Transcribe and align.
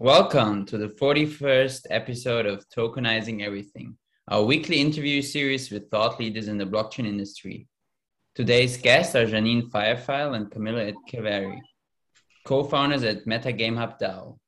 Welcome 0.00 0.64
to 0.66 0.78
the 0.78 0.90
41st 0.90 1.86
episode 1.90 2.46
of 2.46 2.64
Tokenizing 2.68 3.42
Everything, 3.42 3.96
our 4.28 4.44
weekly 4.44 4.80
interview 4.80 5.20
series 5.22 5.72
with 5.72 5.90
thought 5.90 6.20
leaders 6.20 6.46
in 6.46 6.56
the 6.56 6.64
blockchain 6.64 7.04
industry. 7.04 7.66
Today's 8.36 8.76
guests 8.76 9.16
are 9.16 9.26
Janine 9.26 9.68
Firefile 9.68 10.36
and 10.36 10.48
Camilo 10.52 10.94
Etcheverry, 10.94 11.58
co-founders 12.44 13.02
at 13.02 13.26
MetaGameHub 13.26 13.98
DAO. 13.98 14.38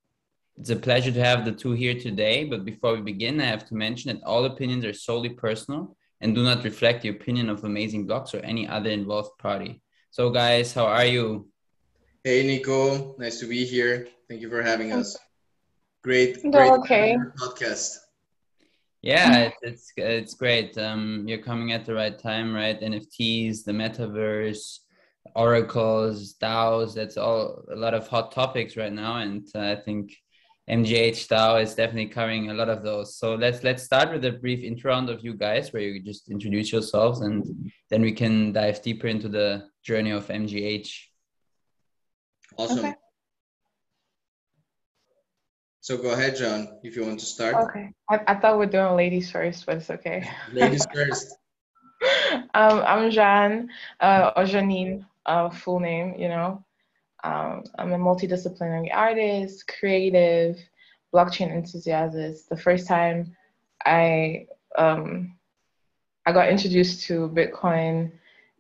It's 0.57 0.71
a 0.71 0.77
pleasure 0.77 1.11
to 1.11 1.25
have 1.25 1.45
the 1.45 1.51
two 1.51 1.73
here 1.73 1.99
today, 1.99 2.45
but 2.45 2.65
before 2.65 2.95
we 2.95 3.01
begin, 3.01 3.41
I 3.41 3.47
have 3.47 3.67
to 3.71 3.75
mention 3.75 4.15
that 4.15 4.23
all 4.25 4.45
opinions 4.45 4.85
are 4.85 4.93
solely 4.93 5.31
personal 5.31 5.97
and 6.21 6.33
do 6.33 6.45
not 6.45 6.63
reflect 6.63 7.03
the 7.03 7.09
opinion 7.09 7.51
of 7.51 7.65
Amazing 7.65 8.07
Blocks 8.07 8.35
or 8.35 8.39
any 8.39 8.69
other 8.69 8.91
involved 8.91 9.37
party. 9.41 9.83
So 10.13 10.31
guys, 10.31 10.73
how 10.73 10.87
are 10.87 11.07
you? 11.07 11.49
Hey 12.23 12.47
Nico, 12.47 13.17
nice 13.19 13.41
to 13.41 13.47
be 13.47 13.65
here. 13.65 14.07
Thank 14.29 14.43
you 14.43 14.49
for 14.49 14.63
having 14.63 14.93
us. 14.93 15.19
Great, 16.03 16.41
great 16.43 16.73
okay. 16.73 17.17
podcast. 17.37 17.99
Yeah, 19.03 19.51
it's 19.63 19.93
it's 19.97 20.35
great. 20.35 20.77
Um, 20.79 21.25
you're 21.27 21.43
coming 21.43 21.73
at 21.73 21.85
the 21.85 21.95
right 21.95 22.19
time, 22.19 22.55
right? 22.55 22.81
NFTs, 22.81 23.65
the 23.65 23.73
metaverse, 23.73 24.79
oracles, 25.35 26.35
DAOs. 26.41 26.95
That's 26.95 27.17
all 27.17 27.65
a 27.73 27.77
lot 27.77 27.95
of 27.95 28.09
hot 28.09 28.33
topics 28.33 28.77
right 28.77 28.93
now, 28.93 29.17
and 29.17 29.47
uh, 29.55 29.73
I 29.73 29.77
think 29.77 30.13
MGH 30.71 31.29
DAO 31.29 31.63
is 31.63 31.75
definitely 31.75 32.07
covering 32.07 32.51
a 32.51 32.55
lot 32.55 32.69
of 32.69 32.83
those. 32.83 33.17
So 33.17 33.35
let's 33.35 33.63
let's 33.63 33.83
start 33.83 34.13
with 34.13 34.25
a 34.25 34.33
brief 34.33 34.63
intro 34.63 34.93
round 34.93 35.11
of 35.11 35.25
you 35.25 35.35
guys, 35.35 35.73
where 35.73 35.83
you 35.83 36.03
just 36.03 36.31
introduce 36.31 36.73
yourselves, 36.73 37.21
and 37.21 37.73
then 37.91 38.03
we 38.03 38.13
can 38.13 38.53
dive 38.53 38.81
deeper 38.81 39.09
into 39.09 39.29
the 39.29 39.69
journey 39.83 40.13
of 40.13 40.29
MGH. 40.29 40.91
Awesome. 42.57 42.79
Okay. 42.79 42.95
So 45.83 45.97
go 45.97 46.11
ahead, 46.11 46.37
John, 46.37 46.79
if 46.83 46.95
you 46.95 47.07
want 47.07 47.21
to 47.21 47.27
start. 47.27 47.57
Okay. 47.57 47.91
I, 48.11 48.21
I 48.29 48.35
thought 48.35 48.59
we 48.59 48.67
are 48.67 48.69
doing 48.69 48.97
ladies 48.97 49.31
first, 49.31 49.65
but 49.65 49.77
it's 49.77 49.89
okay. 49.89 50.29
Ladies 50.53 50.87
first. 50.93 51.35
um, 52.55 52.83
I'm 52.87 53.11
Jeanne, 53.11 53.71
uh, 53.99 54.33
or 54.37 54.45
Janine, 54.45 55.07
uh, 55.25 55.49
full 55.49 55.81
name, 55.81 56.15
you 56.19 56.29
know. 56.29 56.63
Um, 57.25 57.65
I'm 57.79 57.93
a 57.93 57.99
multidisciplinary 57.99 58.95
artist, 58.95 59.67
creative, 59.69 60.59
blockchain 61.15 61.51
enthusiast. 61.51 62.49
The 62.49 62.57
first 62.57 62.87
time 62.87 63.35
I 63.85 64.47
um, 64.77 65.37
I 66.27 66.33
got 66.33 66.51
introduced 66.51 67.07
to 67.07 67.29
Bitcoin, 67.29 68.13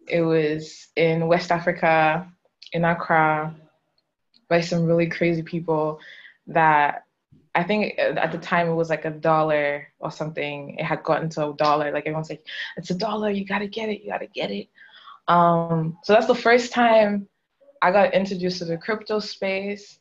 it 0.08 0.22
was 0.22 0.88
in 0.96 1.28
West 1.28 1.52
Africa, 1.52 2.30
in 2.72 2.84
Accra, 2.84 3.54
by 4.48 4.60
some 4.62 4.84
really 4.84 5.08
crazy 5.08 5.42
people 5.42 6.00
that 6.46 7.04
I 7.54 7.64
think 7.64 7.98
at 7.98 8.30
the 8.30 8.38
time 8.38 8.68
it 8.68 8.74
was 8.74 8.90
like 8.90 9.04
a 9.04 9.10
dollar 9.10 9.88
or 9.98 10.10
something. 10.10 10.76
It 10.78 10.84
had 10.84 11.02
gotten 11.02 11.28
to 11.30 11.50
a 11.50 11.54
dollar. 11.54 11.90
Like 11.90 12.06
everyone's 12.06 12.30
like, 12.30 12.46
it's 12.76 12.90
a 12.90 12.94
dollar. 12.94 13.30
You 13.30 13.44
gotta 13.44 13.66
get 13.66 13.88
it. 13.88 14.02
You 14.02 14.10
gotta 14.10 14.26
get 14.26 14.50
it. 14.50 14.68
Um, 15.26 15.98
so 16.04 16.12
that's 16.12 16.26
the 16.26 16.34
first 16.34 16.72
time 16.72 17.28
I 17.82 17.90
got 17.90 18.14
introduced 18.14 18.58
to 18.58 18.64
the 18.66 18.78
crypto 18.78 19.18
space. 19.18 19.98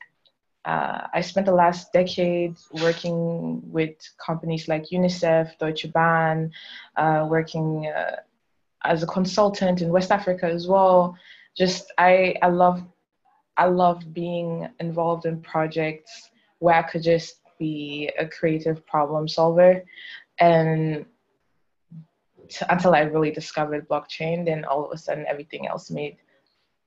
Uh, 0.66 1.08
I 1.14 1.22
spent 1.22 1.46
the 1.46 1.54
last 1.54 1.92
decade 1.94 2.56
working 2.74 3.62
with 3.72 3.96
companies 4.24 4.68
like 4.68 4.90
UNICEF, 4.92 5.58
Deutsche 5.58 5.92
Bahn, 5.92 6.52
uh, 6.98 7.26
working 7.30 7.88
uh, 7.88 8.18
as 8.84 9.02
a 9.02 9.08
consultant 9.08 9.82
in 9.82 9.90
West 9.90 10.12
Africa 10.12 10.46
as 10.46 10.68
well. 10.68 11.18
Just 11.58 11.92
I 11.98 12.36
I 12.42 12.50
love 12.50 12.84
I 13.58 13.66
love 13.66 14.14
being 14.14 14.70
involved 14.80 15.26
in 15.26 15.42
projects 15.42 16.30
where 16.60 16.76
I 16.76 16.84
could 16.84 17.04
just 17.04 17.42
be 17.58 18.10
a 18.18 18.28
creative 18.28 18.86
problem 18.86 19.28
solver. 19.28 19.84
And 20.40 21.06
t- 22.48 22.66
until 22.70 22.96
I 22.96 23.02
really 23.02 23.32
discovered 23.32 23.90
blockchain, 23.90 24.46
then 24.46 24.66
all 24.66 24.86
of 24.86 24.92
a 24.92 24.98
sudden 24.98 25.26
everything 25.28 25.68
else 25.68 25.90
made 25.92 26.18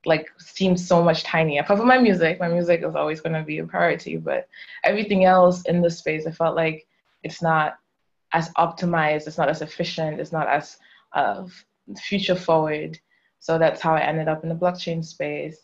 like 0.05 0.29
seems 0.39 0.87
so 0.87 1.03
much 1.03 1.23
tinier. 1.23 1.61
Apart 1.61 1.79
from 1.79 1.89
my 1.89 1.99
music, 1.99 2.41
my 2.41 2.49
music 2.49 2.83
is 2.85 2.97
always 2.97 3.21
going 3.21 3.35
to 3.35 3.43
be 3.43 3.59
a 3.59 3.65
priority, 3.65 4.17
but 4.17 4.49
everything 4.85 5.25
else 5.25 5.63
in 5.63 5.81
the 5.81 5.91
space, 5.91 6.27
I 6.27 6.33
felt 6.33 6.57
like 6.57 6.87
it's 7.23 7.41
not 7.41 7.79
as 8.33 8.49
optimized, 8.55 9.27
it's 9.27 9.39
not 9.39 9.49
as 9.49 9.63
efficient, 9.63 10.19
it's 10.19 10.33
not 10.33 10.49
as 10.49 10.79
uh, 11.13 11.47
future 12.01 12.35
forward. 12.35 12.99
So 13.39 13.59
that's 13.59 13.81
how 13.81 13.95
I 13.95 14.01
ended 14.01 14.29
up 14.29 14.43
in 14.43 14.49
the 14.49 14.55
blockchain 14.55 15.05
space. 15.05 15.59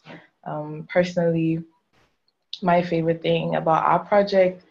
Um, 0.45 0.87
personally, 0.93 1.65
my 2.63 2.83
favorite 2.83 3.23
thing 3.23 3.57
about 3.57 3.85
our 3.85 4.01
project 4.01 4.65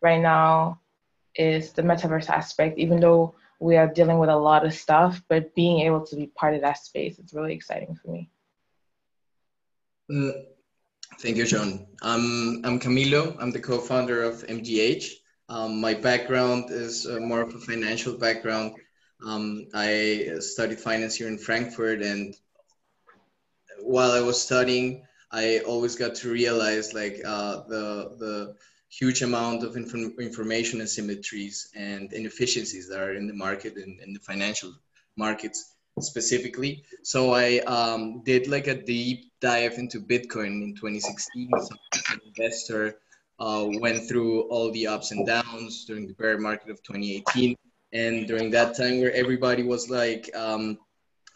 right 0.00 0.20
now 0.20 0.80
is 1.34 1.72
the 1.72 1.82
metaverse 1.82 2.28
aspect, 2.28 2.78
even 2.78 3.00
though 3.00 3.34
we 3.60 3.76
are 3.76 3.86
dealing 3.86 4.18
with 4.18 4.30
a 4.30 4.36
lot 4.36 4.66
of 4.66 4.74
stuff, 4.74 5.22
but 5.28 5.54
being 5.54 5.80
able 5.80 6.04
to 6.06 6.16
be 6.16 6.26
part 6.26 6.54
of 6.54 6.60
that 6.60 6.78
space, 6.78 7.18
it's 7.18 7.34
really 7.34 7.54
exciting 7.54 7.94
for 7.94 8.10
me. 8.10 8.30
Mm, 10.10 10.44
thank 11.20 11.36
you, 11.36 11.46
John. 11.46 11.86
I'm, 12.02 12.64
I'm 12.64 12.78
Camilo. 12.78 13.36
I'm 13.40 13.50
the 13.50 13.60
co-founder 13.60 14.22
of 14.22 14.46
MGH. 14.46 15.06
Um, 15.48 15.80
my 15.80 15.94
background 15.94 16.70
is 16.70 17.06
uh, 17.06 17.20
more 17.20 17.40
of 17.40 17.54
a 17.54 17.58
financial 17.58 18.16
background. 18.16 18.74
Um, 19.24 19.66
I 19.74 20.32
studied 20.40 20.80
finance 20.80 21.14
here 21.14 21.28
in 21.28 21.38
Frankfurt, 21.38 22.02
and 22.02 22.34
while 23.80 24.12
I 24.12 24.20
was 24.20 24.40
studying, 24.40 25.06
I 25.34 25.58
always 25.66 25.96
got 25.96 26.14
to 26.16 26.30
realize 26.30 26.94
like 26.94 27.20
uh, 27.26 27.62
the 27.66 28.14
the 28.22 28.54
huge 28.88 29.22
amount 29.22 29.64
of 29.64 29.76
inf- 29.76 30.18
information 30.20 30.78
asymmetries 30.80 31.66
and 31.74 32.12
inefficiencies 32.12 32.88
that 32.88 33.00
are 33.00 33.14
in 33.14 33.26
the 33.26 33.34
market 33.34 33.74
and 33.76 34.00
in 34.00 34.12
the 34.12 34.20
financial 34.20 34.72
markets 35.16 35.74
specifically. 36.00 36.84
So 37.02 37.34
I 37.34 37.58
um, 37.76 38.22
did 38.22 38.46
like 38.46 38.68
a 38.68 38.74
deep 38.74 39.32
dive 39.40 39.74
into 39.78 39.98
Bitcoin 40.00 40.62
in 40.62 40.74
2016. 40.76 41.50
So 41.66 41.74
an 42.12 42.20
investor 42.28 42.98
uh, 43.40 43.66
went 43.84 44.08
through 44.08 44.42
all 44.42 44.70
the 44.70 44.86
ups 44.86 45.10
and 45.10 45.26
downs 45.26 45.84
during 45.84 46.06
the 46.06 46.14
bear 46.14 46.38
market 46.38 46.70
of 46.70 46.80
2018. 46.84 47.56
And 47.92 48.26
during 48.28 48.50
that 48.52 48.76
time 48.76 49.00
where 49.00 49.12
everybody 49.12 49.64
was 49.64 49.90
like 49.90 50.30
um, 50.36 50.78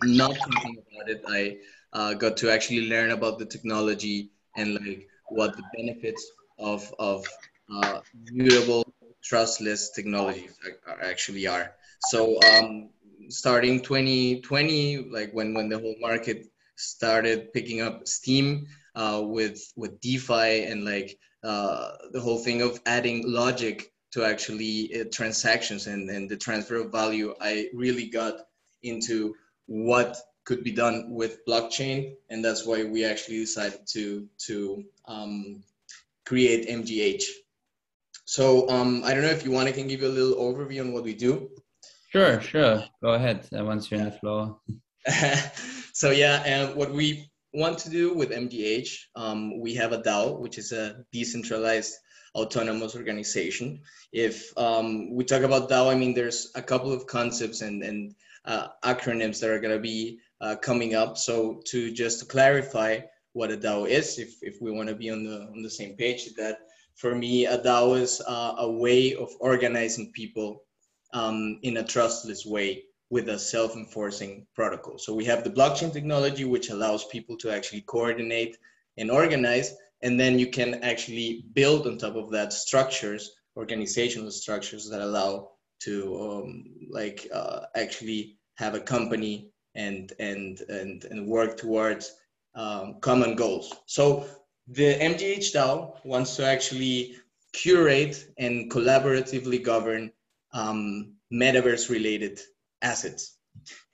not 0.03 0.35
thinking 0.37 0.77
about 0.87 1.11
it, 1.11 1.23
I 1.29 1.59
uh, 1.93 2.15
got 2.15 2.37
to 2.39 2.51
actually 2.51 2.89
learn 2.89 3.11
about 3.11 3.39
the 3.39 3.47
technology 3.47 4.31
and 4.57 4.75
like 4.75 5.09
what 5.29 5.57
the 5.57 5.63
benefits 5.77 6.31
of 6.59 6.93
of 6.99 7.25
uh, 7.73 8.01
mutable 8.31 8.85
trustless 9.23 9.91
technologies 9.91 10.57
are, 10.87 11.03
actually 11.03 11.47
are. 11.47 11.75
So 12.01 12.41
um, 12.43 12.91
starting 13.29 13.81
2020, 13.81 15.09
like 15.11 15.33
when 15.33 15.55
when 15.55 15.69
the 15.69 15.79
whole 15.79 15.97
market 16.01 16.47
started 16.77 17.53
picking 17.53 17.81
up 17.81 18.07
steam 18.07 18.67
uh, 18.95 19.23
with 19.25 19.73
with 19.77 20.01
DeFi 20.01 20.65
and 20.65 20.85
like 20.85 21.19
uh, 21.45 21.93
the 22.13 22.21
whole 22.21 22.39
thing 22.39 22.63
of 22.63 22.81
adding 22.87 23.23
logic 23.27 23.93
to 24.11 24.25
actually 24.25 25.01
uh, 25.01 25.05
transactions 25.13 25.87
and, 25.87 26.09
and 26.09 26.31
the 26.31 26.37
transfer 26.37 26.77
of 26.77 26.91
value, 26.91 27.35
I 27.41 27.69
really 27.75 28.09
got 28.09 28.41
into 28.83 29.35
what 29.67 30.17
could 30.49 30.65
be 30.65 30.73
done 30.73 31.11
with 31.11 31.45
blockchain, 31.45 32.15
and 32.31 32.43
that's 32.43 32.65
why 32.65 32.83
we 32.83 33.05
actually 33.05 33.37
decided 33.37 33.81
to 33.87 34.27
to 34.47 34.83
um, 35.05 35.63
create 36.25 36.67
MGH. 36.67 37.25
So 38.25 38.67
um, 38.71 39.03
I 39.05 39.13
don't 39.13 39.25
know 39.25 39.37
if 39.39 39.45
you 39.45 39.53
want, 39.53 39.69
I 39.69 39.73
can 39.73 39.89
give 39.89 40.01
you 40.01 40.09
a 40.09 40.19
little 40.19 40.37
overview 40.47 40.81
on 40.81 40.95
what 40.95 41.05
we 41.05 41.13
do. 41.13 41.51
Sure, 42.13 42.41
sure. 42.41 42.83
Go 43.03 43.11
ahead. 43.13 43.47
Once 43.53 43.91
you're 43.91 44.01
in 44.01 44.07
the 44.07 44.19
floor. 44.21 44.59
so 45.93 46.11
yeah, 46.11 46.43
and 46.47 46.75
what 46.75 46.93
we 46.93 47.29
want 47.53 47.77
to 47.81 47.91
do 47.91 48.15
with 48.15 48.31
MGH, 48.31 48.91
um, 49.17 49.61
we 49.61 49.75
have 49.75 49.93
a 49.93 50.01
DAO, 50.01 50.41
which 50.41 50.57
is 50.57 50.73
a 50.73 51.05
decentralized 51.13 51.93
autonomous 52.35 52.97
organization. 52.97 53.81
If 54.13 54.57
um, 54.57 55.15
we 55.15 55.25
talk 55.25 55.43
about 55.43 55.69
DAO, 55.69 55.93
I 55.93 55.95
mean, 55.95 56.15
there's 56.15 56.51
a 56.55 56.63
couple 56.63 56.93
of 56.93 57.07
concepts 57.07 57.61
and, 57.61 57.83
and 57.83 58.15
uh, 58.47 58.69
acronyms 58.83 59.41
that 59.41 59.51
are 59.51 59.61
going 59.61 59.77
to 59.77 59.87
be 59.93 60.21
uh, 60.41 60.57
coming 60.57 60.95
up. 60.95 61.19
So 61.19 61.61
to 61.67 61.93
just 61.93 62.21
to 62.21 62.27
clarify 62.27 63.01
what 63.33 63.51
a 63.51 63.57
DAO 63.57 63.89
is, 63.89 64.19
if, 64.19 64.35
if 64.43 64.61
we 64.61 64.71
want 64.71 64.89
to 64.89 64.95
be 64.95 65.11
on 65.11 65.25
the 65.25 65.43
on 65.43 65.63
the 65.63 65.71
same 65.71 65.97
page, 65.97 66.35
that 66.35 66.59
for 66.95 67.15
me 67.15 67.47
a 67.47 67.59
DAO 67.59 68.01
is 68.01 68.21
uh, 68.27 68.55
a 68.59 68.71
way 68.71 69.15
of 69.15 69.31
organizing 69.41 70.13
people 70.13 70.65
um, 71.15 71.59
in 71.63 71.79
a 71.79 71.85
trustless 71.85 72.45
way 72.45 72.85
with 73.11 73.29
a 73.31 73.39
self-enforcing 73.39 74.47
protocol. 74.55 74.99
So 74.99 75.15
we 75.15 75.25
have 75.25 75.43
the 75.43 75.51
blockchain 75.51 75.93
technology, 75.93 76.45
which 76.45 76.69
allows 76.69 77.07
people 77.07 77.37
to 77.39 77.51
actually 77.51 77.83
coordinate 77.83 78.59
and 78.99 79.11
organize, 79.11 79.75
and 80.03 80.21
then 80.21 80.39
you 80.39 80.49
can 80.49 80.75
actually 80.83 81.45
build 81.55 81.87
on 81.87 81.97
top 81.97 82.17
of 82.17 82.31
that 82.33 82.53
structures, 82.53 83.31
organizational 83.57 84.31
structures 84.31 84.91
that 84.91 85.01
allow 85.01 85.51
to 85.81 86.21
um, 86.21 86.65
like 86.91 87.29
uh, 87.33 87.61
actually 87.75 88.37
have 88.57 88.75
a 88.75 88.81
company 88.81 89.51
and 89.75 90.13
and 90.19 90.61
and, 90.69 91.05
and 91.05 91.27
work 91.27 91.57
towards 91.57 92.15
um, 92.55 92.97
common 93.01 93.37
goals. 93.37 93.75
So 93.87 94.27
the 94.67 94.95
MGH 94.95 95.55
DAO 95.55 96.05
wants 96.05 96.37
to 96.37 96.47
actually 96.47 97.17
curate 97.53 98.29
and 98.39 98.71
collaboratively 98.71 99.63
govern 99.63 100.13
um, 100.53 101.15
metaverse 101.33 101.89
related 101.89 102.41
assets. 102.83 103.37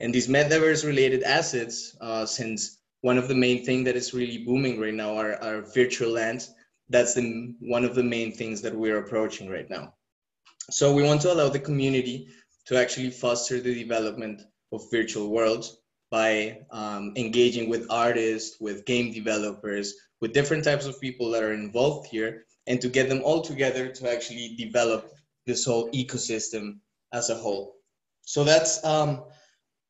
And 0.00 0.14
these 0.14 0.28
metaverse 0.28 0.84
related 0.84 1.22
assets, 1.22 1.96
uh, 2.00 2.26
since 2.26 2.78
one 3.00 3.18
of 3.18 3.28
the 3.28 3.34
main 3.34 3.64
things 3.64 3.84
that 3.84 3.96
is 3.96 4.14
really 4.14 4.38
booming 4.38 4.80
right 4.80 4.94
now 4.94 5.16
are, 5.16 5.36
are 5.42 5.62
virtual 5.62 6.10
lands, 6.10 6.52
that's 6.88 7.14
the, 7.14 7.54
one 7.60 7.84
of 7.84 7.94
the 7.94 8.02
main 8.02 8.32
things 8.32 8.60
that 8.62 8.74
we're 8.74 8.98
approaching 8.98 9.48
right 9.48 9.68
now. 9.70 9.94
So 10.70 10.92
we 10.92 11.02
want 11.02 11.20
to 11.22 11.32
allow 11.32 11.48
the 11.48 11.58
community 11.58 12.28
to 12.66 12.78
actually 12.78 13.10
foster 13.10 13.60
the 13.60 13.74
development 13.74 14.42
of 14.72 14.90
virtual 14.90 15.28
worlds 15.30 15.78
by 16.10 16.58
um, 16.70 17.12
engaging 17.16 17.68
with 17.68 17.86
artists, 17.90 18.60
with 18.60 18.84
game 18.86 19.12
developers, 19.12 19.94
with 20.20 20.32
different 20.32 20.64
types 20.64 20.86
of 20.86 21.00
people 21.00 21.30
that 21.30 21.42
are 21.42 21.52
involved 21.52 22.06
here, 22.08 22.44
and 22.66 22.80
to 22.80 22.88
get 22.88 23.08
them 23.08 23.22
all 23.24 23.42
together 23.42 23.88
to 23.88 24.10
actually 24.10 24.54
develop 24.56 25.10
this 25.46 25.64
whole 25.64 25.90
ecosystem 25.90 26.78
as 27.12 27.30
a 27.30 27.34
whole. 27.34 27.76
So 28.22 28.44
that's 28.44 28.82
um, 28.84 29.24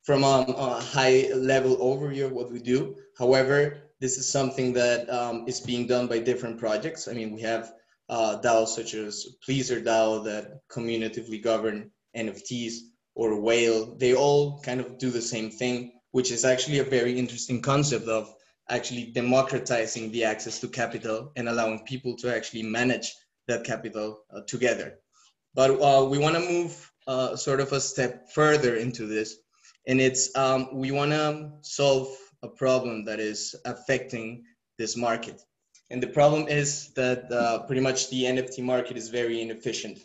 from 0.03 0.25
um, 0.25 0.51
a 0.57 0.81
high 0.81 1.31
level 1.35 1.77
overview 1.77 2.27
of 2.27 2.33
what 2.33 2.51
we 2.51 2.61
do. 2.61 2.97
However, 3.19 3.79
this 4.01 4.19
is 4.19 4.29
something 4.29 4.73
that 4.75 5.09
um, 5.09 5.45
is 5.47 5.61
being 5.61 5.87
done 5.87 6.07
by 6.09 6.19
different 6.19 6.59
projects. 6.59 7.09
I 7.09 7.13
mean, 7.13 7.33
we 7.33 7.41
have 7.43 7.73
uh, 8.09 8.41
DAOs 8.43 8.69
such 8.69 8.95
as 8.95 9.37
PleasrDAO 9.49 10.25
that 10.25 10.67
communitively 10.69 11.43
govern 11.43 11.91
NFTs 12.17 12.75
or 13.15 13.41
Whale. 13.41 13.95
They 13.97 14.15
all 14.15 14.61
kind 14.61 14.81
of 14.81 14.99
do 14.99 15.11
the 15.11 15.23
same 15.23 15.51
thing, 15.51 15.93
which 16.13 16.31
is 16.31 16.45
actually 16.45 16.79
a 16.79 16.85
very 16.85 17.19
interesting 17.19 17.61
concept 17.63 18.09
of 18.09 18.35
actually 18.71 19.13
democratizing 19.13 20.11
the 20.11 20.25
access 20.25 20.61
to 20.61 20.69
capital 20.69 21.33
and 21.37 21.49
allowing 21.49 21.85
people 21.85 22.17
to 22.17 22.35
actually 22.35 22.63
manage 22.63 23.15
that 23.47 23.65
capital 23.65 24.21
uh, 24.35 24.41
together. 24.47 24.95
But 25.55 25.71
uh, 25.81 26.05
we 26.05 26.19
want 26.19 26.35
to 26.37 26.41
move 26.41 26.93
uh, 27.07 27.37
sort 27.37 27.61
of 27.61 27.73
a 27.73 27.81
step 27.81 28.31
further 28.33 28.77
into 28.77 29.07
this, 29.07 29.37
and 29.87 30.01
it's 30.01 30.35
um, 30.37 30.69
we 30.73 30.91
want 30.91 31.13
to 31.13 31.53
solve 31.61 32.09
a 32.43 32.49
problem 32.49 33.05
that 33.05 33.21
is 33.21 33.55
affecting 33.65 34.45
this 34.79 34.97
market. 34.97 35.41
And 35.91 36.03
the 36.03 36.09
problem 36.09 36.49
is 36.49 36.93
that 36.95 37.31
uh, 37.31 37.61
pretty 37.67 37.83
much 37.83 38.11
the 38.11 38.25
NFT 38.25 38.63
market 38.65 38.97
is 38.97 39.09
very 39.11 39.41
inefficient. 39.41 39.99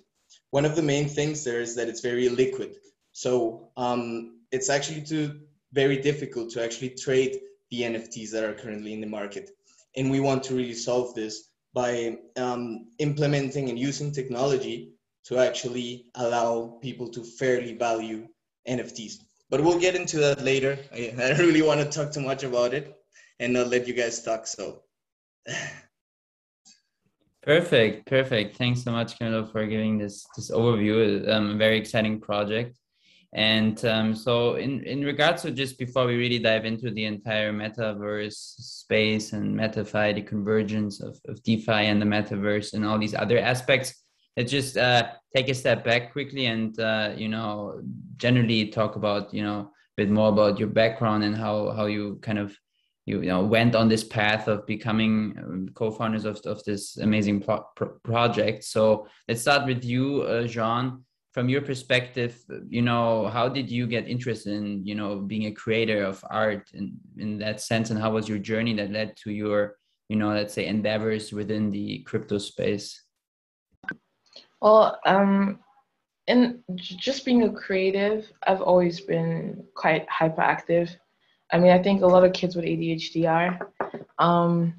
One 0.51 0.65
of 0.65 0.75
the 0.75 0.83
main 0.83 1.07
things 1.07 1.43
there 1.43 1.61
is 1.61 1.75
that 1.75 1.87
it's 1.87 2.01
very 2.01 2.29
liquid. 2.29 2.75
So 3.11 3.71
um, 3.77 4.39
it's 4.51 4.69
actually 4.69 5.01
too, 5.01 5.41
very 5.73 5.97
difficult 5.97 6.49
to 6.51 6.63
actually 6.63 6.91
trade 6.91 7.39
the 7.71 7.81
NFTs 7.81 8.31
that 8.31 8.43
are 8.43 8.53
currently 8.53 8.93
in 8.93 9.01
the 9.01 9.07
market. 9.07 9.51
And 9.95 10.09
we 10.09 10.19
want 10.19 10.43
to 10.43 10.55
really 10.55 10.73
solve 10.73 11.13
this 11.13 11.49
by 11.73 12.17
um, 12.35 12.87
implementing 12.99 13.69
and 13.69 13.77
using 13.77 14.11
technology 14.11 14.93
to 15.25 15.37
actually 15.37 16.05
allow 16.15 16.79
people 16.81 17.09
to 17.09 17.23
fairly 17.23 17.73
value 17.73 18.27
NFTs. 18.67 19.17
But 19.49 19.61
we'll 19.63 19.79
get 19.79 19.95
into 19.95 20.17
that 20.17 20.43
later. 20.43 20.77
I, 20.93 21.13
I 21.17 21.29
don't 21.29 21.39
really 21.39 21.61
want 21.61 21.79
to 21.81 21.85
talk 21.89 22.11
too 22.13 22.21
much 22.21 22.43
about 22.43 22.73
it 22.73 22.95
and 23.39 23.53
not 23.53 23.67
let 23.67 23.87
you 23.87 23.93
guys 23.93 24.23
talk. 24.23 24.47
So. 24.47 24.83
perfect, 27.43 28.07
perfect. 28.07 28.57
Thanks 28.57 28.83
so 28.83 28.91
much, 28.91 29.19
Camilo, 29.19 29.51
for 29.51 29.65
giving 29.65 29.97
this 29.97 30.25
this 30.35 30.51
overview. 30.51 31.27
Um, 31.29 31.51
a 31.51 31.57
very 31.57 31.77
exciting 31.77 32.19
project. 32.19 32.78
And 33.33 33.83
um, 33.85 34.15
so, 34.15 34.55
in, 34.55 34.83
in 34.85 35.03
regards 35.03 35.43
to 35.43 35.51
just 35.51 35.77
before 35.77 36.07
we 36.07 36.15
really 36.15 36.39
dive 36.39 36.65
into 36.65 36.89
the 36.89 37.05
entire 37.05 37.53
metaverse 37.53 38.33
space 38.33 39.33
and 39.33 39.55
MetaFi, 39.55 40.15
the 40.15 40.23
convergence 40.23 40.99
of, 40.99 41.19
of 41.27 41.41
DeFi 41.43 41.71
and 41.71 42.01
the 42.01 42.07
metaverse 42.07 42.73
and 42.73 42.83
all 42.83 42.97
these 42.97 43.13
other 43.13 43.37
aspects, 43.37 44.03
let's 44.35 44.51
just 44.51 44.77
uh, 44.77 45.09
take 45.35 45.47
a 45.47 45.53
step 45.53 45.83
back 45.83 46.11
quickly 46.11 46.47
and, 46.47 46.79
uh, 46.79 47.13
you 47.15 47.29
know, 47.29 47.79
generally 48.17 48.69
talk 48.69 48.95
about, 48.95 49.31
you 49.31 49.43
know, 49.43 49.59
a 49.59 49.71
bit 49.95 50.09
more 50.09 50.29
about 50.29 50.57
your 50.57 50.69
background 50.69 51.23
and 51.23 51.37
how, 51.37 51.69
how 51.71 51.85
you 51.85 52.17
kind 52.23 52.39
of, 52.39 52.57
you, 53.05 53.21
you 53.21 53.27
know, 53.27 53.43
went 53.43 53.75
on 53.75 53.87
this 53.87 54.03
path 54.03 54.47
of 54.47 54.65
becoming 54.65 55.35
um, 55.37 55.69
co-founders 55.75 56.25
of, 56.25 56.37
of 56.47 56.63
this 56.63 56.97
amazing 56.97 57.41
pro- 57.41 57.65
pro- 57.75 57.99
project. 58.03 58.63
So 58.63 59.07
let's 59.27 59.41
start 59.41 59.67
with 59.67 59.85
you, 59.85 60.23
uh, 60.23 60.47
Jean 60.47 61.03
from 61.39 61.47
your 61.47 61.61
perspective 61.61 62.43
you 62.67 62.81
know 62.81 63.29
how 63.29 63.47
did 63.47 63.71
you 63.71 63.87
get 63.87 64.09
interested 64.09 64.51
in 64.51 64.85
you 64.85 64.93
know 64.93 65.21
being 65.31 65.45
a 65.45 65.53
creator 65.53 66.03
of 66.03 66.21
art 66.29 66.69
in 66.73 66.91
in 67.17 67.37
that 67.37 67.61
sense? 67.61 67.91
And 67.91 67.97
how 67.97 68.11
was 68.11 68.27
your 68.27 68.39
journey 68.39 68.73
that 68.73 68.91
led 68.91 69.15
to 69.23 69.31
your 69.31 69.77
you 70.09 70.17
know 70.17 70.31
let's 70.33 70.53
say 70.53 70.65
endeavors 70.65 71.31
within 71.31 71.71
the 71.71 71.99
crypto 71.99 72.39
space? 72.39 72.87
Well 74.59 74.99
um 75.05 75.59
in 76.27 76.61
just 76.75 77.23
being 77.23 77.43
a 77.43 77.53
creative 77.53 78.29
i've 78.45 78.61
always 78.61 78.99
been 78.99 79.63
quite 79.75 80.05
hyperactive. 80.09 80.89
I 81.53 81.57
mean 81.57 81.71
i 81.71 81.81
think 81.81 82.01
a 82.01 82.13
lot 82.15 82.25
of 82.25 82.33
kids 82.33 82.57
with 82.57 82.65
adhd 82.65 83.15
are. 83.37 83.71
Um 84.27 84.73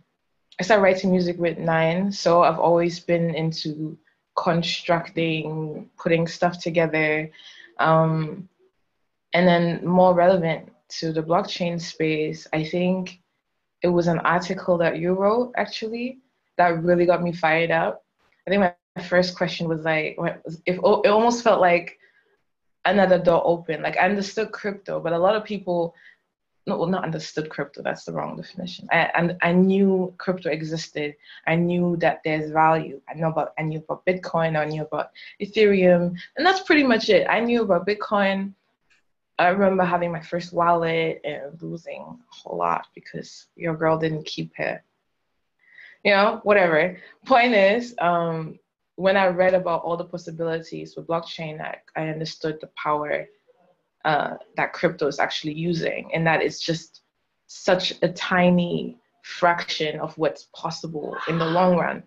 i 0.61 0.63
started 0.63 0.83
writing 0.83 1.11
music 1.11 1.39
with 1.39 1.57
nine 1.57 2.13
so 2.13 2.43
i've 2.43 2.65
always 2.69 3.01
been 3.01 3.35
into 3.35 3.97
constructing, 4.43 5.91
putting 5.99 6.27
stuff 6.27 6.59
together. 6.59 7.31
Um, 7.79 8.49
and 9.35 9.47
then 9.47 9.87
more 9.87 10.15
relevant 10.15 10.73
to 11.01 11.13
the 11.13 11.23
blockchain 11.23 11.81
space, 11.81 12.47
I 12.53 12.65
think 12.65 13.21
it 13.83 13.89
was 13.89 14.07
an 14.07 14.19
article 14.21 14.79
that 14.79 14.99
you 14.99 15.15
wrote 15.15 15.53
actually 15.57 16.19
that 16.57 16.83
really 16.83 17.07
got 17.07 17.23
me 17.23 17.33
fired 17.33 17.71
up. 17.71 18.05
I 18.47 18.51
think 18.51 18.61
my 18.61 19.03
first 19.03 19.37
question 19.37 19.69
was 19.69 19.83
like, 19.83 20.19
if 20.67 20.77
it 20.77 20.81
almost 20.81 21.45
felt 21.45 21.61
like 21.61 21.99
another 22.85 23.19
door 23.19 23.43
open. 23.45 23.83
Like 23.83 23.97
I 23.97 24.09
understood 24.09 24.53
crypto, 24.53 25.01
but 25.01 25.13
a 25.13 25.19
lot 25.19 25.37
of 25.37 25.45
people 25.45 25.95
no, 26.67 26.77
well, 26.77 26.89
not 26.89 27.05
understood 27.05 27.49
crypto. 27.49 27.83
That's 27.83 28.05
the 28.05 28.13
wrong 28.13 28.37
definition. 28.37 28.87
I, 28.93 29.11
and 29.15 29.37
I 29.43 29.53
knew 29.53 30.15
crypto 30.19 30.51
existed. 30.51 31.17
I 31.47 31.57
knew 31.57 31.97
that 31.99 32.21
there's 32.25 32.51
value. 32.51 33.01
I 33.09 33.15
know 33.15 33.29
about 33.29 33.55
I 33.59 33.63
knew 33.63 33.79
about 33.79 34.05
Bitcoin. 34.05 34.59
I 34.59 34.67
knew 34.67 34.83
about 34.83 35.11
Ethereum, 35.41 36.15
and 36.37 36.47
that's 36.47 36.61
pretty 36.61 36.83
much 36.83 37.09
it. 37.09 37.27
I 37.29 37.41
knew 37.41 37.63
about 37.63 37.87
Bitcoin. 37.87 38.53
I 39.39 39.49
remember 39.49 39.85
having 39.85 40.13
my 40.13 40.21
first 40.21 40.53
wallet 40.53 41.23
and 41.25 41.61
losing 41.63 42.03
a 42.03 42.35
whole 42.35 42.59
lot 42.59 42.89
because 42.95 43.47
your 43.57 43.75
girl 43.75 43.97
didn't 43.97 44.27
keep 44.27 44.53
it. 44.59 44.83
You 46.05 46.13
know, 46.13 46.41
whatever. 46.43 46.99
Point 47.25 47.55
is, 47.55 47.95
um, 48.01 48.59
when 48.97 49.17
I 49.17 49.29
read 49.29 49.55
about 49.55 49.83
all 49.83 49.97
the 49.97 50.05
possibilities 50.05 50.95
with 50.95 51.07
blockchain, 51.07 51.59
I, 51.61 51.79
I 51.97 52.09
understood 52.09 52.59
the 52.61 52.69
power 52.77 53.27
uh, 54.05 54.35
that 54.57 54.73
crypto 54.73 55.07
is 55.07 55.19
actually 55.19 55.55
using, 55.55 56.11
and 56.15 56.27
that 56.27 56.43
it's 56.43 56.61
just 56.61 57.03
such 57.47 57.93
a 58.03 58.09
tiny 58.09 58.99
fraction 59.23 60.01
of 60.01 60.17
what's 60.17 60.49
possible 60.55 61.17
in 61.29 61.39
the 61.39 61.45
long 61.45 61.77
run. 61.77 62.03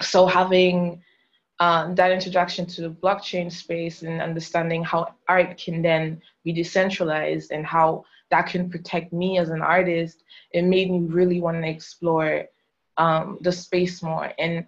So 0.00 0.26
having 0.26 1.02
um, 1.60 1.94
that 1.94 2.10
introduction 2.10 2.66
to 2.66 2.82
the 2.82 2.90
blockchain 2.90 3.52
space 3.52 4.02
and 4.02 4.20
understanding 4.20 4.82
how 4.82 5.14
art 5.28 5.58
can 5.58 5.82
then 5.82 6.20
be 6.42 6.52
decentralized 6.52 7.52
and 7.52 7.66
how 7.66 8.04
that 8.30 8.46
can 8.46 8.70
protect 8.70 9.12
me 9.12 9.38
as 9.38 9.50
an 9.50 9.60
artist, 9.60 10.24
it 10.52 10.62
made 10.62 10.90
me 10.90 11.00
really 11.00 11.40
want 11.40 11.62
to 11.62 11.68
explore 11.68 12.46
um, 12.96 13.38
the 13.42 13.52
space 13.52 14.02
more. 14.02 14.32
And 14.38 14.66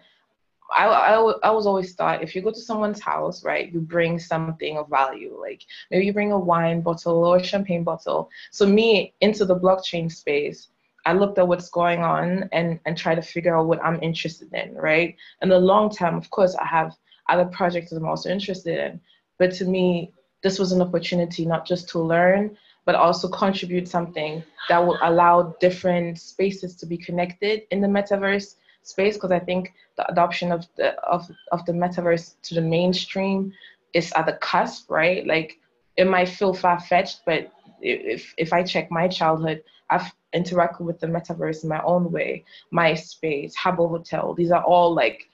I, 0.75 0.87
I, 0.87 1.33
I 1.43 1.51
was 1.51 1.67
always 1.67 1.95
thought 1.95 2.23
if 2.23 2.35
you 2.35 2.43
go 2.43 2.51
to 2.51 2.61
someone's 2.61 3.01
house, 3.01 3.45
right, 3.45 3.73
you 3.73 3.81
bring 3.81 4.19
something 4.19 4.77
of 4.79 4.89
value. 4.89 5.39
Like 5.41 5.63
maybe 5.91 6.07
you 6.07 6.13
bring 6.13 6.33
a 6.33 6.39
wine 6.39 6.81
bottle 6.81 7.25
or 7.25 7.37
a 7.37 7.45
champagne 7.45 7.85
bottle. 7.85 8.31
So 8.51 8.67
me 8.67 9.15
into 9.21 9.45
the 9.45 9.59
blockchain 9.59 10.11
space, 10.11 10.69
I 11.05 11.13
looked 11.15 11.39
at 11.39 11.49
what's 11.49 11.69
going 11.69 12.01
on 12.01 12.49
and 12.53 12.79
and 12.87 12.97
try 12.97 13.15
to 13.15 13.23
figure 13.23 13.57
out 13.57 13.67
what 13.67 13.85
I'm 13.85 14.03
interested 14.03 14.53
in, 14.55 14.75
right? 14.75 15.17
In 15.43 15.49
the 15.49 15.59
long 15.59 15.91
term, 15.91 16.17
of 16.17 16.31
course, 16.31 16.55
I 16.55 16.67
have 16.67 16.97
other 17.29 17.47
projects 17.47 17.91
that 17.91 17.97
I'm 17.97 18.07
also 18.07 18.31
interested 18.31 18.79
in. 18.79 19.01
But 19.39 19.53
to 19.55 19.65
me, 19.65 20.13
this 20.43 20.59
was 20.59 20.73
an 20.73 20.83
opportunity 20.83 21.47
not 21.47 21.67
just 21.67 21.89
to 21.91 21.99
learn, 21.99 22.57
but 22.85 22.95
also 22.95 23.29
contribute 23.29 23.89
something 23.89 24.43
that 24.69 24.85
will 24.85 24.99
allow 25.03 25.55
different 25.61 26.19
spaces 26.19 26.77
to 26.77 26.87
be 26.87 26.97
connected 26.97 27.63
in 27.71 27.81
the 27.81 27.89
metaverse 27.89 28.57
space 28.83 29.15
because 29.15 29.33
I 29.33 29.39
think 29.39 29.73
the 29.97 30.11
adoption 30.11 30.53
of 30.53 30.67
the 30.77 30.99
of 31.01 31.31
of 31.51 31.65
the 31.67 31.73
metaverse 31.73 32.35
to 32.43 32.55
the 32.55 32.61
mainstream 32.61 33.53
is 33.95 34.13
at 34.17 34.27
the 34.27 34.35
cusp, 34.35 34.91
right? 34.91 35.27
Like 35.27 35.59
it 35.97 36.07
might 36.07 36.29
feel 36.29 36.55
far 36.55 36.81
fetched, 36.81 37.23
but 37.27 37.53
if 37.81 38.35
if 38.37 38.53
I 38.53 38.63
check 38.63 38.91
my 38.91 39.09
childhood, 39.09 39.63
I've 39.91 40.13
interacted 40.35 40.81
with 40.81 41.01
the 41.01 41.07
metaverse 41.07 41.63
in 41.63 41.69
my 41.69 41.83
own 41.83 42.11
way. 42.11 42.45
MySpace, 42.73 43.53
Habbo 43.55 43.89
Hotel, 43.89 44.35
these 44.35 44.51
are 44.51 44.65
all 44.65 44.95
like 44.95 45.29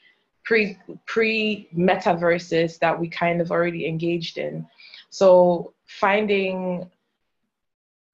pre 0.45 0.77
pre 1.07 1.69
metaverses 1.77 2.79
that 2.81 2.99
we 2.99 3.09
kind 3.09 3.41
of 3.41 3.51
already 3.51 3.87
engaged 3.87 4.39
in. 4.39 4.67
So 5.11 5.73
finding 5.87 6.91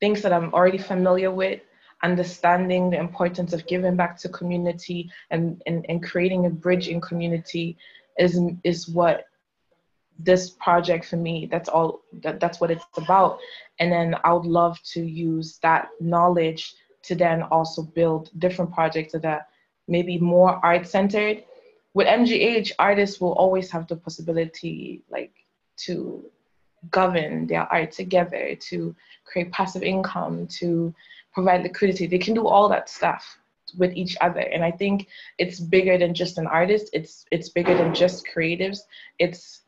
things 0.01 0.23
that 0.23 0.33
I'm 0.33 0.53
already 0.53 0.79
familiar 0.79 1.31
with 1.31 1.61
understanding 2.05 2.91
the 2.91 2.99
importance 2.99 3.53
of 3.55 3.67
giving 3.67 3.97
back 3.97 4.17
to 4.19 4.29
community 4.29 5.11
and, 5.31 5.61
and, 5.67 5.87
and 5.89 6.05
creating 6.05 6.45
a 6.47 6.51
bridge 6.51 6.89
in 6.89 7.01
community 7.01 7.77
is 8.19 8.39
is 8.63 8.89
what 8.89 9.25
this 10.19 10.51
project 10.51 11.07
for 11.07 11.17
me 11.17 11.49
that's 11.51 11.69
all 11.69 12.03
that, 12.23 12.39
that's 12.39 12.61
what 12.61 12.71
it's 12.71 12.85
about. 12.97 13.39
And 13.81 13.91
then 13.91 14.15
i 14.23 14.33
would 14.33 14.47
love 14.47 14.81
to 14.93 15.01
use 15.03 15.59
that 15.63 15.89
knowledge 15.99 16.75
to 17.03 17.15
then 17.15 17.43
also 17.43 17.83
build 17.83 18.31
different 18.39 18.73
projects 18.73 19.13
that 19.15 19.25
are 19.25 19.45
maybe 19.89 20.19
more 20.19 20.61
art 20.63 20.87
centered 20.87 21.43
with 21.95 22.07
mgh 22.07 22.71
artists 22.79 23.21
will 23.21 23.33
always 23.33 23.71
have 23.71 23.87
the 23.89 23.97
possibility 23.97 25.03
like 25.11 25.33
to 25.77 26.25
govern 26.91 27.47
their 27.47 27.67
art 27.73 27.91
together 27.93 28.55
to 28.69 28.95
create 29.25 29.51
passive 29.53 29.83
income 29.83 30.47
to 30.47 30.95
provide 31.35 31.63
liquidity. 31.63 32.07
They 32.07 32.19
can 32.19 32.35
do 32.35 32.47
all 32.47 32.69
that 32.69 32.89
stuff 32.89 33.39
with 33.77 33.93
each 33.95 34.17
other. 34.21 34.41
And 34.41 34.65
i 34.65 34.71
think 34.71 35.09
it's 35.39 35.59
bigger 35.59 35.99
than 35.99 36.15
just 36.15 36.39
an 36.39 36.47
artist. 36.47 36.91
It's 36.93 37.27
it's 37.31 37.49
bigger 37.49 37.77
than 37.77 37.95
just 37.95 38.27
creatives. 38.27 38.81
It's 39.19 39.63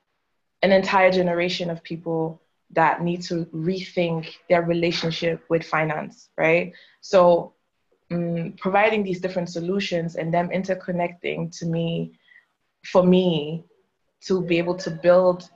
an 0.63 0.73
entire 0.73 1.11
generation 1.11 1.71
of 1.71 1.83
people 1.83 2.41
that 2.71 3.03
need 3.03 3.23
to 3.23 3.47
rethink 3.47 4.35
their 4.49 4.63
relationship 4.63 5.45
with 5.49 5.63
finance, 5.65 6.31
right? 6.37 6.73
So, 7.01 7.55
um, 8.11 8.55
providing 8.59 9.03
these 9.05 9.21
different 9.21 9.49
solutions 9.49 10.17
and 10.17 10.33
them 10.33 10.49
interconnecting 10.49 11.57
to 11.59 11.67
me, 11.67 12.19
for 12.85 13.03
me, 13.03 13.65
to 14.23 14.43
be 14.43 14.59
able 14.59 14.77
to 14.77 14.91
build 14.91 15.49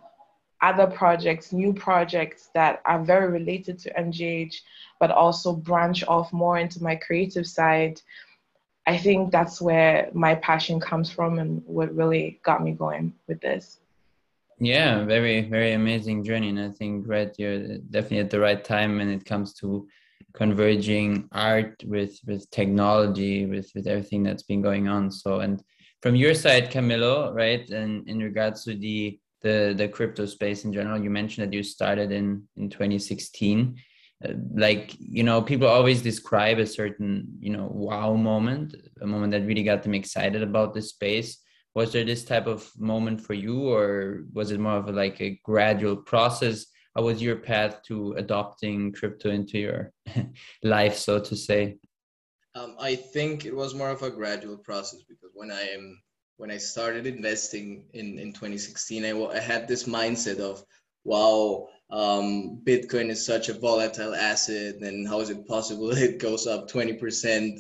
other 0.63 0.87
projects, 0.87 1.53
new 1.53 1.73
projects 1.73 2.51
that 2.55 2.83
are 2.85 3.03
very 3.03 3.31
related 3.31 3.79
to 3.81 3.95
MGH, 3.95 4.57
but 4.99 5.11
also 5.11 5.55
branch 5.55 6.05
off 6.07 6.33
more 6.33 6.59
into 6.59 6.83
my 6.83 6.97
creative 6.97 7.47
side. 7.47 8.01
I 8.87 8.97
think 8.97 9.31
that's 9.31 9.61
where 9.61 10.11
my 10.13 10.35
passion 10.37 10.81
comes 10.81 11.11
from 11.11 11.39
and 11.39 11.63
what 11.67 11.95
really 11.95 12.41
got 12.45 12.63
me 12.63 12.73
going 12.73 13.15
with 13.29 13.41
this. 13.41 13.79
Yeah, 14.59 15.05
very, 15.05 15.43
very 15.43 15.73
amazing 15.73 16.25
journey. 16.25 16.51
And 16.51 16.61
I 16.61 16.71
think, 16.71 17.07
right, 17.07 17.35
you're 17.39 17.79
definitely 17.79 18.19
at 18.19 18.31
the 18.31 18.41
right 18.41 18.63
time 18.63 18.99
when 18.99 19.09
it 19.09 19.25
comes 19.25 19.55
to 19.55 19.89
converging 20.33 21.29
art 21.33 21.83
with 21.85 22.21
with 22.27 22.51
technology, 22.51 23.47
with 23.47 23.71
with 23.75 23.87
everything 23.87 24.23
that's 24.23 24.43
been 24.43 24.63
going 24.63 24.89
on. 24.89 25.11
So, 25.11 25.41
and 25.41 25.63
from 26.03 26.17
your 26.17 26.35
side, 26.35 26.71
Camilo, 26.71 27.35
right, 27.35 27.69
and 27.71 28.09
in 28.09 28.19
regards 28.19 28.65
to 28.65 28.75
the 28.75 29.20
the 29.43 29.75
the 29.77 29.89
crypto 29.89 30.27
space 30.27 30.65
in 30.65 30.73
general, 30.73 31.03
you 31.03 31.11
mentioned 31.11 31.47
that 31.47 31.57
you 31.57 31.63
started 31.63 32.13
in 32.13 32.45
in 32.57 32.71
2016. 32.71 33.77
Uh, 34.23 34.33
like 34.55 34.95
you 34.99 35.23
know, 35.23 35.41
people 35.41 35.67
always 35.67 36.03
describe 36.03 36.59
a 36.59 36.67
certain 36.67 37.27
you 37.41 37.51
know 37.51 37.69
wow 37.73 38.15
moment, 38.15 38.75
a 39.01 39.07
moment 39.07 39.33
that 39.33 39.47
really 39.47 39.63
got 39.63 39.83
them 39.83 39.95
excited 39.95 40.43
about 40.43 40.75
the 40.75 40.83
space. 40.83 41.39
Was 41.75 41.93
there 41.93 42.05
this 42.05 42.25
type 42.25 42.47
of 42.47 42.69
moment 42.77 43.21
for 43.21 43.35
you 43.35 43.69
or 43.69 44.25
was 44.33 44.51
it 44.51 44.59
more 44.59 44.77
of 44.77 44.89
a, 44.89 44.93
like 44.93 45.21
a 45.21 45.39
gradual 45.45 45.97
process? 45.97 46.67
How 46.97 47.03
was 47.03 47.23
your 47.23 47.37
path 47.37 47.83
to 47.87 48.15
adopting 48.15 48.93
crypto 48.93 49.31
into 49.31 49.59
your 49.59 49.93
life 50.65 50.97
so 50.97 51.21
to 51.21 51.37
say? 51.37 51.79
Um, 52.57 52.75
i 52.81 52.97
think 52.97 53.45
it 53.45 53.55
was 53.55 53.75
more 53.77 53.91
of 53.91 54.03
a 54.03 54.11
gradual 54.11 54.59
process 54.59 55.03
because 55.09 55.31
when 55.35 55.53
i 55.53 55.61
am 55.61 56.03
when 56.41 56.51
i 56.51 56.57
started 56.57 57.07
investing 57.07 57.85
in 57.93 58.19
in 58.19 58.33
2016 58.33 59.05
i, 59.05 59.13
I 59.37 59.41
had 59.41 59.69
this 59.69 59.85
mindset 59.85 60.39
of 60.39 60.65
wow 61.05 61.69
um, 61.91 62.61
Bitcoin 62.65 63.11
is 63.11 63.27
such 63.27 63.49
a 63.49 63.59
volatile 63.59 64.15
asset, 64.15 64.77
and 64.77 65.09
how 65.09 65.21
is 65.21 65.31
it 65.31 65.47
possible 65.47 65.91
it 65.97 66.19
goes 66.19 66.47
up 66.47 66.71
20% 66.71 67.59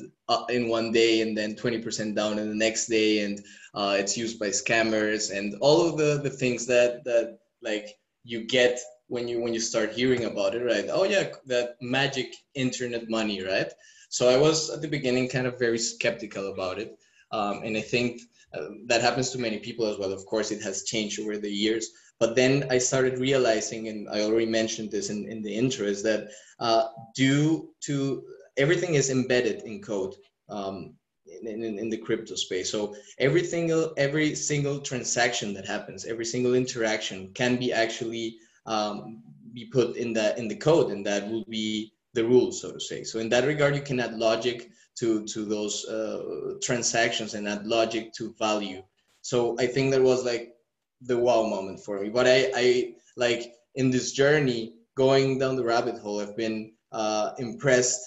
in 0.50 0.68
one 0.68 0.92
day 0.92 1.22
and 1.22 1.36
then 1.36 1.56
20% 1.56 2.14
down 2.14 2.38
in 2.38 2.48
the 2.48 2.54
next 2.54 2.86
day, 2.86 3.24
and 3.24 3.40
uh, 3.74 3.96
it's 3.98 4.16
used 4.16 4.38
by 4.38 4.48
scammers 4.48 5.36
and 5.36 5.56
all 5.60 5.86
of 5.86 5.96
the 5.96 6.20
the 6.22 6.30
things 6.30 6.66
that 6.66 7.04
that 7.04 7.38
like 7.62 7.88
you 8.24 8.46
get 8.46 8.78
when 9.08 9.26
you 9.26 9.40
when 9.40 9.52
you 9.52 9.60
start 9.60 9.92
hearing 9.92 10.24
about 10.24 10.54
it, 10.54 10.64
right? 10.64 10.86
Oh 10.90 11.04
yeah, 11.04 11.30
that 11.46 11.76
magic 11.80 12.32
internet 12.54 13.10
money, 13.10 13.42
right? 13.42 13.72
So 14.10 14.28
I 14.28 14.36
was 14.36 14.70
at 14.70 14.80
the 14.80 14.88
beginning 14.88 15.28
kind 15.28 15.46
of 15.46 15.58
very 15.58 15.78
skeptical 15.78 16.52
about 16.52 16.78
it, 16.78 16.96
um, 17.32 17.62
and 17.64 17.76
I 17.76 17.80
think 17.80 18.20
uh, 18.54 18.68
that 18.86 19.00
happens 19.00 19.30
to 19.30 19.38
many 19.38 19.58
people 19.58 19.86
as 19.86 19.98
well. 19.98 20.12
Of 20.12 20.26
course, 20.26 20.50
it 20.50 20.62
has 20.62 20.84
changed 20.84 21.20
over 21.20 21.38
the 21.38 21.50
years 21.50 21.90
but 22.20 22.36
then 22.36 22.66
I 22.70 22.76
started 22.76 23.18
realizing, 23.18 23.88
and 23.88 24.06
I 24.10 24.20
already 24.20 24.46
mentioned 24.46 24.90
this 24.90 25.08
in, 25.08 25.26
in 25.26 25.42
the 25.42 25.52
intro, 25.52 25.86
is 25.86 26.02
that 26.02 26.28
uh, 26.60 26.88
due 27.14 27.70
to 27.86 28.22
everything 28.58 28.94
is 28.94 29.08
embedded 29.08 29.62
in 29.62 29.80
code 29.80 30.14
um, 30.50 30.92
in, 31.24 31.64
in, 31.64 31.78
in, 31.78 31.88
the 31.88 31.96
crypto 31.96 32.34
space. 32.34 32.70
So 32.70 32.94
every 33.18 33.42
single 33.42 33.94
every 33.96 34.34
single 34.34 34.80
transaction 34.80 35.54
that 35.54 35.66
happens, 35.66 36.04
every 36.04 36.26
single 36.26 36.54
interaction 36.54 37.32
can 37.32 37.56
be 37.56 37.72
actually 37.72 38.36
um, 38.66 39.22
be 39.54 39.64
put 39.72 39.96
in 39.96 40.12
that 40.12 40.36
in 40.36 40.46
the 40.46 40.56
code, 40.56 40.92
and 40.92 41.06
that 41.06 41.26
will 41.26 41.46
be 41.48 41.94
the 42.12 42.24
rules, 42.24 42.60
so 42.60 42.70
to 42.70 42.80
say. 42.80 43.02
So 43.02 43.18
in 43.18 43.30
that 43.30 43.46
regard, 43.46 43.74
you 43.74 43.82
can 43.82 43.98
add 43.98 44.14
logic 44.14 44.68
to 45.00 45.24
to 45.26 45.44
those 45.44 45.84
uh, 45.86 46.54
transactions 46.62 47.34
and 47.34 47.48
add 47.48 47.66
logic 47.66 48.12
to 48.14 48.34
value. 48.38 48.82
So 49.22 49.56
I 49.58 49.66
think 49.66 49.90
that 49.90 50.02
was 50.02 50.24
like 50.24 50.54
the 51.00 51.18
wow 51.18 51.42
moment 51.44 51.80
for 51.80 52.00
me. 52.00 52.08
But 52.08 52.26
I, 52.26 52.50
I 52.54 52.94
like 53.16 53.54
in 53.74 53.90
this 53.90 54.12
journey 54.12 54.74
going 54.94 55.38
down 55.38 55.56
the 55.56 55.64
rabbit 55.64 55.98
hole, 55.98 56.20
I've 56.20 56.36
been 56.36 56.72
uh, 56.92 57.32
impressed. 57.38 58.00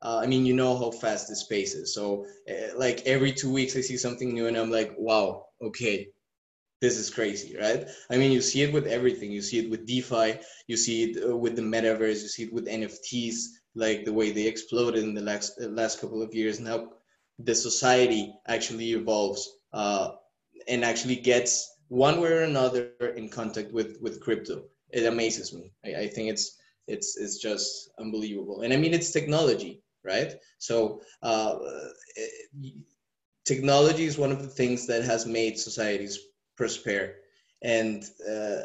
Uh, 0.00 0.20
I 0.22 0.26
mean, 0.26 0.46
you 0.46 0.54
know 0.54 0.78
how 0.78 0.90
fast 0.90 1.28
this 1.28 1.40
space 1.40 1.74
is. 1.74 1.94
So, 1.94 2.24
uh, 2.48 2.76
like 2.76 3.02
every 3.04 3.32
two 3.32 3.52
weeks, 3.52 3.76
I 3.76 3.80
see 3.80 3.96
something 3.96 4.32
new, 4.32 4.46
and 4.46 4.56
I'm 4.56 4.70
like, 4.70 4.94
wow, 4.96 5.46
okay, 5.60 6.08
this 6.80 6.96
is 6.96 7.10
crazy, 7.10 7.56
right? 7.56 7.86
I 8.08 8.16
mean, 8.16 8.30
you 8.30 8.40
see 8.40 8.62
it 8.62 8.72
with 8.72 8.86
everything. 8.86 9.32
You 9.32 9.42
see 9.42 9.58
it 9.58 9.70
with 9.70 9.86
DeFi. 9.86 10.38
You 10.68 10.76
see 10.76 11.10
it 11.10 11.24
uh, 11.28 11.36
with 11.36 11.56
the 11.56 11.62
metaverse. 11.62 12.22
You 12.22 12.28
see 12.28 12.44
it 12.44 12.52
with 12.52 12.68
NFTs, 12.68 13.34
like 13.74 14.04
the 14.04 14.12
way 14.12 14.30
they 14.30 14.46
exploded 14.46 15.02
in 15.02 15.14
the 15.14 15.20
last 15.22 15.60
last 15.60 16.00
couple 16.00 16.22
of 16.22 16.34
years, 16.34 16.58
and 16.58 16.68
how 16.68 16.88
the 17.38 17.54
society 17.54 18.32
actually 18.46 18.92
evolves 18.92 19.48
uh, 19.72 20.10
and 20.68 20.84
actually 20.84 21.16
gets 21.16 21.70
one 21.88 22.20
way 22.20 22.30
or 22.30 22.42
another 22.42 22.84
in 22.88 23.04
contact 23.04 23.48
with 23.50 23.72
with 23.78 23.94
crypto. 23.94 24.38
It 24.68 24.82
amazes 24.82 25.32
me. 25.32 25.52
I, 25.64 25.78
I 25.86 25.92
think 25.92 26.14
it's 26.14 26.40
it's 26.76 27.06
it's 27.06 27.30
just 27.32 27.88
unbelievable. 27.98 28.60
And 28.60 28.72
I 28.72 28.76
mean, 28.76 28.92
it's 28.92 29.10
technology, 29.10 29.82
right? 30.04 30.32
So 30.58 31.00
uh, 31.22 31.54
it, 32.16 32.74
technology 33.44 34.04
is 34.04 34.18
one 34.18 34.32
of 34.32 34.42
the 34.42 34.48
things 34.48 34.86
that 34.86 35.02
has 35.04 35.26
made 35.26 35.58
societies 35.58 36.18
prosper. 36.56 37.14
And 37.62 38.02
uh, 38.28 38.62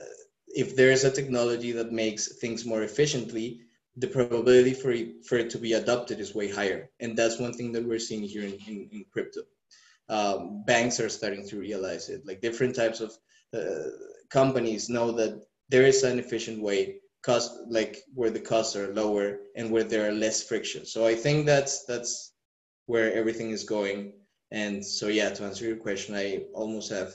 if 0.48 0.76
there 0.76 0.92
is 0.92 1.04
a 1.04 1.12
technology 1.12 1.72
that 1.74 1.92
makes 1.92 2.38
things 2.40 2.66
more 2.66 2.84
efficiently, 2.84 3.62
the 3.98 4.08
probability 4.08 4.74
for 4.74 4.92
it, 4.92 5.26
for 5.26 5.38
it 5.38 5.50
to 5.52 5.58
be 5.58 5.74
adopted 5.74 6.20
is 6.20 6.34
way 6.34 6.50
higher. 6.50 6.90
And 7.00 7.18
that's 7.18 7.40
one 7.40 7.54
thing 7.54 7.72
that 7.74 7.86
we're 7.86 8.00
seeing 8.00 8.24
here 8.24 8.44
in, 8.44 8.58
in, 8.68 8.90
in 8.92 9.06
crypto 9.12 9.42
um, 10.10 10.64
banks 10.66 11.00
are 11.00 11.10
starting 11.10 11.48
to 11.48 11.60
realize 11.60 12.10
it. 12.10 12.26
Like 12.26 12.42
different 12.42 12.76
types 12.76 13.00
of 13.00 13.14
uh, 13.54 13.90
companies 14.30 14.90
know 14.90 15.12
that 15.14 15.42
there 15.70 15.84
is 15.86 16.04
an 16.04 16.20
efficient 16.20 16.62
way, 16.62 16.98
cost 17.24 17.52
like 17.68 17.98
where 18.14 18.30
the 18.30 18.40
costs 18.40 18.76
are 18.76 18.94
lower 18.94 19.38
and 19.56 19.72
where 19.72 19.84
there 19.84 20.08
are 20.08 20.12
less 20.12 20.44
friction. 20.44 20.86
So 20.86 21.06
I 21.06 21.16
think 21.16 21.46
that's 21.46 21.86
that's 21.86 22.34
where 22.86 23.14
everything 23.14 23.52
is 23.52 23.64
going. 23.64 24.14
And 24.52 24.86
so 24.86 25.08
yeah, 25.08 25.30
to 25.30 25.44
answer 25.46 25.66
your 25.66 25.78
question, 25.78 26.16
I 26.16 26.44
almost 26.54 26.92
have 26.92 27.14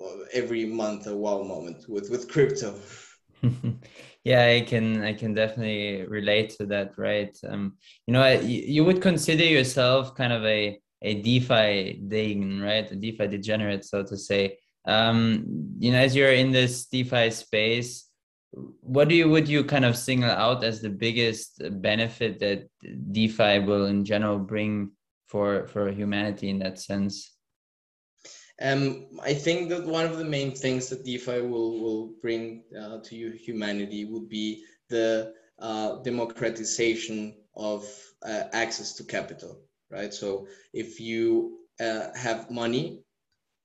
uh, 0.00 0.24
every 0.32 0.66
month 0.66 1.06
a 1.06 1.16
wow 1.16 1.42
moment 1.42 1.88
with 1.88 2.10
with 2.10 2.30
crypto. 2.30 2.78
yeah 4.24 4.46
i 4.46 4.60
can 4.60 5.02
i 5.02 5.12
can 5.12 5.34
definitely 5.34 6.06
relate 6.06 6.50
to 6.50 6.66
that 6.66 6.96
right 6.96 7.36
um 7.48 7.74
you 8.06 8.12
know 8.12 8.40
you, 8.40 8.84
would 8.84 9.02
consider 9.02 9.44
yourself 9.44 10.14
kind 10.14 10.32
of 10.32 10.44
a 10.44 10.78
a 11.02 11.20
DeFi 11.20 12.00
Degen, 12.08 12.60
right? 12.60 12.90
A 12.90 12.94
DeFi 12.94 13.26
degenerate, 13.26 13.84
so 13.84 14.02
to 14.04 14.16
say. 14.16 14.58
Um, 14.86 15.74
you 15.78 15.92
know, 15.92 15.98
as 15.98 16.16
you're 16.16 16.32
in 16.32 16.50
this 16.50 16.86
DeFi 16.86 17.30
space, 17.30 18.08
what 18.52 19.08
do 19.08 19.14
you 19.14 19.28
would 19.28 19.48
you 19.48 19.64
kind 19.64 19.84
of 19.84 19.96
single 19.96 20.30
out 20.30 20.62
as 20.62 20.80
the 20.80 20.90
biggest 20.90 21.62
benefit 21.80 22.38
that 22.40 22.68
DeFi 23.12 23.60
will 23.60 23.86
in 23.86 24.04
general 24.04 24.38
bring 24.38 24.90
for 25.26 25.66
for 25.68 25.90
humanity 25.90 26.50
in 26.50 26.58
that 26.58 26.78
sense? 26.78 27.31
Um, 28.62 29.06
I 29.22 29.34
think 29.34 29.70
that 29.70 29.84
one 29.84 30.06
of 30.06 30.18
the 30.18 30.24
main 30.24 30.52
things 30.54 30.88
that 30.90 31.04
DeFi 31.04 31.40
will 31.40 31.80
will 31.82 32.06
bring 32.22 32.64
uh, 32.80 32.98
to 33.04 33.30
humanity 33.32 34.04
would 34.04 34.28
be 34.28 34.64
the 34.88 35.34
uh, 35.58 35.96
democratization 36.02 37.34
of 37.56 37.84
uh, 38.24 38.44
access 38.52 38.94
to 38.94 39.04
capital 39.04 39.60
right? 39.92 40.12
So 40.12 40.48
if 40.72 40.98
you 40.98 41.58
uh, 41.78 42.08
have 42.16 42.50
money 42.50 43.02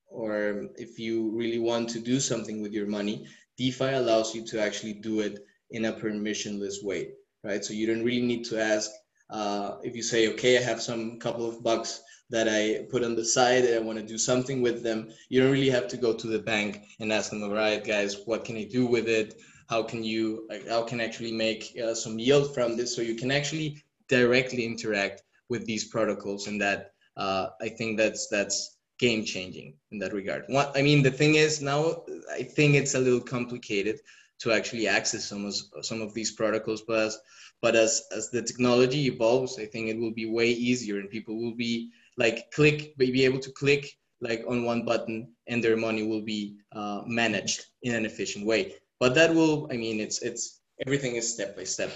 or 0.06 0.68
if 0.76 0.98
you 0.98 1.30
really 1.34 1.58
want 1.58 1.88
to 1.90 1.98
do 1.98 2.20
something 2.20 2.62
with 2.62 2.72
your 2.72 2.86
money, 2.86 3.26
DeFi 3.56 3.92
allows 3.94 4.34
you 4.34 4.44
to 4.46 4.62
actually 4.62 4.94
do 4.94 5.20
it 5.20 5.40
in 5.70 5.86
a 5.86 5.92
permissionless 5.92 6.84
way, 6.84 7.08
right? 7.42 7.64
So 7.64 7.72
you 7.72 7.86
don't 7.86 8.04
really 8.04 8.26
need 8.26 8.44
to 8.46 8.62
ask 8.62 8.90
uh, 9.30 9.76
if 9.82 9.96
you 9.96 10.02
say, 10.02 10.28
okay, 10.32 10.58
I 10.58 10.62
have 10.62 10.80
some 10.80 11.18
couple 11.18 11.48
of 11.48 11.62
bucks 11.62 12.00
that 12.30 12.48
I 12.48 12.84
put 12.90 13.04
on 13.04 13.14
the 13.14 13.24
side 13.24 13.64
and 13.64 13.74
I 13.74 13.78
want 13.78 13.98
to 13.98 14.04
do 14.04 14.18
something 14.18 14.60
with 14.60 14.82
them, 14.82 15.10
you 15.28 15.40
don't 15.40 15.52
really 15.52 15.70
have 15.70 15.88
to 15.88 15.96
go 15.96 16.12
to 16.12 16.26
the 16.26 16.38
bank 16.38 16.82
and 17.00 17.12
ask 17.12 17.30
them, 17.30 17.42
all 17.42 17.54
right, 17.54 17.82
guys, 17.84 18.18
what 18.26 18.44
can 18.44 18.56
I 18.56 18.64
do 18.64 18.86
with 18.86 19.08
it? 19.08 19.40
How 19.68 19.82
can 19.82 20.02
you, 20.02 20.48
how 20.68 20.82
can 20.82 21.00
I 21.00 21.04
actually 21.04 21.32
make 21.32 21.76
uh, 21.82 21.94
some 21.94 22.18
yield 22.18 22.54
from 22.54 22.76
this? 22.76 22.94
So 22.94 23.02
you 23.02 23.14
can 23.14 23.30
actually 23.30 23.82
directly 24.08 24.64
interact 24.64 25.22
with 25.48 25.64
these 25.66 25.84
protocols 25.84 26.46
and 26.46 26.60
that 26.60 26.92
uh, 27.16 27.48
I 27.60 27.68
think 27.68 27.98
that's 27.98 28.28
that's 28.28 28.76
game 28.98 29.24
changing 29.24 29.74
in 29.90 29.98
that 29.98 30.12
regard. 30.12 30.44
What 30.48 30.76
I 30.76 30.82
mean, 30.82 31.02
the 31.02 31.10
thing 31.10 31.34
is 31.34 31.60
now 31.60 32.02
I 32.32 32.42
think 32.42 32.74
it's 32.74 32.94
a 32.94 33.00
little 33.00 33.20
complicated 33.20 34.00
to 34.40 34.52
actually 34.52 34.86
access 34.86 35.24
some 35.24 35.44
of 35.46 35.54
some 35.82 36.00
of 36.00 36.14
these 36.14 36.32
protocols, 36.32 36.82
but 36.82 36.98
as 36.98 37.18
but 37.60 37.74
as 37.74 38.02
as 38.16 38.30
the 38.30 38.42
technology 38.42 39.06
evolves, 39.06 39.58
I 39.58 39.66
think 39.66 39.88
it 39.88 39.98
will 39.98 40.12
be 40.12 40.26
way 40.26 40.50
easier 40.50 40.98
and 40.98 41.10
people 41.10 41.36
will 41.40 41.56
be 41.56 41.90
like 42.18 42.50
click 42.52 42.96
be 42.98 43.24
able 43.24 43.38
to 43.38 43.52
click 43.52 43.86
like 44.20 44.44
on 44.48 44.64
one 44.64 44.84
button 44.84 45.32
and 45.46 45.62
their 45.62 45.76
money 45.76 46.06
will 46.06 46.22
be 46.22 46.56
uh, 46.72 47.02
managed 47.06 47.64
in 47.82 47.94
an 47.94 48.04
efficient 48.04 48.44
way. 48.44 48.74
But 49.00 49.14
that 49.14 49.34
will 49.34 49.68
I 49.72 49.76
mean 49.76 50.00
it's 50.00 50.20
it's 50.22 50.60
everything 50.84 51.16
is 51.16 51.32
step 51.32 51.56
by 51.56 51.64
step. 51.64 51.92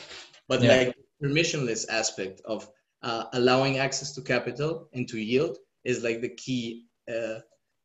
But 0.49 0.63
yeah. 0.63 0.77
like 0.77 0.97
permissionless 1.23 1.89
aspect 1.89 2.41
of 2.45 2.69
uh, 3.03 3.25
allowing 3.33 3.79
access 3.79 4.13
to 4.15 4.23
capital 4.23 4.89
and 4.93 5.09
to 5.09 5.19
yield 5.19 5.59
is 5.85 6.03
like 6.03 6.21
the 6.21 6.29
key 6.31 6.87
uh, 7.11 7.39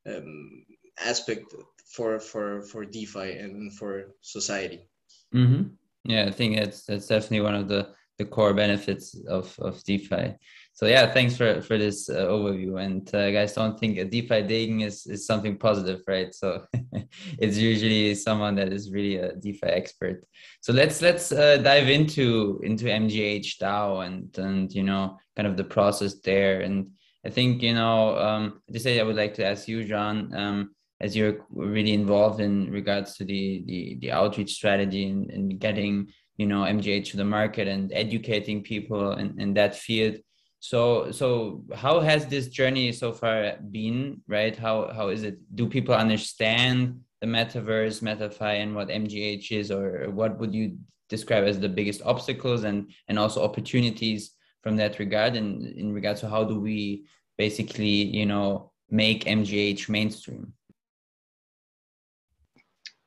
um, 0.07 0.65
aspect 1.03 1.53
for 1.85 2.19
for 2.19 2.61
for 2.61 2.85
DeFi 2.85 3.31
and 3.31 3.73
for 3.73 4.13
society. 4.21 4.87
Mm-hmm. 5.33 5.63
Yeah, 6.05 6.25
I 6.25 6.31
think 6.31 6.57
that's 6.57 6.85
that's 6.85 7.07
definitely 7.07 7.41
one 7.41 7.55
of 7.55 7.67
the 7.67 7.89
the 8.17 8.25
core 8.25 8.53
benefits 8.53 9.15
of 9.27 9.55
of 9.59 9.83
DeFi. 9.83 10.35
So 10.77 10.85
yeah, 10.85 11.11
thanks 11.11 11.35
for 11.35 11.59
for 11.59 11.75
this 11.75 12.07
uh, 12.07 12.27
overview. 12.27 12.79
And 12.79 13.03
uh, 13.15 13.31
guys, 13.31 13.53
don't 13.53 13.79
think 13.79 13.97
a 13.97 14.05
DeFi 14.05 14.43
degen 14.43 14.81
is 14.81 15.07
is 15.07 15.25
something 15.25 15.57
positive, 15.57 16.01
right? 16.07 16.31
So 16.35 16.67
it's 17.39 17.57
usually 17.57 18.13
someone 18.13 18.53
that 18.57 18.71
is 18.71 18.91
really 18.91 19.15
a 19.15 19.35
DeFi 19.35 19.65
expert. 19.65 20.23
So 20.61 20.73
let's 20.73 21.01
let's 21.01 21.31
uh, 21.31 21.57
dive 21.57 21.89
into 21.89 22.61
into 22.63 22.85
MGH 22.85 23.57
DAO 23.57 24.05
and 24.05 24.37
and 24.37 24.71
you 24.71 24.83
know 24.83 25.17
kind 25.35 25.47
of 25.47 25.57
the 25.57 25.63
process 25.63 26.19
there. 26.19 26.61
And 26.61 26.91
I 27.25 27.31
think 27.31 27.63
you 27.63 27.73
know 27.73 28.15
um, 28.15 28.61
to 28.71 28.79
say 28.79 28.99
I 28.99 29.03
would 29.03 29.15
like 29.15 29.33
to 29.35 29.45
ask 29.45 29.67
you, 29.67 29.83
John. 29.83 30.31
Um, 30.35 30.75
as 30.99 31.15
you're 31.15 31.45
really 31.49 31.93
involved 31.93 32.39
in 32.39 32.71
regards 32.71 33.17
to 33.17 33.25
the 33.25 33.63
the, 33.65 33.97
the 34.01 34.11
outreach 34.11 34.53
strategy 34.53 35.09
and, 35.09 35.31
and 35.31 35.59
getting 35.59 36.09
you 36.37 36.45
know 36.45 36.61
MGH 36.61 37.09
to 37.11 37.17
the 37.17 37.25
market 37.25 37.67
and 37.67 37.91
educating 37.93 38.61
people 38.61 39.13
in, 39.13 39.41
in 39.41 39.55
that 39.55 39.75
field 39.75 40.17
so 40.59 41.11
so 41.11 41.63
how 41.75 41.99
has 41.99 42.25
this 42.27 42.47
journey 42.47 42.91
so 42.91 43.13
far 43.13 43.57
been 43.71 44.21
right? 44.27 44.55
How 44.55 44.91
how 44.93 45.09
is 45.09 45.23
it? 45.23 45.37
Do 45.55 45.67
people 45.67 45.93
understand 45.93 47.01
the 47.21 47.27
metaverse 47.27 48.01
metafi 48.01 48.61
and 48.61 48.75
what 48.75 48.89
mgh 48.89 49.51
is 49.51 49.71
or 49.71 50.09
what 50.11 50.37
would 50.39 50.53
you 50.53 50.77
describe 51.09 51.45
as 51.45 51.59
the 51.59 51.69
biggest 51.69 52.01
obstacles 52.03 52.63
and 52.63 52.91
and 53.07 53.19
also 53.19 53.43
opportunities 53.43 54.31
from 54.63 54.75
that 54.77 54.99
regard? 54.99 55.35
And 55.35 55.65
in 55.65 55.93
regards 55.93 56.21
to 56.21 56.29
how 56.29 56.43
do 56.43 56.59
we 56.59 57.05
basically 57.37 58.17
you 58.17 58.25
know 58.25 58.71
make 58.89 59.25
mgh 59.25 59.89
mainstream? 59.89 60.53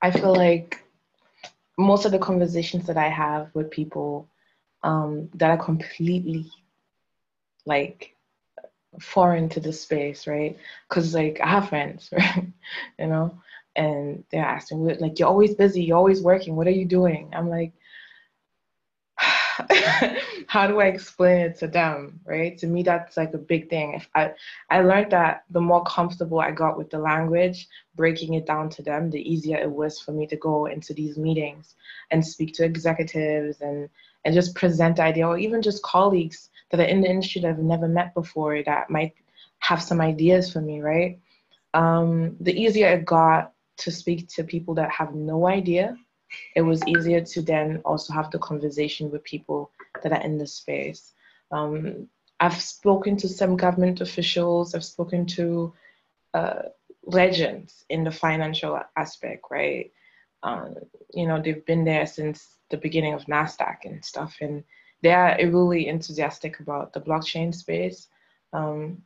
I 0.03 0.11
feel 0.11 0.35
like 0.35 0.83
most 1.77 2.05
of 2.05 2.13
the 2.13 2.19
conversations 2.19 2.87
that 2.87 2.99
i 2.99 3.09
have 3.09 3.49
with 3.55 3.71
people 3.71 4.29
um, 4.83 5.29
that 5.35 5.51
are 5.51 5.63
completely 5.63 6.51
like 7.71 8.15
foreign 9.01 9.49
to 9.51 9.61
the 9.61 9.73
space, 9.73 10.27
right? 10.27 10.59
Because 10.89 11.15
like 11.15 11.41
I 11.41 11.49
have 11.49 11.69
friends, 11.69 12.11
right? 12.13 12.47
you 12.99 13.07
know, 13.07 13.41
and 13.77 14.25
they're 14.31 14.45
asking, 14.45 14.85
like, 14.99 15.19
you're 15.19 15.29
always 15.29 15.55
busy, 15.55 15.83
you're 15.83 15.97
always 15.97 16.21
working. 16.21 16.57
What 16.57 16.67
are 16.67 16.79
you 16.81 16.85
doing? 16.85 17.31
I'm 17.33 17.49
like, 17.49 17.73
how 20.47 20.67
do 20.67 20.81
I 20.81 20.87
explain 20.87 21.39
it 21.43 21.59
to 21.59 21.69
them, 21.69 22.21
right? 22.25 22.59
To 22.59 22.67
me, 22.67 22.83
that's 22.83 23.17
like 23.17 23.35
a 23.35 23.39
big 23.53 23.71
thing. 23.71 23.95
If 23.95 24.09
I 24.15 24.33
I 24.71 24.81
learned 24.81 25.13
that 25.13 25.45
the 25.51 25.61
more 25.61 25.85
comfortable 25.85 26.41
I 26.41 26.51
got 26.51 26.79
with 26.79 26.91
the 26.91 26.99
language, 26.99 27.69
breaking 27.95 28.35
it 28.35 28.47
down 28.47 28.71
to 28.71 28.83
them, 28.83 29.11
the 29.11 29.23
easier 29.33 29.59
it 29.59 29.71
was 29.71 30.01
for 30.01 30.13
me 30.13 30.27
to 30.29 30.37
go 30.37 30.67
into 30.67 30.93
these 30.95 31.17
meetings 31.17 31.75
and 32.11 32.27
speak 32.27 32.55
to 32.55 32.65
executives 32.65 33.61
and 33.61 33.89
and 34.25 34.35
just 34.35 34.55
present 34.55 34.99
idea, 35.01 35.27
or 35.29 35.39
even 35.39 35.63
just 35.63 35.83
colleagues 35.83 36.50
that 36.71 36.81
are 36.81 36.85
in 36.85 37.01
the 37.01 37.11
industry 37.11 37.41
that 37.41 37.51
I've 37.51 37.59
never 37.59 37.89
met 37.89 38.15
before 38.15 38.63
that 38.63 38.91
might 38.91 39.15
have 39.59 39.83
some 39.83 40.01
ideas 40.01 40.53
for 40.53 40.61
me, 40.61 40.81
right? 40.81 41.19
Um, 41.75 42.37
the 42.41 42.53
easier 42.53 42.89
it 42.89 43.05
got 43.05 43.53
to 43.79 43.91
speak 43.91 44.29
to 44.29 44.45
people 44.45 44.75
that 44.75 44.91
have 44.91 45.15
no 45.15 45.47
idea, 45.47 45.97
it 46.55 46.63
was 46.63 46.87
easier 46.87 47.21
to 47.21 47.43
then 47.43 47.81
also 47.85 48.13
have 48.13 48.31
the 48.31 48.39
conversation 48.39 49.11
with 49.11 49.25
people 49.25 49.71
that 50.03 50.13
are 50.13 50.21
in 50.23 50.39
the 50.39 50.47
space. 50.47 51.13
Um, 51.51 52.09
I've 52.39 52.61
spoken 52.61 53.17
to 53.19 53.29
some 53.29 53.57
government 53.57 54.01
officials, 54.01 54.75
I've 54.75 54.85
spoken 54.85 55.27
to 55.27 55.73
uh, 56.35 56.63
legends 57.05 57.85
in 57.89 58.05
the 58.05 58.11
financial 58.11 58.81
aspect, 58.97 59.45
right? 59.51 59.93
Um, 60.43 60.77
you 61.13 61.27
know, 61.27 61.41
they've 61.41 61.65
been 61.67 61.85
there 61.85 62.07
since 62.07 62.57
the 62.71 62.77
beginning 62.77 63.15
of 63.15 63.27
NASDAQ 63.27 63.79
and 63.85 64.05
stuff. 64.05 64.37
And 64.41 64.65
they 65.03 65.13
are 65.13 65.37
really 65.39 65.89
enthusiastic 65.89 66.61
about 66.61 66.93
the 66.93 67.01
blockchain 67.01 67.55
space, 67.55 68.09
um, 68.53 69.03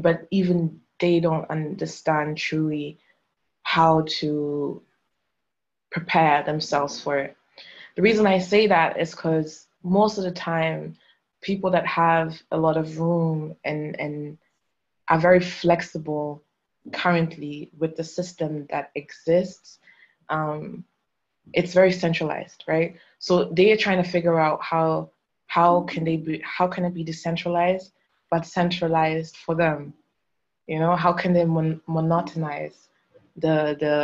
but 0.00 0.26
even 0.30 0.80
they 1.00 1.20
don't 1.20 1.50
understand 1.50 2.38
truly 2.38 2.98
how 3.62 4.04
to 4.06 4.82
prepare 5.90 6.42
themselves 6.42 7.00
for 7.00 7.18
it. 7.18 7.36
The 7.96 8.02
reason 8.02 8.26
I 8.26 8.38
say 8.38 8.66
that 8.68 8.98
is 8.98 9.10
because 9.10 9.66
most 9.82 10.18
of 10.18 10.24
the 10.24 10.32
time, 10.32 10.96
people 11.40 11.70
that 11.70 11.86
have 11.86 12.40
a 12.50 12.56
lot 12.56 12.76
of 12.76 12.98
room 12.98 13.56
and, 13.64 13.98
and 13.98 14.38
are 15.08 15.18
very 15.18 15.40
flexible 15.40 16.42
currently 16.92 17.70
with 17.78 17.96
the 17.96 18.04
system 18.04 18.66
that 18.70 18.90
exists, 18.94 19.78
um, 20.28 20.84
it's 21.52 21.72
very 21.72 21.92
centralized, 21.92 22.64
right? 22.66 22.96
So 23.18 23.44
they 23.44 23.72
are 23.72 23.76
trying 23.76 24.02
to 24.02 24.08
figure 24.08 24.38
out 24.38 24.62
how 24.62 25.10
how 25.52 25.82
can 25.82 26.02
they 26.02 26.16
be 26.16 26.40
how 26.42 26.66
can 26.66 26.82
it 26.86 26.94
be 26.94 27.04
decentralized 27.04 27.92
but 28.30 28.46
centralized 28.46 29.36
for 29.36 29.54
them? 29.54 29.92
You 30.66 30.78
know 30.78 30.96
how 30.96 31.12
can 31.12 31.34
they 31.34 31.44
mon- 31.44 31.82
monotonize 31.86 32.88
the 33.36 33.76
the 33.82 33.94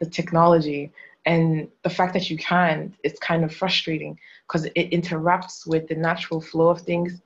the 0.00 0.08
technology? 0.18 0.90
And 1.26 1.68
the 1.82 1.90
fact 1.90 2.14
that 2.14 2.30
you 2.30 2.38
can't 2.38 2.94
it's 3.04 3.20
kind 3.20 3.44
of 3.44 3.54
frustrating 3.54 4.18
because 4.46 4.64
it 4.64 4.86
interrupts 4.98 5.66
with 5.66 5.88
the 5.88 5.94
natural 5.94 6.40
flow 6.40 6.68
of 6.70 6.80
things 6.80 7.20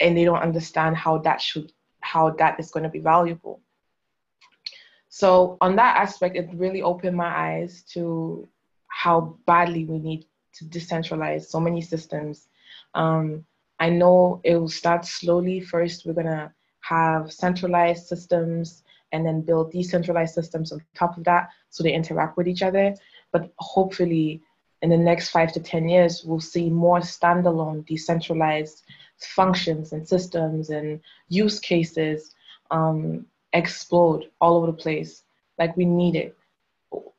and 0.00 0.16
they 0.16 0.24
don't 0.24 0.46
understand 0.50 0.96
how 0.96 1.18
that 1.18 1.40
should 1.40 1.72
how 1.98 2.30
that 2.40 2.60
is 2.60 2.70
going 2.70 2.84
to 2.84 2.96
be 2.98 3.00
valuable. 3.00 3.60
So 5.08 5.56
on 5.60 5.74
that 5.74 5.96
aspect 5.96 6.36
it 6.36 6.48
really 6.54 6.82
opened 6.82 7.16
my 7.16 7.32
eyes 7.48 7.82
to 7.94 8.46
how 8.86 9.36
badly 9.44 9.86
we 9.86 9.98
need 9.98 10.26
to 10.58 10.64
decentralize 10.66 11.46
so 11.46 11.58
many 11.58 11.80
systems 11.80 12.47
um, 12.94 13.44
I 13.78 13.90
know 13.90 14.40
it 14.44 14.56
will 14.56 14.68
start 14.68 15.04
slowly. 15.04 15.60
First, 15.60 16.04
we're 16.04 16.12
going 16.14 16.26
to 16.26 16.52
have 16.80 17.32
centralized 17.32 18.06
systems 18.06 18.82
and 19.12 19.24
then 19.24 19.40
build 19.40 19.72
decentralized 19.72 20.34
systems 20.34 20.72
on 20.72 20.82
top 20.94 21.16
of 21.16 21.24
that 21.24 21.48
so 21.70 21.82
they 21.82 21.92
interact 21.92 22.36
with 22.36 22.48
each 22.48 22.62
other. 22.62 22.94
But 23.32 23.52
hopefully, 23.58 24.42
in 24.82 24.90
the 24.90 24.96
next 24.96 25.30
five 25.30 25.52
to 25.52 25.60
10 25.60 25.88
years, 25.88 26.24
we'll 26.24 26.40
see 26.40 26.70
more 26.70 27.00
standalone, 27.00 27.86
decentralized 27.86 28.84
functions 29.18 29.92
and 29.92 30.06
systems 30.06 30.70
and 30.70 31.00
use 31.28 31.58
cases 31.58 32.34
um, 32.70 33.26
explode 33.52 34.30
all 34.40 34.56
over 34.56 34.66
the 34.66 34.72
place. 34.72 35.24
Like 35.58 35.76
we 35.76 35.84
need 35.84 36.14
it. 36.14 36.36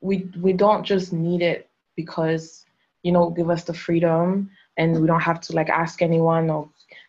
We, 0.01 0.29
we 0.39 0.53
don't 0.53 0.84
just 0.84 1.12
need 1.12 1.41
it 1.41 1.69
because, 1.95 2.65
you 3.03 3.12
know, 3.12 3.29
give 3.29 3.49
us 3.49 3.65
the 3.65 3.73
freedom 3.73 4.49
and 4.79 4.99
we 4.99 5.07
don't 5.07 5.19
have 5.19 5.41
to 5.41 5.53
like 5.53 5.69
ask 5.69 6.01
anyone 6.01 6.49
or 6.49 6.67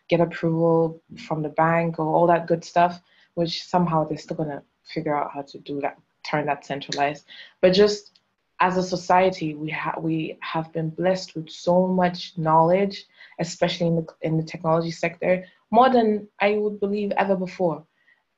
get 0.09 0.19
approval 0.19 1.01
from 1.25 1.41
the 1.41 1.49
bank 1.49 1.97
or 1.97 2.05
all 2.05 2.27
that 2.27 2.45
good 2.45 2.63
stuff 2.63 3.01
which 3.35 3.63
somehow 3.63 4.03
they're 4.03 4.17
still 4.17 4.37
going 4.37 4.49
to 4.49 4.61
figure 4.83 5.15
out 5.15 5.31
how 5.33 5.41
to 5.41 5.57
do 5.59 5.79
that 5.79 5.97
turn 6.29 6.45
that 6.45 6.65
centralized. 6.65 7.25
But 7.61 7.71
just 7.71 8.19
as 8.59 8.77
a 8.77 8.83
society 8.83 9.55
we 9.55 9.71
have 9.71 9.97
we 9.99 10.37
have 10.41 10.71
been 10.73 10.89
blessed 10.89 11.33
with 11.35 11.49
so 11.49 11.87
much 11.87 12.37
knowledge 12.37 13.05
especially 13.39 13.87
in 13.87 13.95
the 13.95 14.05
in 14.21 14.37
the 14.37 14.43
technology 14.43 14.91
sector 14.91 15.43
more 15.71 15.89
than 15.89 16.27
i 16.39 16.57
would 16.57 16.79
believe 16.79 17.11
ever 17.13 17.35
before. 17.35 17.83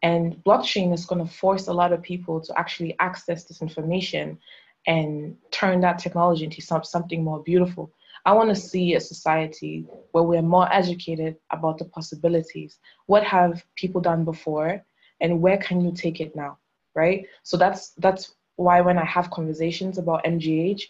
And 0.01 0.35
blockchain 0.43 0.93
is 0.93 1.05
going 1.05 1.25
to 1.25 1.33
force 1.33 1.67
a 1.67 1.73
lot 1.73 1.93
of 1.93 2.01
people 2.01 2.39
to 2.41 2.59
actually 2.59 2.95
access 2.99 3.45
this 3.45 3.61
information 3.61 4.37
and 4.85 5.37
turn 5.49 5.79
that 5.81 5.97
technology 5.97 6.43
into 6.43 6.61
some, 6.61 6.83
something 6.83 7.23
more 7.23 7.41
beautiful 7.41 7.89
I 8.25 8.31
want 8.33 8.49
to 8.49 8.55
see 8.55 8.95
a 8.95 9.01
society 9.01 9.85
where 10.11 10.23
we're 10.23 10.41
more 10.41 10.71
educated 10.71 11.35
about 11.49 11.77
the 11.77 11.85
possibilities. 11.85 12.79
What 13.05 13.23
have 13.23 13.65
people 13.75 13.99
done 13.99 14.23
before, 14.23 14.83
and 15.19 15.41
where 15.41 15.57
can 15.57 15.81
you 15.81 15.91
take 15.91 16.21
it 16.21 16.35
now, 16.35 16.57
right? 16.95 17.25
So 17.43 17.57
that's 17.57 17.89
that's 17.97 18.33
why 18.55 18.81
when 18.81 18.97
I 18.97 19.05
have 19.05 19.31
conversations 19.31 19.97
about 19.97 20.23
MGH, 20.23 20.83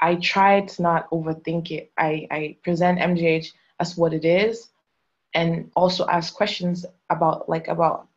I 0.00 0.16
try 0.16 0.62
to 0.62 0.82
not 0.82 1.10
overthink 1.10 1.70
it. 1.70 1.92
I, 1.96 2.26
I 2.30 2.56
present 2.62 2.98
MGH 2.98 3.52
as 3.78 3.96
what 3.96 4.12
it 4.12 4.24
is, 4.24 4.70
and 5.34 5.70
also 5.76 6.06
ask 6.08 6.34
questions 6.34 6.86
about 7.08 7.48
like 7.48 7.68
about 7.68 8.08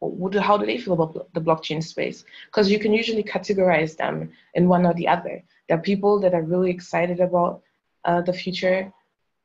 what, 0.00 0.34
how 0.34 0.56
do 0.56 0.66
they 0.66 0.78
feel 0.78 0.94
about 0.94 1.32
the 1.32 1.40
blockchain 1.40 1.82
space? 1.82 2.24
Because 2.46 2.70
you 2.70 2.78
can 2.78 2.92
usually 2.92 3.22
categorize 3.22 3.96
them 3.96 4.32
in 4.54 4.68
one 4.68 4.86
or 4.86 4.94
the 4.94 5.08
other. 5.08 5.42
There 5.68 5.78
are 5.78 5.82
people 5.82 6.18
that 6.20 6.34
are 6.34 6.42
really 6.42 6.70
excited 6.70 7.20
about 7.20 7.62
uh, 8.04 8.20
the 8.22 8.32
future, 8.32 8.92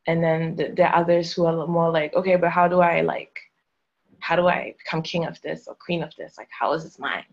and 0.08 0.24
then 0.24 0.56
there 0.56 0.88
are 0.88 1.02
others 1.02 1.34
who 1.34 1.46
are 1.46 1.68
more 1.68 1.92
like, 1.92 2.14
okay, 2.14 2.36
but 2.36 2.50
how 2.50 2.68
do 2.68 2.80
I 2.80 3.02
like, 3.02 3.40
how 4.20 4.36
do 4.36 4.48
I 4.48 4.76
become 4.78 5.02
king 5.02 5.26
of 5.26 5.42
this 5.42 5.68
or 5.68 5.76
queen 5.76 6.04
of 6.04 6.16
this? 6.16 6.38
Like, 6.38 6.50
how 6.58 6.74
is 6.74 6.84
this 6.84 7.00
mine? 7.00 7.26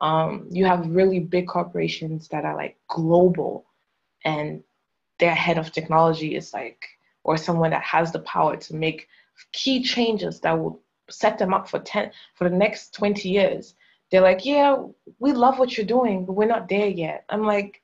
Um, 0.00 0.48
you 0.50 0.66
have 0.66 0.90
really 0.90 1.20
big 1.20 1.46
corporations 1.46 2.28
that 2.28 2.44
are 2.44 2.56
like 2.56 2.76
global, 2.88 3.66
and 4.24 4.62
their 5.18 5.34
head 5.34 5.58
of 5.58 5.72
technology 5.72 6.36
is 6.36 6.52
like, 6.52 6.84
or 7.24 7.36
someone 7.36 7.70
that 7.70 7.82
has 7.82 8.12
the 8.12 8.20
power 8.20 8.56
to 8.56 8.74
make 8.74 9.08
key 9.52 9.82
changes 9.82 10.40
that 10.40 10.58
will 10.58 10.80
set 11.10 11.38
them 11.38 11.54
up 11.54 11.68
for 11.68 11.78
10 11.78 12.10
for 12.34 12.48
the 12.48 12.56
next 12.56 12.94
20 12.94 13.28
years 13.28 13.74
they're 14.10 14.20
like 14.20 14.44
yeah 14.44 14.76
we 15.18 15.32
love 15.32 15.58
what 15.58 15.76
you're 15.76 15.86
doing 15.86 16.24
but 16.24 16.32
we're 16.32 16.46
not 16.46 16.68
there 16.68 16.88
yet 16.88 17.24
i'm 17.28 17.44
like 17.44 17.80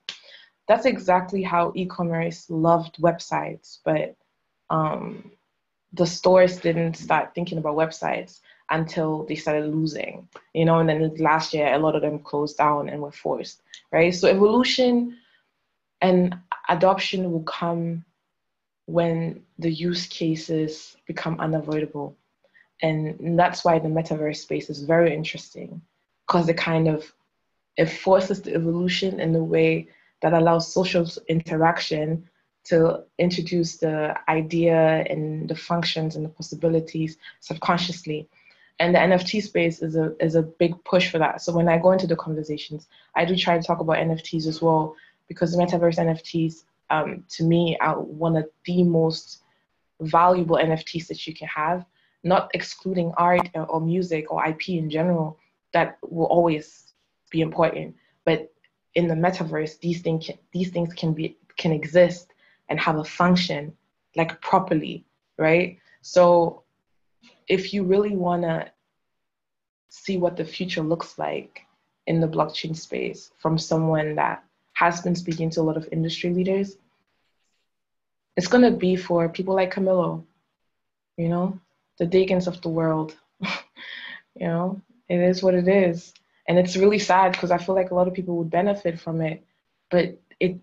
that's 0.72 0.86
exactly 0.86 1.42
how 1.42 1.72
e-commerce 1.74 2.48
loved 2.48 2.96
websites 2.98 3.78
but 3.84 4.16
um, 4.70 5.30
the 5.92 6.06
stores 6.06 6.56
didn't 6.56 6.94
start 6.94 7.34
thinking 7.34 7.58
about 7.58 7.76
websites 7.76 8.40
until 8.70 9.24
they 9.24 9.34
started 9.34 9.74
losing 9.74 10.28
you 10.54 10.64
know 10.64 10.78
and 10.78 10.88
then 10.88 11.14
last 11.16 11.52
year 11.52 11.74
a 11.74 11.78
lot 11.78 11.94
of 11.94 12.02
them 12.02 12.18
closed 12.18 12.56
down 12.56 12.88
and 12.88 13.02
were 13.02 13.12
forced 13.12 13.62
right? 13.92 14.14
So 14.14 14.28
evolution 14.28 15.18
and 16.00 16.36
adoption 16.68 17.30
will 17.30 17.44
come 17.44 18.04
when 18.86 19.42
the 19.58 19.70
use 19.70 20.06
cases 20.06 20.96
become 21.06 21.38
unavoidable. 21.38 22.16
And 22.82 23.38
that's 23.38 23.64
why 23.64 23.78
the 23.78 23.88
metaverse 23.88 24.38
space 24.38 24.68
is 24.68 24.82
very 24.82 25.14
interesting 25.14 25.82
because 26.26 26.48
it 26.48 26.56
kind 26.56 26.88
of 26.88 27.12
it 27.76 27.86
forces 27.86 28.42
the 28.42 28.54
evolution 28.54 29.20
in 29.20 29.32
the 29.32 29.44
way 29.44 29.88
that 30.22 30.32
allows 30.32 30.72
social 30.72 31.06
interaction 31.28 32.28
to 32.64 33.02
introduce 33.18 33.76
the 33.76 34.14
idea 34.28 35.04
and 35.10 35.48
the 35.48 35.54
functions 35.54 36.16
and 36.16 36.24
the 36.24 36.28
possibilities 36.28 37.16
subconsciously 37.40 38.28
and 38.78 38.94
the 38.94 38.98
nft 38.98 39.42
space 39.42 39.82
is 39.82 39.96
a 39.96 40.14
is 40.24 40.34
a 40.34 40.42
big 40.42 40.72
push 40.84 41.10
for 41.10 41.18
that 41.18 41.42
so 41.42 41.52
when 41.52 41.68
i 41.68 41.76
go 41.76 41.92
into 41.92 42.06
the 42.06 42.16
conversations 42.16 42.88
i 43.16 43.24
do 43.24 43.36
try 43.36 43.58
to 43.58 43.66
talk 43.66 43.80
about 43.80 43.96
nfts 43.96 44.46
as 44.46 44.62
well 44.62 44.94
because 45.28 45.56
metaverse 45.56 45.98
nfts 45.98 46.64
um, 46.90 47.24
to 47.28 47.44
me 47.44 47.76
are 47.80 48.00
one 48.00 48.36
of 48.36 48.48
the 48.64 48.84
most 48.84 49.42
valuable 50.00 50.56
nfts 50.56 51.08
that 51.08 51.26
you 51.26 51.34
can 51.34 51.48
have 51.48 51.84
not 52.24 52.50
excluding 52.54 53.12
art 53.16 53.48
or 53.54 53.80
music 53.80 54.30
or 54.30 54.46
IP 54.46 54.70
in 54.70 54.88
general, 54.90 55.38
that 55.72 55.98
will 56.02 56.26
always 56.26 56.92
be 57.30 57.40
important. 57.40 57.96
But 58.24 58.51
in 58.94 59.08
the 59.08 59.14
metaverse, 59.14 59.78
these 59.80 60.02
things 60.02 60.30
these 60.52 60.70
things 60.70 60.92
can 60.94 61.12
be 61.12 61.36
can 61.56 61.72
exist 61.72 62.32
and 62.68 62.78
have 62.80 62.98
a 62.98 63.04
function 63.04 63.76
like 64.16 64.40
properly, 64.40 65.04
right? 65.38 65.78
So 66.02 66.62
if 67.48 67.72
you 67.72 67.84
really 67.84 68.16
want 68.16 68.42
to 68.42 68.70
see 69.88 70.16
what 70.16 70.36
the 70.36 70.44
future 70.44 70.82
looks 70.82 71.18
like 71.18 71.62
in 72.06 72.20
the 72.20 72.28
blockchain 72.28 72.76
space 72.76 73.30
from 73.38 73.58
someone 73.58 74.14
that 74.16 74.42
has 74.74 75.00
been 75.00 75.14
speaking 75.14 75.50
to 75.50 75.60
a 75.60 75.62
lot 75.62 75.76
of 75.76 75.88
industry 75.92 76.30
leaders, 76.30 76.76
it's 78.36 78.48
going 78.48 78.64
to 78.64 78.76
be 78.76 78.96
for 78.96 79.28
people 79.28 79.54
like 79.54 79.74
Camilo, 79.74 80.24
you 81.16 81.28
know, 81.28 81.58
the 81.98 82.06
Degens 82.06 82.46
of 82.46 82.60
the 82.62 82.68
world. 82.68 83.16
you 83.40 84.46
know, 84.46 84.80
it 85.08 85.20
is 85.20 85.42
what 85.42 85.54
it 85.54 85.68
is. 85.68 86.14
And 86.48 86.58
it's 86.58 86.76
really 86.76 86.98
sad 86.98 87.32
because 87.32 87.50
I 87.50 87.58
feel 87.58 87.74
like 87.74 87.90
a 87.90 87.94
lot 87.94 88.08
of 88.08 88.14
people 88.14 88.36
would 88.38 88.50
benefit 88.50 88.98
from 88.98 89.20
it, 89.20 89.44
but 89.90 90.20
it 90.40 90.58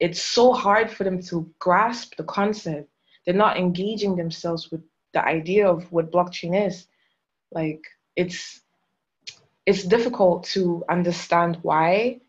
it's 0.00 0.22
so 0.22 0.52
hard 0.52 0.90
for 0.90 1.04
them 1.04 1.22
to 1.22 1.48
grasp 1.58 2.16
the 2.16 2.24
concept. 2.24 2.88
They're 3.24 3.34
not 3.34 3.56
engaging 3.56 4.16
themselves 4.16 4.70
with 4.70 4.82
the 5.12 5.24
idea 5.24 5.68
of 5.68 5.90
what 5.92 6.12
blockchain 6.12 6.66
is. 6.66 6.86
Like 7.52 7.82
it's 8.16 8.60
it's 9.66 9.82
difficult 9.82 10.44
to 10.44 10.84
understand 10.88 11.58
why, 11.62 12.20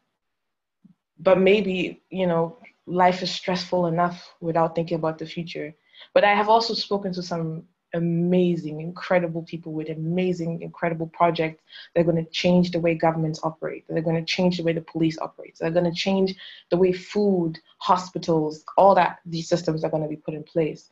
but 1.19 1.39
maybe, 1.39 2.01
you 2.09 2.27
know, 2.27 2.57
life 2.85 3.21
is 3.21 3.31
stressful 3.31 3.87
enough 3.87 4.33
without 4.39 4.75
thinking 4.75 4.95
about 4.95 5.17
the 5.17 5.25
future. 5.25 5.73
But 6.13 6.23
I 6.23 6.33
have 6.33 6.49
also 6.49 6.73
spoken 6.73 7.13
to 7.13 7.23
some 7.23 7.63
amazing, 7.93 8.81
incredible 8.81 9.43
people 9.43 9.73
with 9.73 9.89
amazing, 9.89 10.61
incredible 10.61 11.07
projects. 11.07 11.63
They're 11.93 12.03
going 12.03 12.23
to 12.23 12.31
change 12.31 12.71
the 12.71 12.79
way 12.79 12.95
governments 12.95 13.39
operate. 13.43 13.85
They're 13.87 14.01
going 14.01 14.23
to 14.23 14.25
change 14.25 14.57
the 14.57 14.63
way 14.63 14.73
the 14.73 14.81
police 14.81 15.17
operates. 15.19 15.59
They're 15.59 15.71
going 15.71 15.85
to 15.85 15.93
change 15.93 16.35
the 16.69 16.77
way 16.77 16.91
food, 16.91 17.59
hospitals, 17.77 18.63
all 18.77 18.95
that 18.95 19.19
these 19.25 19.47
systems 19.47 19.83
are 19.83 19.89
going 19.89 20.03
to 20.03 20.09
be 20.09 20.15
put 20.15 20.33
in 20.33 20.43
place. 20.43 20.89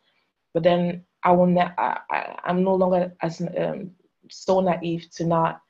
But 0.53 0.63
then 0.63 1.03
I 1.23 1.31
will. 1.31 1.47
Ne- 1.47 1.73
I, 1.77 1.99
I, 2.09 2.39
I'm 2.45 2.63
no 2.63 2.75
longer 2.75 3.13
as 3.21 3.41
um, 3.41 3.91
so 4.29 4.59
naive 4.59 5.09
to 5.15 5.25
not 5.25 5.61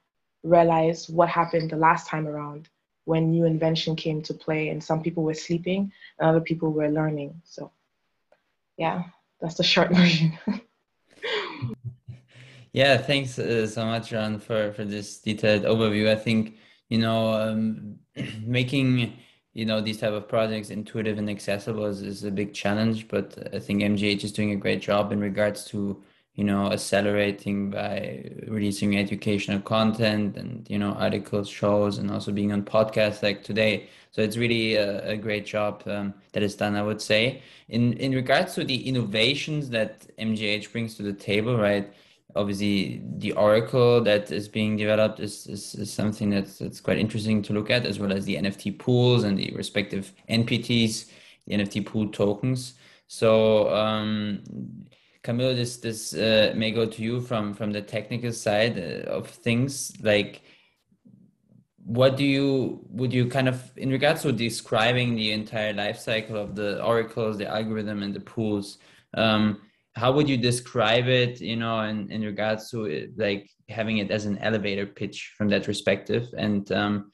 realize 0.44 1.10
what 1.10 1.30
happened 1.30 1.72
the 1.72 1.78
last 1.78 2.08
time 2.08 2.28
around 2.28 2.70
when 3.06 3.32
new 3.32 3.46
invention 3.46 3.96
came 3.96 4.22
to 4.22 4.34
play 4.34 4.70
and 4.70 4.84
some 4.84 5.02
people 5.02 5.24
were 5.24 5.34
sleeping 5.34 5.92
and 6.20 6.30
other 6.30 6.42
people 6.42 6.72
were 6.72 6.90
learning. 6.90 7.42
So, 7.44 7.72
yeah, 8.78 9.04
that's 9.42 9.56
the 9.56 9.64
short 9.64 9.90
version. 9.94 10.38
Yeah, 12.74 12.98
thanks 12.98 13.38
uh, 13.38 13.68
so 13.68 13.86
much, 13.86 14.12
Ron, 14.12 14.40
for 14.40 14.74
for 14.74 14.84
this 14.84 15.20
detailed 15.20 15.64
overview. 15.64 16.10
I 16.10 16.16
think 16.16 16.58
you 16.90 16.98
know 16.98 17.34
um, 17.34 18.00
making 18.44 19.14
you 19.54 19.66
know 19.66 19.80
these 19.82 20.00
type 20.00 20.14
of 20.14 20.28
projects 20.28 20.72
intuitive 20.72 21.20
and 21.20 21.30
accessible 21.30 21.86
is, 21.86 22.02
is 22.02 22.24
a 22.24 22.32
big 22.32 22.54
challenge, 22.54 23.08
but 23.08 23.38
I 23.54 23.60
think 23.60 23.84
MGH 23.84 24.24
is 24.24 24.32
doing 24.32 24.52
a 24.52 24.56
great 24.56 24.82
job 24.82 25.12
in 25.12 25.20
regards 25.20 25.66
to 25.66 26.04
you 26.34 26.44
know 26.44 26.72
accelerating 26.72 27.70
by 27.70 28.32
releasing 28.48 28.98
educational 28.98 29.62
content 29.62 30.36
and 30.38 30.68
you 30.70 30.80
know 30.80 30.94
articles, 30.94 31.50
shows, 31.50 32.00
and 32.00 32.10
also 32.10 32.32
being 32.32 32.52
on 32.52 32.64
podcasts 32.64 33.22
like 33.22 33.44
today. 33.44 33.88
So 34.12 34.22
it's 34.24 34.38
really 34.38 34.76
a, 34.76 35.10
a 35.12 35.18
great 35.18 35.46
job 35.46 35.84
um, 35.88 36.14
that 36.34 36.42
is 36.44 36.56
done, 36.56 36.76
I 36.76 36.82
would 36.82 37.02
say. 37.02 37.44
In 37.70 37.94
in 37.94 38.14
regards 38.14 38.56
to 38.56 38.64
the 38.64 38.88
innovations 38.88 39.70
that 39.70 40.08
MGH 40.18 40.72
brings 40.72 40.96
to 40.96 41.04
the 41.04 41.14
table, 41.14 41.56
right? 41.58 41.94
Obviously 42.36 43.02
the 43.18 43.32
oracle 43.34 44.02
that 44.02 44.32
is 44.32 44.48
being 44.48 44.76
developed 44.76 45.20
is, 45.20 45.48
is, 45.48 45.76
is, 45.76 45.92
something 45.92 46.30
that's, 46.30 46.58
that's 46.58 46.82
quite 46.82 46.98
interesting 46.98 47.42
to 47.44 47.54
look 47.54 47.70
at 47.70 47.86
as 47.86 48.00
well 48.00 48.12
as 48.12 48.26
the 48.26 48.36
nft 48.36 48.80
pools 48.80 49.24
and 49.24 49.38
the 49.38 49.52
respective 49.56 50.14
npts 50.30 51.12
the 51.48 51.56
nft 51.56 51.86
pool 51.86 52.08
tokens. 52.08 52.74
So 53.08 53.74
um, 53.74 54.44
camilo 55.24 55.56
this 55.56 55.78
this 55.78 56.14
uh, 56.14 56.54
may 56.56 56.72
go 56.72 56.86
to 56.86 57.02
you 57.02 57.22
from 57.22 57.54
from 57.54 57.72
the 57.72 57.82
technical 57.82 58.32
side 58.32 58.78
uh, 58.78 59.10
of 59.10 59.28
things. 59.28 59.94
Like 60.02 60.42
what 61.86 62.16
do 62.16 62.24
you 62.24 62.86
would 62.90 63.14
you 63.14 63.28
kind 63.28 63.48
of 63.48 63.72
in 63.78 63.90
regards 63.90 64.22
to 64.22 64.32
describing 64.32 65.16
the 65.16 65.32
entire 65.32 65.74
life 65.74 66.00
cycle 66.00 66.38
of 66.38 66.56
the 66.56 66.82
oracles 66.84 67.38
the 67.38 67.48
algorithm 67.48 68.02
and 68.04 68.14
the 68.14 68.22
pools 68.22 68.78
um, 69.16 69.62
how 69.96 70.12
would 70.12 70.28
you 70.28 70.38
describe 70.38 71.08
it 71.08 71.40
you 71.40 71.56
know 71.56 71.82
in, 71.82 72.12
in 72.12 72.22
regards 72.22 72.70
to 72.72 72.86
it, 72.86 73.18
like 73.18 73.50
having 73.70 73.98
it 73.98 74.12
as 74.12 74.26
an 74.26 74.38
elevator 74.40 74.86
pitch 74.86 75.34
from 75.38 75.50
that 75.50 75.64
perspective? 75.64 76.28
And 76.38 76.72
um, 76.72 77.12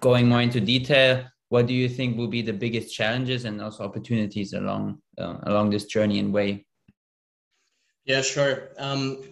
going 0.00 0.28
more 0.28 0.42
into 0.42 0.60
detail 0.60 1.24
what 1.48 1.66
do 1.66 1.74
you 1.74 1.88
think 1.88 2.16
will 2.16 2.28
be 2.28 2.42
the 2.42 2.52
biggest 2.52 2.94
challenges 2.94 3.44
and 3.44 3.60
also 3.62 3.84
opportunities 3.84 4.52
along 4.52 5.00
uh, 5.18 5.38
along 5.44 5.70
this 5.70 5.84
journey 5.84 6.18
and 6.18 6.32
way? 6.32 6.66
Yeah 8.04 8.22
sure. 8.22 8.70
Um, 8.78 9.22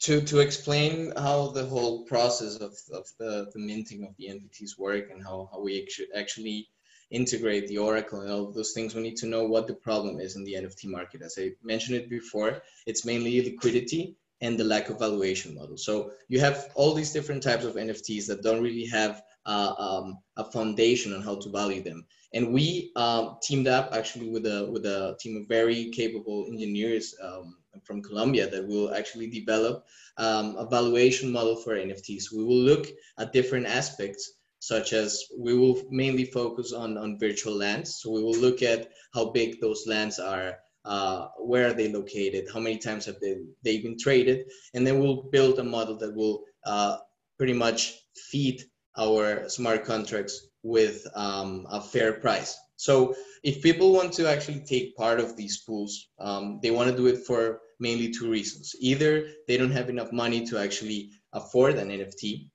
to 0.00 0.20
to 0.22 0.40
explain 0.40 1.12
how 1.16 1.48
the 1.48 1.66
whole 1.66 2.04
process 2.04 2.56
of, 2.56 2.72
of 2.92 3.06
the, 3.18 3.50
the 3.52 3.60
minting 3.60 4.04
of 4.04 4.16
the 4.16 4.28
nfts 4.28 4.78
work 4.78 5.10
and 5.10 5.22
how, 5.22 5.48
how 5.52 5.60
we 5.60 5.86
actually 6.16 6.68
integrate 7.10 7.66
the 7.68 7.78
Oracle 7.78 8.20
and 8.20 8.30
all 8.30 8.48
of 8.48 8.54
those 8.54 8.72
things, 8.72 8.94
we 8.94 9.02
need 9.02 9.16
to 9.16 9.26
know 9.26 9.44
what 9.44 9.66
the 9.66 9.74
problem 9.74 10.20
is 10.20 10.36
in 10.36 10.44
the 10.44 10.54
NFT 10.54 10.86
market. 10.86 11.22
As 11.22 11.36
I 11.38 11.52
mentioned 11.62 11.96
it 11.96 12.08
before, 12.08 12.62
it's 12.86 13.04
mainly 13.04 13.42
liquidity 13.42 14.16
and 14.40 14.58
the 14.58 14.64
lack 14.64 14.88
of 14.88 14.98
valuation 14.98 15.54
model. 15.54 15.76
So 15.76 16.12
you 16.28 16.40
have 16.40 16.70
all 16.74 16.94
these 16.94 17.12
different 17.12 17.42
types 17.42 17.64
of 17.64 17.74
NFTs 17.74 18.26
that 18.26 18.42
don't 18.42 18.62
really 18.62 18.86
have 18.86 19.22
uh, 19.44 19.74
um, 19.78 20.18
a 20.36 20.44
foundation 20.44 21.12
on 21.12 21.22
how 21.22 21.36
to 21.36 21.50
value 21.50 21.82
them. 21.82 22.06
And 22.32 22.52
we 22.52 22.92
um, 22.96 23.38
teamed 23.42 23.66
up 23.66 23.90
actually 23.92 24.30
with 24.30 24.46
a 24.46 24.68
with 24.70 24.86
a 24.86 25.16
team 25.20 25.36
of 25.36 25.48
very 25.48 25.90
capable 25.90 26.46
engineers 26.48 27.14
um, 27.22 27.56
from 27.84 28.02
Colombia 28.02 28.48
that 28.48 28.66
will 28.66 28.94
actually 28.94 29.28
develop 29.28 29.84
um, 30.16 30.56
a 30.56 30.66
valuation 30.66 31.32
model 31.32 31.56
for 31.56 31.74
NFTs. 31.74 32.32
We 32.32 32.44
will 32.44 32.62
look 32.70 32.86
at 33.18 33.32
different 33.32 33.66
aspects 33.66 34.32
such 34.60 34.92
as 34.92 35.24
we 35.36 35.56
will 35.56 35.82
mainly 35.90 36.24
focus 36.24 36.72
on, 36.72 36.96
on 36.96 37.18
virtual 37.18 37.56
lands. 37.56 37.96
So 38.00 38.10
we 38.10 38.22
will 38.22 38.36
look 38.36 38.62
at 38.62 38.90
how 39.12 39.30
big 39.30 39.60
those 39.60 39.84
lands 39.86 40.18
are, 40.18 40.58
uh, 40.84 41.28
where 41.38 41.68
are 41.68 41.72
they 41.72 41.92
located, 41.92 42.46
how 42.52 42.60
many 42.60 42.78
times 42.78 43.06
have 43.06 43.18
they, 43.20 43.36
they 43.64 43.80
been 43.80 43.98
traded, 43.98 44.46
and 44.74 44.86
then 44.86 45.00
we'll 45.00 45.24
build 45.32 45.58
a 45.58 45.64
model 45.64 45.96
that 45.98 46.14
will 46.14 46.44
uh, 46.64 46.98
pretty 47.38 47.54
much 47.54 47.94
feed 48.30 48.62
our 48.98 49.48
smart 49.48 49.84
contracts 49.84 50.46
with 50.62 51.06
um, 51.14 51.66
a 51.70 51.80
fair 51.80 52.12
price. 52.12 52.58
So 52.76 53.14
if 53.42 53.62
people 53.62 53.92
want 53.92 54.12
to 54.14 54.28
actually 54.28 54.60
take 54.60 54.96
part 54.96 55.20
of 55.20 55.36
these 55.36 55.62
pools, 55.66 56.08
um, 56.18 56.60
they 56.62 56.70
want 56.70 56.90
to 56.90 56.96
do 56.96 57.06
it 57.06 57.24
for 57.26 57.60
mainly 57.78 58.10
two 58.10 58.30
reasons. 58.30 58.74
Either 58.80 59.26
they 59.48 59.56
don't 59.56 59.70
have 59.70 59.88
enough 59.88 60.12
money 60.12 60.46
to 60.46 60.58
actually 60.58 61.10
afford 61.32 61.76
an 61.76 61.88
NFT, 61.88 62.50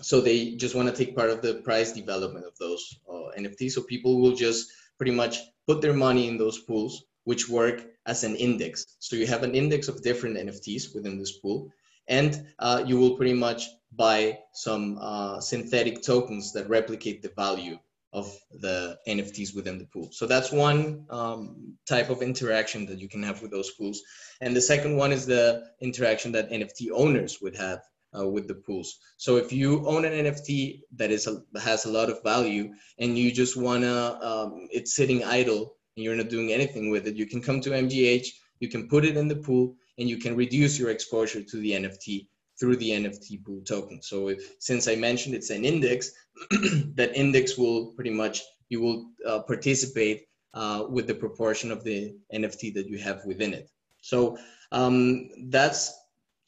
so 0.00 0.20
they 0.20 0.52
just 0.52 0.74
want 0.74 0.88
to 0.88 1.04
take 1.04 1.14
part 1.14 1.30
of 1.30 1.42
the 1.42 1.54
price 1.56 1.92
development 1.92 2.46
of 2.46 2.56
those 2.58 2.98
uh, 3.08 3.38
NFTs. 3.38 3.72
So 3.72 3.82
people 3.82 4.20
will 4.20 4.34
just 4.34 4.70
pretty 4.96 5.12
much 5.12 5.38
put 5.66 5.80
their 5.80 5.92
money 5.92 6.28
in 6.28 6.38
those 6.38 6.58
pools, 6.58 7.04
which 7.24 7.48
work 7.48 7.84
as 8.06 8.24
an 8.24 8.34
index. 8.36 8.84
So 8.98 9.16
you 9.16 9.26
have 9.26 9.42
an 9.42 9.54
index 9.54 9.88
of 9.88 10.02
different 10.02 10.36
NFTs 10.36 10.94
within 10.94 11.18
this 11.18 11.38
pool, 11.38 11.70
and 12.08 12.46
uh, 12.58 12.84
you 12.86 12.98
will 12.98 13.16
pretty 13.16 13.34
much 13.34 13.66
buy 13.94 14.38
some 14.54 14.98
uh, 15.00 15.40
synthetic 15.40 16.02
tokens 16.02 16.52
that 16.54 16.68
replicate 16.68 17.22
the 17.22 17.32
value 17.36 17.78
of 18.12 18.34
the 18.60 18.98
NFTs 19.08 19.54
within 19.54 19.78
the 19.78 19.86
pool. 19.86 20.08
So 20.12 20.26
that's 20.26 20.52
one 20.52 21.06
um, 21.08 21.74
type 21.86 22.10
of 22.10 22.20
interaction 22.20 22.84
that 22.86 22.98
you 22.98 23.08
can 23.08 23.22
have 23.22 23.40
with 23.40 23.50
those 23.50 23.70
pools. 23.70 24.02
And 24.40 24.54
the 24.54 24.60
second 24.60 24.96
one 24.96 25.12
is 25.12 25.24
the 25.24 25.64
interaction 25.80 26.32
that 26.32 26.50
NFT 26.50 26.88
owners 26.92 27.40
would 27.40 27.56
have 27.56 27.80
uh, 28.18 28.26
with 28.26 28.48
the 28.48 28.54
pools. 28.54 28.98
So 29.16 29.36
if 29.36 29.52
you 29.52 29.86
own 29.86 30.04
an 30.04 30.12
NFT 30.12 30.82
that 30.96 31.10
is 31.10 31.26
a, 31.26 31.42
has 31.60 31.84
a 31.84 31.90
lot 31.90 32.10
of 32.10 32.22
value 32.22 32.72
and 32.98 33.16
you 33.16 33.32
just 33.32 33.56
wanna, 33.56 34.18
um, 34.22 34.68
it's 34.70 34.94
sitting 34.94 35.24
idle 35.24 35.74
and 35.96 36.04
you're 36.04 36.16
not 36.16 36.28
doing 36.28 36.52
anything 36.52 36.90
with 36.90 37.06
it, 37.06 37.16
you 37.16 37.26
can 37.26 37.42
come 37.42 37.60
to 37.62 37.70
MGH, 37.70 38.26
you 38.60 38.68
can 38.68 38.88
put 38.88 39.04
it 39.04 39.16
in 39.16 39.28
the 39.28 39.36
pool 39.36 39.74
and 39.98 40.08
you 40.08 40.18
can 40.18 40.36
reduce 40.36 40.78
your 40.78 40.90
exposure 40.90 41.42
to 41.42 41.56
the 41.58 41.72
NFT 41.72 42.26
through 42.58 42.76
the 42.76 42.90
NFT 42.90 43.44
pool 43.44 43.60
token. 43.62 44.00
So 44.02 44.28
if, 44.28 44.54
since 44.58 44.88
I 44.88 44.94
mentioned 44.94 45.34
it's 45.34 45.50
an 45.50 45.64
index, 45.64 46.12
that 46.94 47.12
index 47.14 47.58
will 47.58 47.92
pretty 47.94 48.10
much, 48.10 48.42
you 48.68 48.80
will 48.80 49.10
uh, 49.26 49.40
participate 49.40 50.26
uh, 50.54 50.84
with 50.88 51.06
the 51.06 51.14
proportion 51.14 51.72
of 51.72 51.82
the 51.82 52.14
NFT 52.32 52.74
that 52.74 52.86
you 52.86 52.98
have 52.98 53.24
within 53.24 53.54
it. 53.54 53.70
So 54.00 54.38
um, 54.70 55.28
that's 55.48 55.92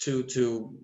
to, 0.00 0.22
to 0.24 0.76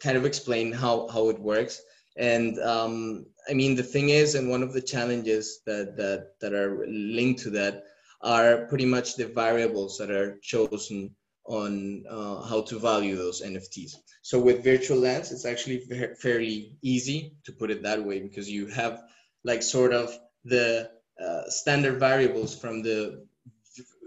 kind 0.00 0.16
of 0.16 0.24
explain 0.24 0.72
how, 0.72 1.08
how 1.08 1.28
it 1.28 1.38
works. 1.38 1.82
And 2.16 2.58
um, 2.60 3.26
I 3.48 3.54
mean, 3.54 3.74
the 3.74 3.82
thing 3.82 4.10
is, 4.10 4.34
and 4.34 4.50
one 4.50 4.62
of 4.62 4.72
the 4.72 4.80
challenges 4.80 5.60
that, 5.66 5.96
that, 5.96 6.32
that 6.40 6.52
are 6.52 6.84
linked 6.88 7.40
to 7.42 7.50
that 7.50 7.84
are 8.22 8.66
pretty 8.66 8.84
much 8.84 9.16
the 9.16 9.26
variables 9.26 9.96
that 9.98 10.10
are 10.10 10.38
chosen 10.42 11.14
on 11.44 12.04
uh, 12.08 12.42
how 12.42 12.60
to 12.62 12.78
value 12.78 13.16
those 13.16 13.42
NFTs. 13.42 13.94
So 14.22 14.38
with 14.38 14.62
virtual 14.62 14.98
lands, 14.98 15.32
it's 15.32 15.46
actually 15.46 15.82
fairly 16.20 16.76
easy 16.82 17.34
to 17.44 17.52
put 17.52 17.70
it 17.70 17.82
that 17.82 18.04
way 18.04 18.20
because 18.20 18.48
you 18.50 18.66
have 18.68 19.02
like 19.44 19.62
sort 19.62 19.92
of 19.92 20.16
the 20.44 20.90
uh, 21.24 21.42
standard 21.48 21.98
variables 21.98 22.54
from 22.54 22.82
the 22.82 23.26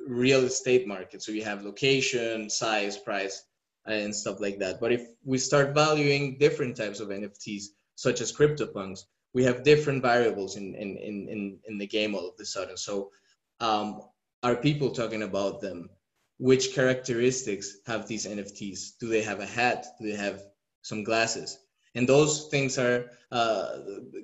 real 0.07 0.43
estate 0.43 0.87
market. 0.87 1.21
So 1.23 1.31
you 1.31 1.43
have 1.43 1.63
location, 1.63 2.49
size, 2.49 2.97
price, 2.97 3.43
and 3.85 4.15
stuff 4.15 4.39
like 4.39 4.59
that. 4.59 4.79
But 4.79 4.91
if 4.91 5.07
we 5.23 5.37
start 5.37 5.73
valuing 5.73 6.37
different 6.37 6.75
types 6.77 6.99
of 6.99 7.09
NFTs, 7.09 7.65
such 7.95 8.21
as 8.21 8.31
CryptoPunks, 8.31 9.01
we 9.33 9.43
have 9.43 9.63
different 9.63 10.01
variables 10.01 10.55
in, 10.57 10.75
in, 10.75 10.97
in, 10.97 11.59
in, 11.67 11.77
the 11.77 11.87
game 11.87 12.13
all 12.15 12.29
of 12.29 12.35
a 12.39 12.45
sudden. 12.45 12.77
So 12.77 13.09
um, 13.59 14.01
are 14.43 14.55
people 14.55 14.91
talking 14.91 15.23
about 15.23 15.59
them? 15.59 15.89
which 16.43 16.73
characteristics 16.73 17.77
have 17.85 18.07
these 18.07 18.25
NFTs? 18.25 18.97
Do 18.99 19.07
they 19.07 19.21
have 19.21 19.39
a 19.39 19.45
hat? 19.45 19.85
Do 19.99 20.09
they 20.09 20.17
have 20.17 20.43
some 20.81 21.03
glasses? 21.03 21.57
And 21.95 22.09
those 22.09 22.47
things 22.47 22.77
are 22.77 23.11
uh, 23.31 23.77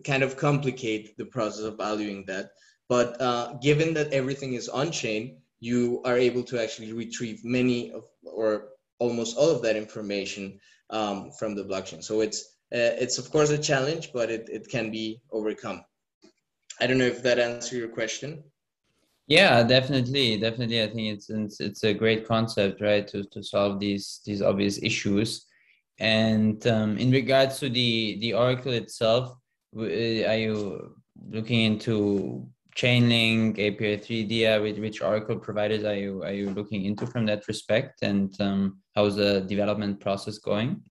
kind 0.03 0.23
of 0.23 0.35
complicate 0.35 1.17
the 1.17 1.25
process 1.25 1.63
of 1.63 1.77
valuing 1.77 2.25
that. 2.25 2.51
But 2.87 3.21
uh, 3.21 3.53
given 3.61 3.93
that 3.93 4.11
everything 4.11 4.53
is 4.53 4.67
on 4.67 4.91
chain, 4.91 5.37
you 5.59 6.01
are 6.03 6.17
able 6.17 6.43
to 6.43 6.61
actually 6.61 6.91
retrieve 6.93 7.45
many 7.45 7.91
of, 7.91 8.03
or 8.23 8.69
almost 8.99 9.37
all 9.37 9.49
of 9.49 9.61
that 9.63 9.75
information 9.75 10.59
um, 10.89 11.31
from 11.37 11.55
the 11.55 11.63
blockchain. 11.63 12.03
So 12.03 12.21
it's 12.21 12.39
uh, 12.73 12.93
it's 13.03 13.17
of 13.17 13.31
course 13.31 13.49
a 13.49 13.57
challenge, 13.57 14.11
but 14.13 14.29
it, 14.29 14.47
it 14.49 14.69
can 14.69 14.91
be 14.91 15.21
overcome. 15.31 15.83
I 16.79 16.87
don't 16.87 16.99
know 16.99 17.05
if 17.05 17.23
that 17.23 17.39
answers 17.39 17.79
your 17.79 17.89
question. 17.89 18.43
Yeah, 19.27 19.63
definitely, 19.63 20.39
definitely. 20.39 20.81
I 20.83 20.87
think 20.87 21.17
it's 21.17 21.29
it's, 21.29 21.59
it's 21.59 21.83
a 21.83 21.93
great 21.93 22.27
concept, 22.27 22.81
right, 22.81 23.07
to, 23.07 23.23
to 23.23 23.43
solve 23.43 23.79
these 23.79 24.21
these 24.25 24.41
obvious 24.41 24.81
issues. 24.81 25.45
And 25.99 26.65
um, 26.67 26.97
in 26.97 27.11
regards 27.11 27.59
to 27.59 27.69
the 27.69 28.17
the 28.21 28.33
Oracle 28.33 28.73
itself, 28.73 29.35
uh, 29.77 29.81
are 29.81 30.37
you 30.37 30.95
looking 31.29 31.61
into 31.61 32.47
Chainlink, 32.79 33.57
API3 33.57 34.29
DIA? 34.29 34.61
With 34.61 34.79
which 34.79 35.01
Oracle 35.01 35.37
providers 35.37 35.83
are 35.83 35.95
you 35.95 36.23
are 36.23 36.31
you 36.31 36.49
looking 36.51 36.85
into 36.85 37.05
from 37.05 37.25
that 37.25 37.45
respect? 37.47 38.03
And 38.03 38.33
um, 38.39 38.79
how's 38.95 39.17
the 39.17 39.41
development 39.41 39.99
process 39.99 40.37
going? 40.37 40.81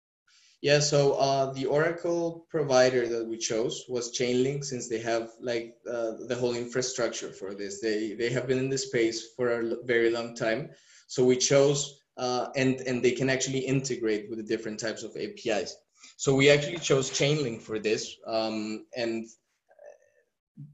Yeah, 0.60 0.80
so 0.80 1.12
uh, 1.14 1.52
the 1.52 1.66
Oracle 1.66 2.46
provider 2.50 3.06
that 3.08 3.26
we 3.26 3.38
chose 3.38 3.84
was 3.88 4.12
Chainlink, 4.12 4.64
since 4.64 4.88
they 4.88 4.98
have 4.98 5.30
like 5.40 5.76
uh, 5.90 6.12
the 6.26 6.36
whole 6.38 6.54
infrastructure 6.54 7.32
for 7.32 7.54
this. 7.54 7.80
They 7.80 8.12
they 8.12 8.30
have 8.30 8.46
been 8.46 8.58
in 8.58 8.68
this 8.68 8.88
space 8.88 9.32
for 9.34 9.48
a 9.48 9.76
very 9.84 10.10
long 10.10 10.34
time. 10.34 10.70
So 11.06 11.24
we 11.24 11.36
chose, 11.36 12.00
uh, 12.18 12.48
and 12.54 12.82
and 12.82 13.02
they 13.02 13.12
can 13.12 13.30
actually 13.30 13.60
integrate 13.60 14.28
with 14.28 14.38
the 14.38 14.50
different 14.52 14.78
types 14.78 15.04
of 15.04 15.16
APIs. 15.16 15.74
So 16.16 16.34
we 16.34 16.50
actually 16.50 16.78
chose 16.78 17.10
Chainlink 17.10 17.62
for 17.62 17.78
this, 17.78 18.16
um, 18.26 18.84
and 18.96 19.24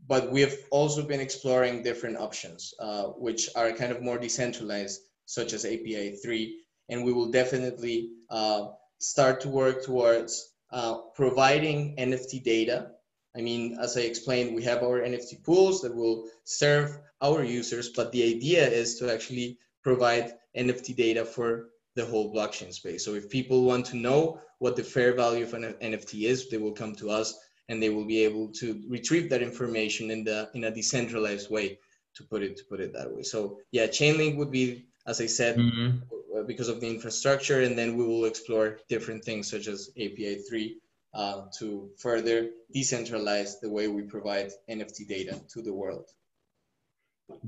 but 0.06 0.30
we 0.30 0.40
have 0.40 0.56
also 0.70 1.02
been 1.02 1.20
exploring 1.20 1.82
different 1.82 2.16
options, 2.16 2.74
uh, 2.78 3.04
which 3.26 3.48
are 3.54 3.72
kind 3.72 3.92
of 3.92 4.02
more 4.02 4.18
decentralized, 4.18 5.00
such 5.26 5.52
as 5.52 5.64
API 5.64 6.16
three, 6.22 6.60
and 6.88 7.04
we 7.04 7.12
will 7.12 7.30
definitely 7.30 8.10
uh, 8.30 8.68
start 8.98 9.40
to 9.40 9.48
work 9.48 9.84
towards 9.84 10.54
uh, 10.70 10.98
providing 11.14 11.96
NFT 11.96 12.42
data. 12.42 12.90
I 13.36 13.40
mean, 13.40 13.78
as 13.80 13.96
I 13.96 14.02
explained, 14.02 14.54
we 14.54 14.62
have 14.64 14.82
our 14.82 15.00
NFT 15.00 15.42
pools 15.42 15.82
that 15.82 15.94
will 15.94 16.28
serve 16.44 16.98
our 17.20 17.42
users, 17.42 17.90
but 17.90 18.12
the 18.12 18.22
idea 18.34 18.68
is 18.68 18.98
to 18.98 19.12
actually 19.12 19.58
provide 19.82 20.34
NFT 20.56 20.96
data 20.96 21.24
for 21.24 21.70
the 21.94 22.04
whole 22.04 22.32
blockchain 22.34 22.72
space. 22.72 23.04
So 23.04 23.14
if 23.14 23.30
people 23.30 23.64
want 23.64 23.86
to 23.86 23.96
know 23.96 24.40
what 24.58 24.76
the 24.76 24.84
fair 24.84 25.14
value 25.14 25.44
of 25.44 25.54
an 25.54 25.74
NFT 25.82 26.24
is, 26.24 26.48
they 26.48 26.58
will 26.58 26.72
come 26.72 26.94
to 26.96 27.10
us 27.10 27.34
and 27.68 27.82
they 27.82 27.90
will 27.90 28.04
be 28.04 28.22
able 28.24 28.48
to 28.48 28.82
retrieve 28.88 29.30
that 29.30 29.42
information 29.42 30.10
in 30.10 30.24
the 30.24 30.50
in 30.54 30.64
a 30.64 30.70
decentralized 30.70 31.50
way 31.50 31.78
to 32.14 32.22
put 32.24 32.42
it 32.42 32.56
to 32.56 32.64
put 32.64 32.80
it 32.80 32.92
that 32.92 33.10
way. 33.12 33.22
So 33.22 33.58
yeah, 33.72 33.86
Chainlink 33.86 34.36
would 34.36 34.50
be, 34.50 34.86
as 35.06 35.20
I 35.20 35.26
said, 35.26 35.56
mm-hmm. 35.56 35.98
Uh, 36.34 36.42
because 36.42 36.68
of 36.68 36.80
the 36.80 36.88
infrastructure, 36.88 37.62
and 37.62 37.78
then 37.78 37.96
we 37.96 38.04
will 38.04 38.24
explore 38.24 38.80
different 38.88 39.24
things 39.24 39.48
such 39.48 39.68
as 39.68 39.90
API 39.96 40.34
3 40.48 40.76
uh, 41.14 41.42
to 41.56 41.88
further 41.96 42.50
decentralize 42.74 43.60
the 43.60 43.70
way 43.70 43.86
we 43.86 44.02
provide 44.02 44.50
NFT 44.68 45.06
data 45.06 45.40
to 45.50 45.62
the 45.62 45.72
world. 45.72 46.08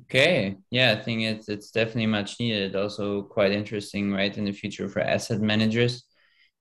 Okay, 0.03 0.57
yeah, 0.71 0.93
I 0.93 1.03
think 1.03 1.23
it's 1.23 1.49
it's 1.49 1.73
definitely 1.73 2.07
much 2.07 2.39
needed. 2.39 2.77
Also, 2.77 3.23
quite 3.23 3.51
interesting, 3.51 4.13
right, 4.13 4.37
in 4.39 4.45
the 4.45 4.53
future 4.53 4.89
for 4.89 5.01
asset 5.01 5.41
managers 5.41 6.05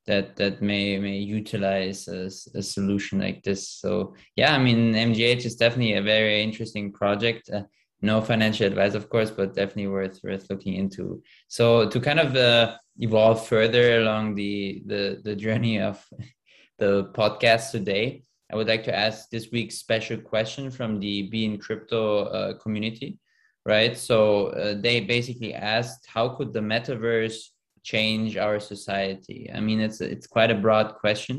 that 0.07 0.35
that 0.35 0.61
may 0.61 0.97
may 0.99 1.17
utilize 1.17 2.07
a, 2.07 2.29
a 2.57 2.61
solution 2.61 3.19
like 3.19 3.43
this. 3.43 3.67
So 3.69 4.15
yeah, 4.35 4.55
I 4.55 4.59
mean, 4.59 4.93
MGH 4.93 5.45
is 5.45 5.55
definitely 5.55 5.93
a 5.93 6.01
very 6.01 6.43
interesting 6.43 6.91
project. 6.91 7.49
Uh, 7.49 7.63
no 8.01 8.21
financial 8.21 8.67
advice 8.67 8.93
of 8.93 9.09
course 9.09 9.31
but 9.31 9.55
definitely 9.55 9.87
worth 9.87 10.19
worth 10.23 10.49
looking 10.49 10.75
into 10.75 11.21
so 11.47 11.89
to 11.89 11.99
kind 11.99 12.19
of 12.19 12.35
uh, 12.35 12.77
evolve 12.99 13.45
further 13.47 13.99
along 13.99 14.35
the 14.35 14.83
the 14.85 15.21
the 15.23 15.35
journey 15.35 15.79
of 15.79 16.05
the 16.77 17.05
podcast 17.13 17.71
today 17.71 18.23
i 18.51 18.55
would 18.55 18.67
like 18.67 18.83
to 18.83 18.95
ask 18.95 19.29
this 19.29 19.49
week's 19.51 19.77
special 19.77 20.17
question 20.17 20.69
from 20.69 20.99
the 20.99 21.29
BeInCrypto 21.31 22.03
uh, 22.35 22.53
community 22.59 23.17
right 23.65 23.97
so 23.97 24.47
uh, 24.47 24.75
they 24.79 24.99
basically 24.99 25.53
asked 25.53 26.05
how 26.05 26.29
could 26.29 26.53
the 26.53 26.59
metaverse 26.59 27.49
change 27.91 28.31
our 28.45 28.59
society 28.59 29.39
i 29.57 29.59
mean 29.67 29.79
it's 29.79 29.99
it's 30.01 30.27
quite 30.35 30.51
a 30.51 30.61
broad 30.65 30.87
question 31.03 31.37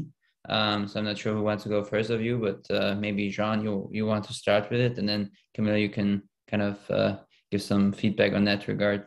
Um, 0.49 0.87
so 0.87 0.99
I'm 0.99 1.07
not 1.07 1.19
sure 1.19 1.35
who 1.35 1.43
wants 1.43 1.65
to 1.65 1.69
go 1.69 1.83
first 1.83 2.11
of 2.11 2.23
you, 2.23 2.39
but 2.39 2.61
uh, 2.71 2.95
maybe 2.95 3.29
Jean, 3.31 3.63
you 3.63 3.89
you 3.93 4.07
want 4.07 4.25
to 4.27 4.33
start 4.33 4.71
with 4.71 4.81
it, 4.81 4.99
and 4.99 5.09
then 5.09 5.31
Camilo, 5.57 5.81
you 5.81 5.89
can 5.89 6.23
kind 6.51 6.63
of 6.63 6.91
uh, 6.91 7.17
give 7.51 7.63
some 7.63 7.93
feedback 7.93 8.33
on 8.33 8.45
that 8.45 8.69
regard. 8.69 9.07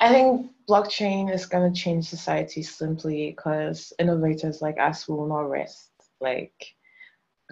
I 0.00 0.08
think 0.10 0.50
blockchain 0.68 1.32
is 1.32 1.46
going 1.46 1.72
to 1.72 1.80
change 1.80 2.08
society 2.08 2.62
simply 2.62 3.30
because 3.30 3.92
innovators 3.98 4.60
like 4.60 4.78
us 4.80 5.08
will 5.08 5.26
not 5.26 5.48
rest. 5.48 5.90
Like 6.20 6.54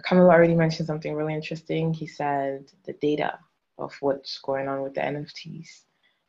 Camilo 0.05 0.31
already 0.31 0.55
mentioned 0.55 0.87
something 0.87 1.13
really 1.15 1.33
interesting. 1.33 1.93
He 1.93 2.07
said 2.07 2.71
the 2.85 2.93
data 2.93 3.39
of 3.77 3.93
what's 4.01 4.39
going 4.39 4.67
on 4.67 4.81
with 4.83 4.93
the 4.93 5.01
NFTs, 5.01 5.69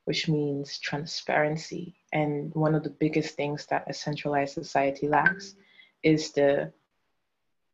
which 0.06 0.28
means 0.28 0.78
transparency. 0.78 1.96
And 2.12 2.54
one 2.54 2.74
of 2.74 2.84
the 2.84 2.90
biggest 2.90 3.34
things 3.34 3.66
that 3.66 3.84
a 3.88 3.92
centralized 3.92 4.54
society 4.54 5.08
lacks 5.08 5.56
is 6.02 6.30
the 6.30 6.72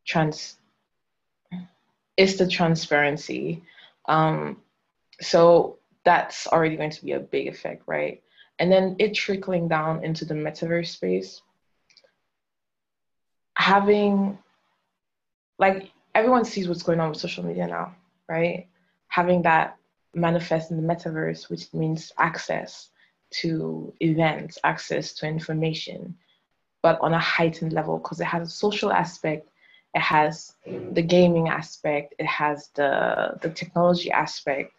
trans 0.06 0.56
is 2.16 2.36
the 2.36 2.48
transparency. 2.48 3.62
Um, 4.06 4.62
so 5.20 5.78
that's 6.04 6.46
already 6.46 6.76
going 6.76 6.90
to 6.90 7.04
be 7.04 7.12
a 7.12 7.20
big 7.20 7.48
effect, 7.48 7.82
right? 7.86 8.22
And 8.58 8.72
then 8.72 8.96
it 8.98 9.14
trickling 9.14 9.68
down 9.68 10.02
into 10.02 10.24
the 10.24 10.34
metaverse 10.34 10.88
space. 10.88 11.42
Having, 13.56 14.38
like, 15.58 15.90
everyone 16.14 16.44
sees 16.46 16.66
what's 16.66 16.82
going 16.82 17.00
on 17.00 17.10
with 17.10 17.20
social 17.20 17.44
media 17.44 17.66
now, 17.66 17.94
right? 18.28 18.68
Having 19.08 19.42
that 19.42 19.76
manifest 20.14 20.70
in 20.70 20.76
the 20.76 20.94
metaverse, 20.94 21.48
which 21.48 21.72
means 21.72 22.12
access 22.18 22.88
to 23.30 23.92
events, 24.00 24.58
access 24.64 25.12
to 25.14 25.26
information, 25.26 26.16
but 26.82 26.98
on 27.00 27.14
a 27.14 27.18
heightened 27.18 27.72
level 27.72 27.98
because 27.98 28.20
it 28.20 28.26
has 28.26 28.48
a 28.48 28.50
social 28.50 28.92
aspect, 28.92 29.48
it 29.94 30.00
has 30.00 30.54
the 30.66 31.02
gaming 31.02 31.48
aspect, 31.48 32.14
it 32.18 32.26
has 32.26 32.68
the 32.74 33.38
the 33.42 33.50
technology 33.50 34.10
aspect, 34.10 34.72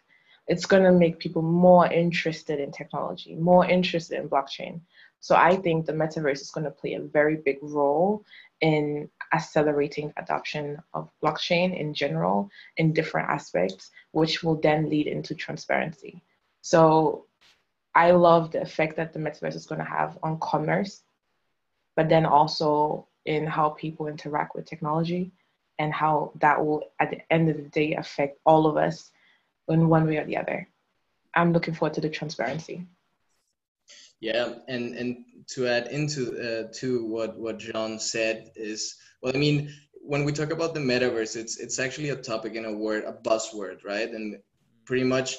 it's 0.46 0.66
going 0.66 0.82
to 0.82 0.92
make 0.92 1.18
people 1.18 1.42
more 1.42 1.86
interested 1.86 2.60
in 2.60 2.70
technology, 2.70 3.34
more 3.34 3.64
interested 3.66 4.20
in 4.20 4.28
blockchain. 4.28 4.80
So 5.20 5.34
I 5.34 5.56
think 5.56 5.86
the 5.86 5.92
metaverse 5.92 6.42
is 6.42 6.50
going 6.50 6.64
to 6.64 6.70
play 6.70 6.94
a 6.94 7.00
very 7.00 7.36
big 7.36 7.58
role 7.62 8.24
in 8.60 9.08
accelerating 9.34 10.12
adoption 10.16 10.80
of 10.94 11.10
blockchain 11.22 11.78
in 11.78 11.92
general 11.92 12.48
in 12.76 12.92
different 12.92 13.28
aspects, 13.28 13.90
which 14.12 14.42
will 14.42 14.54
then 14.60 14.88
lead 14.88 15.06
into 15.06 15.34
transparency. 15.34 16.22
So 16.62 17.26
I 17.94 18.12
love 18.12 18.52
the 18.52 18.62
effect 18.62 18.96
that 18.96 19.12
the 19.12 19.18
metaverse 19.18 19.56
is 19.56 19.66
going 19.66 19.80
to 19.80 19.84
have 19.98 20.18
on 20.22 20.38
commerce, 20.40 21.02
but 21.96 22.08
then 22.08 22.26
also 22.26 23.08
in 23.24 23.46
how 23.46 23.70
people 23.70 24.06
interact 24.06 24.54
with 24.54 24.66
technology 24.66 25.32
and 25.78 25.92
how 25.92 26.32
that 26.40 26.64
will, 26.64 26.84
at 27.00 27.10
the 27.10 27.20
end 27.32 27.50
of 27.50 27.56
the 27.56 27.68
day, 27.80 27.94
affect 27.94 28.38
all 28.46 28.66
of 28.66 28.76
us 28.76 29.10
in 29.68 29.88
one 29.88 30.06
way 30.06 30.18
or 30.18 30.24
the 30.24 30.36
other. 30.36 30.68
I'm 31.34 31.52
looking 31.52 31.74
forward 31.74 31.94
to 31.94 32.00
the 32.00 32.08
transparency. 32.08 32.86
Yeah, 34.20 34.54
and 34.68 34.94
and 34.94 35.24
to 35.48 35.66
add 35.66 35.88
into 35.88 36.22
uh, 36.38 36.72
to 36.80 37.04
what 37.04 37.36
what 37.36 37.58
John 37.58 37.98
said 37.98 38.52
is 38.56 38.96
well, 39.24 39.32
I 39.34 39.38
mean, 39.38 39.74
when 39.94 40.24
we 40.24 40.32
talk 40.32 40.52
about 40.52 40.74
the 40.74 40.80
metaverse, 40.80 41.34
it's 41.34 41.58
it's 41.58 41.78
actually 41.78 42.10
a 42.10 42.16
topic 42.16 42.54
and 42.54 42.66
a 42.66 42.72
word, 42.72 43.04
a 43.04 43.12
buzzword, 43.12 43.82
right? 43.84 44.10
And 44.10 44.36
pretty 44.84 45.04
much, 45.04 45.36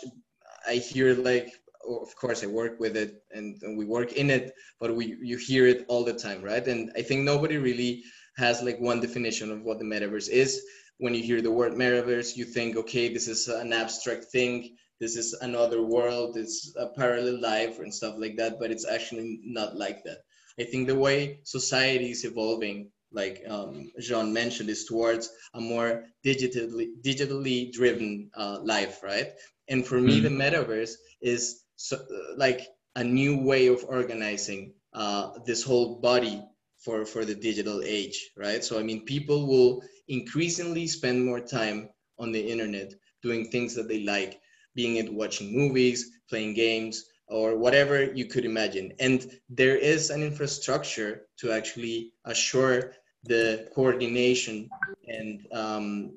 I 0.68 0.76
hear 0.76 1.14
like, 1.14 1.54
of 1.88 2.16
course, 2.16 2.44
I 2.44 2.48
work 2.48 2.80
with 2.80 2.98
it 2.98 3.24
and, 3.32 3.56
and 3.62 3.78
we 3.78 3.86
work 3.86 4.14
in 4.14 4.32
it, 4.32 4.54
but 4.80 4.96
we 4.96 5.18
you 5.22 5.38
hear 5.38 5.68
it 5.68 5.86
all 5.88 6.04
the 6.04 6.14
time, 6.14 6.42
right? 6.42 6.68
And 6.68 6.92
I 6.98 7.04
think 7.04 7.22
nobody 7.22 7.58
really 7.58 8.04
has 8.38 8.62
like 8.64 8.80
one 8.80 9.00
definition 9.00 9.52
of 9.52 9.62
what 9.62 9.80
the 9.80 9.86
metaverse 9.86 10.30
is 10.30 10.62
when 10.98 11.14
you 11.14 11.24
hear 11.24 11.42
the 11.42 11.52
word 11.52 11.74
metaverse, 11.74 12.36
you 12.36 12.46
think, 12.46 12.78
okay, 12.78 13.14
this 13.14 13.28
is 13.28 13.48
an 13.48 13.74
abstract 13.74 14.26
thing. 14.26 14.76
This 15.00 15.18
is 15.18 15.34
another 15.34 15.82
world. 15.82 16.38
It's 16.38 16.74
a 16.78 16.88
parallel 16.88 17.42
life 17.42 17.80
and 17.80 17.94
stuff 17.94 18.16
like 18.18 18.38
that. 18.38 18.60
But 18.60 18.72
it's 18.72 18.88
actually 18.88 19.40
not 19.44 19.76
like 19.76 20.04
that. 20.06 20.20
I 20.60 20.64
think 20.64 20.88
the 20.88 20.96
way 20.96 21.42
society 21.44 22.12
is 22.12 22.24
evolving, 22.24 22.92
like 23.16 23.44
um, 23.48 23.92
Jean 24.00 24.34
mentioned, 24.34 24.70
is 24.70 24.86
towards 24.86 25.32
a 25.54 25.62
more 25.62 26.04
digitally 26.26 26.88
digitally 27.04 27.72
driven 27.72 28.30
uh, 28.36 28.60
life, 28.62 29.02
right? 29.02 29.30
And 29.68 29.86
for 29.86 30.00
me, 30.00 30.20
the 30.20 30.30
mm-hmm. 30.30 30.42
metaverse 30.42 30.94
is 31.22 31.64
so, 31.76 31.98
uh, 31.98 32.36
like 32.38 32.68
a 32.96 33.04
new 33.04 33.38
way 33.38 33.68
of 33.68 33.84
organizing 33.88 34.74
uh, 34.94 35.32
this 35.46 35.64
whole 35.64 36.00
body 36.00 36.44
for 36.80 37.06
for 37.06 37.26
the 37.26 37.36
digital 37.36 37.82
age, 37.84 38.32
right? 38.38 38.64
So 38.64 38.80
I 38.80 38.84
mean, 38.84 39.06
people 39.06 39.48
will 39.48 39.82
increasingly 40.08 40.88
spend 40.88 41.26
more 41.26 41.42
time 41.42 41.90
on 42.20 42.32
the 42.32 42.52
internet 42.54 42.94
doing 43.24 43.46
things 43.46 43.76
that 43.76 43.88
they 43.88 44.04
like, 44.04 44.40
being 44.76 44.98
it 44.98 45.12
watching 45.12 45.56
movies, 45.56 46.12
playing 46.30 46.54
games, 46.54 47.06
or 47.28 47.58
whatever 47.58 48.04
you 48.04 48.26
could 48.26 48.46
imagine. 48.46 48.94
And 49.00 49.26
there 49.50 49.76
is 49.76 50.10
an 50.10 50.22
infrastructure 50.22 51.28
to 51.40 51.52
actually 51.52 52.12
assure 52.26 52.94
the 53.26 53.70
coordination 53.76 54.70
and 55.08 55.48
um, 55.52 56.12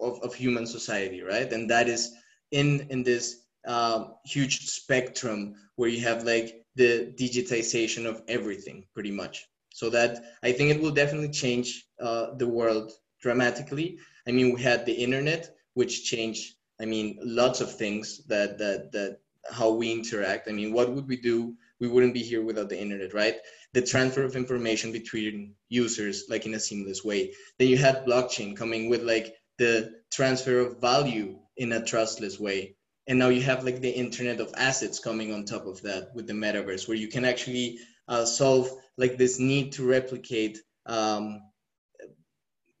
of, 0.00 0.20
of 0.22 0.34
human 0.34 0.66
society, 0.66 1.22
right? 1.22 1.52
And 1.52 1.70
that 1.70 1.88
is 1.88 2.12
in 2.50 2.86
in 2.90 3.02
this 3.02 3.42
uh, 3.66 4.04
huge 4.24 4.66
spectrum 4.68 5.54
where 5.76 5.88
you 5.88 6.00
have 6.02 6.24
like 6.24 6.64
the 6.74 7.12
digitization 7.18 8.06
of 8.06 8.22
everything, 8.28 8.86
pretty 8.94 9.10
much. 9.10 9.46
So 9.74 9.90
that 9.90 10.22
I 10.42 10.52
think 10.52 10.70
it 10.70 10.80
will 10.80 10.90
definitely 10.90 11.30
change 11.30 11.86
uh, 12.00 12.34
the 12.36 12.48
world 12.48 12.92
dramatically. 13.20 13.98
I 14.26 14.32
mean, 14.32 14.54
we 14.54 14.62
had 14.62 14.84
the 14.84 14.92
internet, 14.92 15.54
which 15.74 16.04
changed, 16.04 16.54
I 16.80 16.84
mean, 16.84 17.18
lots 17.22 17.60
of 17.60 17.74
things 17.74 18.24
that, 18.26 18.58
that, 18.58 18.92
that 18.92 19.18
how 19.50 19.70
we 19.70 19.92
interact. 19.92 20.48
I 20.48 20.52
mean, 20.52 20.72
what 20.72 20.92
would 20.92 21.08
we 21.08 21.16
do? 21.16 21.54
We 21.80 21.88
wouldn't 21.88 22.14
be 22.14 22.22
here 22.22 22.44
without 22.44 22.68
the 22.68 22.80
internet, 22.80 23.12
right? 23.14 23.36
The 23.74 23.82
transfer 23.82 24.22
of 24.22 24.36
information 24.36 24.92
between 24.92 25.54
users, 25.68 26.24
like 26.28 26.44
in 26.46 26.54
a 26.54 26.60
seamless 26.60 27.04
way. 27.04 27.32
Then 27.58 27.68
you 27.68 27.78
had 27.78 28.04
blockchain 28.04 28.56
coming 28.56 28.90
with 28.90 29.02
like 29.02 29.34
the 29.58 29.94
transfer 30.12 30.58
of 30.58 30.80
value 30.80 31.38
in 31.56 31.72
a 31.72 31.84
trustless 31.84 32.38
way. 32.38 32.76
And 33.06 33.18
now 33.18 33.28
you 33.28 33.42
have 33.42 33.64
like 33.64 33.80
the 33.80 33.90
internet 33.90 34.40
of 34.40 34.54
assets 34.56 34.98
coming 34.98 35.32
on 35.32 35.44
top 35.44 35.66
of 35.66 35.80
that 35.82 36.14
with 36.14 36.26
the 36.26 36.32
metaverse, 36.32 36.86
where 36.86 36.96
you 36.96 37.08
can 37.08 37.24
actually 37.24 37.78
uh, 38.08 38.24
solve 38.24 38.70
like 38.96 39.16
this 39.16 39.38
need 39.38 39.72
to 39.72 39.88
replicate 39.88 40.58
um, 40.86 41.40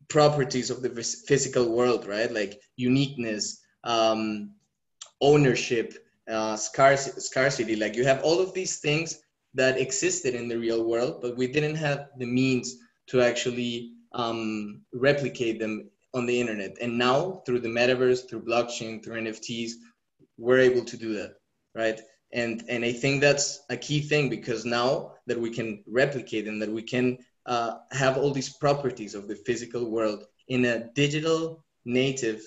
properties 0.08 0.70
of 0.70 0.82
the 0.82 0.90
physical 1.26 1.74
world, 1.74 2.06
right? 2.06 2.30
Like 2.32 2.60
uniqueness, 2.76 3.60
um, 3.84 4.52
ownership, 5.20 5.94
uh, 6.28 6.56
scarcity, 6.56 7.20
scarcity. 7.20 7.76
Like 7.76 7.96
you 7.96 8.04
have 8.04 8.22
all 8.22 8.40
of 8.40 8.52
these 8.52 8.78
things 8.78 9.18
that 9.54 9.78
existed 9.78 10.34
in 10.34 10.48
the 10.48 10.58
real 10.58 10.84
world, 10.84 11.20
but 11.20 11.36
we 11.36 11.46
didn't 11.46 11.76
have 11.76 12.08
the 12.18 12.26
means 12.26 12.76
to 13.08 13.20
actually 13.20 13.92
um, 14.12 14.82
replicate 14.92 15.58
them 15.58 15.90
on 16.14 16.26
the 16.26 16.40
internet. 16.40 16.76
And 16.80 16.98
now, 16.98 17.42
through 17.44 17.60
the 17.60 17.68
metaverse, 17.68 18.28
through 18.28 18.44
blockchain, 18.44 19.02
through 19.02 19.22
NFTs, 19.22 19.72
we're 20.38 20.58
able 20.58 20.84
to 20.84 20.96
do 20.96 21.14
that, 21.14 21.34
right? 21.74 22.00
And 22.32 22.64
and 22.68 22.84
I 22.84 22.92
think 22.92 23.20
that's 23.20 23.60
a 23.68 23.76
key 23.76 24.00
thing 24.00 24.30
because 24.30 24.64
now 24.64 25.14
that 25.26 25.38
we 25.38 25.50
can 25.50 25.82
replicate 25.86 26.48
and 26.48 26.60
that 26.62 26.70
we 26.70 26.82
can 26.82 27.18
uh, 27.46 27.74
have 27.90 28.16
all 28.16 28.30
these 28.30 28.56
properties 28.56 29.14
of 29.14 29.28
the 29.28 29.36
physical 29.36 29.90
world 29.90 30.24
in 30.48 30.64
a 30.64 30.90
digital 30.94 31.64
native 31.84 32.42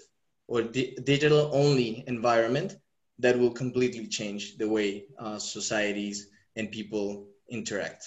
or 0.48 0.64
di- 0.64 0.98
digital 1.04 1.50
only 1.54 2.04
environment 2.08 2.76
that 3.20 3.38
will 3.38 3.52
completely 3.52 4.08
change 4.08 4.58
the 4.58 4.68
way 4.68 5.06
uh, 5.20 5.38
societies 5.38 6.28
and 6.56 6.72
people 6.72 7.28
interact. 7.50 8.04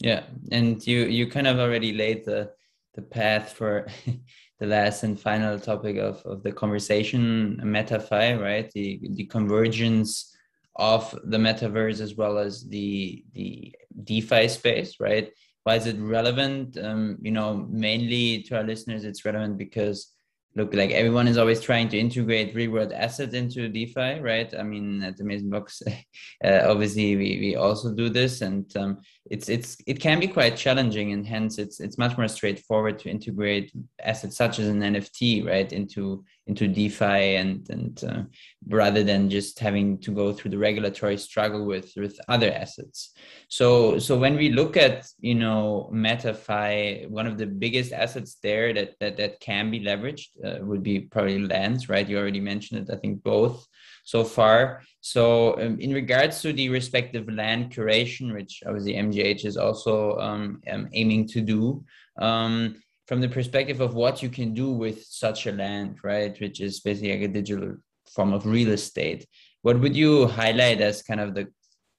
Yeah 0.00 0.24
and 0.50 0.84
you 0.86 1.04
you 1.04 1.28
kind 1.28 1.46
of 1.46 1.58
already 1.58 1.92
laid 1.92 2.24
the 2.24 2.50
the 2.94 3.02
path 3.02 3.52
for 3.52 3.86
the 4.60 4.66
last 4.66 5.02
and 5.02 5.18
final 5.18 5.58
topic 5.58 5.96
of, 5.96 6.22
of 6.24 6.42
the 6.42 6.52
conversation 6.52 7.60
metafi 7.64 8.40
right? 8.40 8.70
The 8.72 9.00
the 9.12 9.26
convergence 9.26 10.30
of 10.76 11.16
the 11.24 11.38
metaverse 11.38 12.00
as 12.00 12.16
well 12.16 12.38
as 12.38 12.68
the 12.68 13.24
the 13.32 13.74
defi 14.02 14.48
space 14.48 14.96
right? 15.00 15.30
Why 15.64 15.76
is 15.76 15.86
it 15.86 15.98
relevant? 15.98 16.76
Um, 16.76 17.18
you 17.22 17.30
know 17.30 17.66
mainly 17.70 18.42
to 18.44 18.56
our 18.56 18.64
listeners 18.64 19.04
it's 19.04 19.24
relevant 19.24 19.58
because 19.58 20.13
look 20.56 20.72
like 20.72 20.90
everyone 20.90 21.26
is 21.26 21.36
always 21.36 21.60
trying 21.60 21.88
to 21.88 21.98
integrate 21.98 22.54
real 22.54 22.70
world 22.70 22.92
assets 22.92 23.34
into 23.34 23.68
DeFi, 23.68 24.20
right? 24.20 24.52
I 24.56 24.62
mean, 24.62 25.02
at 25.02 25.18
Amazing 25.18 25.50
Blocks, 25.50 25.82
uh, 26.44 26.60
obviously 26.64 27.16
we, 27.16 27.38
we 27.40 27.56
also 27.56 27.92
do 27.92 28.08
this, 28.08 28.40
and 28.40 28.64
um, 28.76 28.98
it's 29.30 29.48
it's 29.48 29.76
it 29.86 30.00
can 30.00 30.20
be 30.20 30.28
quite 30.28 30.56
challenging, 30.56 31.12
and 31.12 31.26
hence 31.26 31.58
it's 31.58 31.80
it's 31.80 31.98
much 31.98 32.16
more 32.16 32.28
straightforward 32.28 32.98
to 33.00 33.10
integrate 33.10 33.72
assets 34.02 34.36
such 34.36 34.58
as 34.58 34.68
an 34.68 34.80
NFT, 34.80 35.46
right, 35.46 35.72
into 35.72 36.24
into 36.46 36.68
DeFi, 36.68 37.36
and 37.36 37.68
and 37.70 38.04
uh, 38.04 38.22
rather 38.68 39.02
than 39.02 39.30
just 39.30 39.58
having 39.58 39.98
to 39.98 40.10
go 40.10 40.32
through 40.32 40.50
the 40.50 40.58
regulatory 40.58 41.16
struggle 41.16 41.64
with 41.64 41.92
with 41.96 42.18
other 42.28 42.52
assets. 42.52 43.14
So 43.48 43.98
so 43.98 44.18
when 44.18 44.36
we 44.36 44.50
look 44.50 44.76
at 44.76 45.06
you 45.20 45.34
know 45.34 45.90
MetaFi, 45.92 47.08
one 47.08 47.26
of 47.26 47.38
the 47.38 47.46
biggest 47.46 47.92
assets 47.92 48.36
there 48.42 48.72
that 48.74 48.94
that 49.00 49.16
that 49.16 49.40
can 49.40 49.70
be 49.70 49.80
leveraged 49.80 50.28
uh, 50.44 50.64
would 50.64 50.82
be 50.82 51.00
probably 51.00 51.38
lands, 51.38 51.88
right? 51.88 52.08
You 52.08 52.18
already 52.18 52.40
mentioned 52.40 52.88
it. 52.88 52.92
I 52.92 52.98
think 52.98 53.22
both 53.22 53.66
so 54.04 54.22
far. 54.22 54.82
So 55.00 55.58
um, 55.60 55.80
in 55.80 55.92
regards 55.92 56.42
to 56.42 56.52
the 56.52 56.68
respective 56.68 57.28
land 57.28 57.72
curation, 57.74 58.34
which 58.34 58.62
obviously 58.66 58.94
MGH 58.94 59.44
is 59.44 59.56
also 59.56 60.18
um, 60.18 60.60
um, 60.70 60.88
aiming 60.92 61.26
to 61.28 61.40
do, 61.40 61.84
um, 62.18 62.82
from 63.06 63.20
the 63.20 63.28
perspective 63.28 63.80
of 63.80 63.94
what 63.94 64.22
you 64.22 64.28
can 64.28 64.54
do 64.54 64.70
with 64.72 65.04
such 65.04 65.46
a 65.46 65.52
land, 65.52 65.98
right, 66.02 66.38
which 66.40 66.60
is 66.60 66.80
basically 66.80 67.12
like 67.12 67.28
a 67.28 67.32
digital 67.32 67.76
form 68.14 68.32
of 68.32 68.46
real 68.46 68.70
estate, 68.70 69.26
what 69.62 69.80
would 69.80 69.96
you 69.96 70.26
highlight 70.26 70.80
as 70.80 71.02
kind 71.02 71.20
of 71.20 71.34
the 71.34 71.48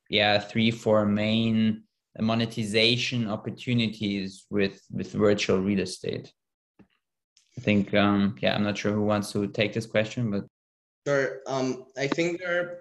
yeah 0.10 0.40
three 0.40 0.72
four 0.72 1.06
main 1.06 1.84
monetization 2.20 3.28
opportunities 3.28 4.46
with 4.50 4.82
with 4.92 5.12
virtual 5.12 5.60
real 5.60 5.82
estate? 5.82 6.32
I 7.58 7.62
think 7.62 7.94
um, 7.94 8.36
yeah, 8.42 8.56
I'm 8.56 8.64
not 8.64 8.78
sure 8.78 8.94
who 8.94 9.04
wants 9.04 9.32
to 9.34 9.48
take 9.48 9.74
this 9.74 9.86
question, 9.86 10.32
but 10.32 10.46
Sure. 11.08 11.42
Um, 11.46 11.86
I 11.98 12.08
think 12.08 12.40
there 12.40 12.62
are 12.62 12.78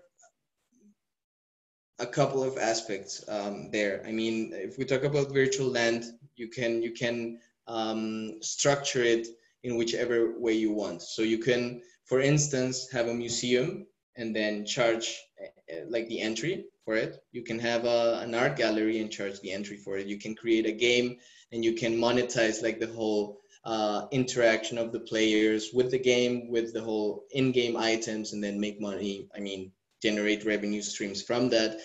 a 1.98 2.06
couple 2.06 2.42
of 2.42 2.56
aspects 2.56 3.22
um, 3.28 3.70
there. 3.70 4.02
I 4.06 4.12
mean, 4.12 4.52
if 4.54 4.78
we 4.78 4.86
talk 4.86 5.04
about 5.04 5.32
virtual 5.32 5.68
land, 5.68 6.04
you 6.36 6.48
can 6.48 6.82
you 6.82 6.92
can 6.92 7.38
um, 7.66 8.38
structure 8.42 9.02
it 9.02 9.26
in 9.62 9.76
whichever 9.76 10.38
way 10.38 10.52
you 10.52 10.72
want. 10.72 11.02
So 11.02 11.22
you 11.22 11.38
can, 11.38 11.82
for 12.04 12.20
instance, 12.20 12.90
have 12.90 13.08
a 13.08 13.14
museum 13.14 13.86
and 14.16 14.34
then 14.34 14.64
charge 14.64 15.18
uh, 15.42 15.76
like 15.88 16.08
the 16.08 16.20
entry 16.20 16.66
for 16.84 16.94
it. 16.94 17.16
You 17.32 17.42
can 17.42 17.58
have 17.58 17.84
a, 17.84 18.20
an 18.22 18.34
art 18.34 18.56
gallery 18.56 19.00
and 19.00 19.10
charge 19.10 19.40
the 19.40 19.52
entry 19.52 19.76
for 19.76 19.96
it. 19.96 20.06
You 20.06 20.18
can 20.18 20.34
create 20.34 20.66
a 20.66 20.72
game 20.72 21.16
and 21.50 21.64
you 21.64 21.72
can 21.72 21.96
monetize 21.96 22.62
like 22.62 22.78
the 22.78 22.92
whole 22.92 23.40
uh, 23.64 24.06
interaction 24.10 24.76
of 24.76 24.92
the 24.92 25.00
players 25.00 25.70
with 25.72 25.90
the 25.90 25.98
game, 25.98 26.50
with 26.50 26.74
the 26.74 26.82
whole 26.82 27.24
in-game 27.30 27.76
items, 27.76 28.32
and 28.32 28.44
then 28.44 28.60
make 28.60 28.80
money. 28.80 29.28
I 29.34 29.40
mean, 29.40 29.72
generate 30.02 30.44
revenue 30.44 30.82
streams 30.82 31.22
from 31.22 31.48
that. 31.50 31.78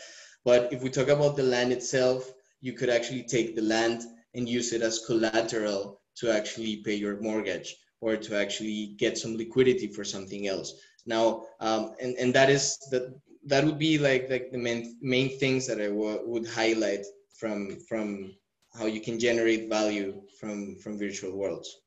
But 0.43 0.73
if 0.73 0.83
we 0.83 0.89
talk 0.89 1.07
about 1.07 1.37
the 1.37 1.43
land 1.43 1.71
itself, 1.71 2.29
you 2.59 2.73
could 2.73 2.89
actually 2.89 3.23
take 3.23 3.55
the 3.55 3.61
land 3.61 4.03
and 4.33 4.47
use 4.47 4.73
it 4.73 4.81
as 4.81 5.05
collateral 5.05 6.01
to 6.17 6.31
actually 6.31 6.77
pay 6.77 6.95
your 6.95 7.19
mortgage 7.21 7.75
or 8.01 8.15
to 8.15 8.37
actually 8.37 8.95
get 8.97 9.17
some 9.17 9.35
liquidity 9.35 9.87
for 9.87 10.03
something 10.03 10.47
else. 10.47 10.73
Now, 11.05 11.43
um, 11.59 11.93
and, 12.01 12.15
and 12.17 12.33
that 12.33 12.49
is 12.49 12.77
that 12.91 13.13
that 13.45 13.63
would 13.65 13.79
be 13.79 13.97
like 13.97 14.29
like 14.29 14.51
the 14.51 14.57
main 14.57 14.97
main 15.01 15.37
things 15.39 15.65
that 15.67 15.79
I 15.79 15.87
w- 15.87 16.21
would 16.25 16.47
highlight 16.47 17.05
from 17.33 17.79
from 17.87 18.35
how 18.77 18.85
you 18.85 19.01
can 19.01 19.19
generate 19.19 19.69
value 19.69 20.21
from 20.39 20.75
from 20.77 20.99
virtual 20.99 21.35
worlds. 21.37 21.81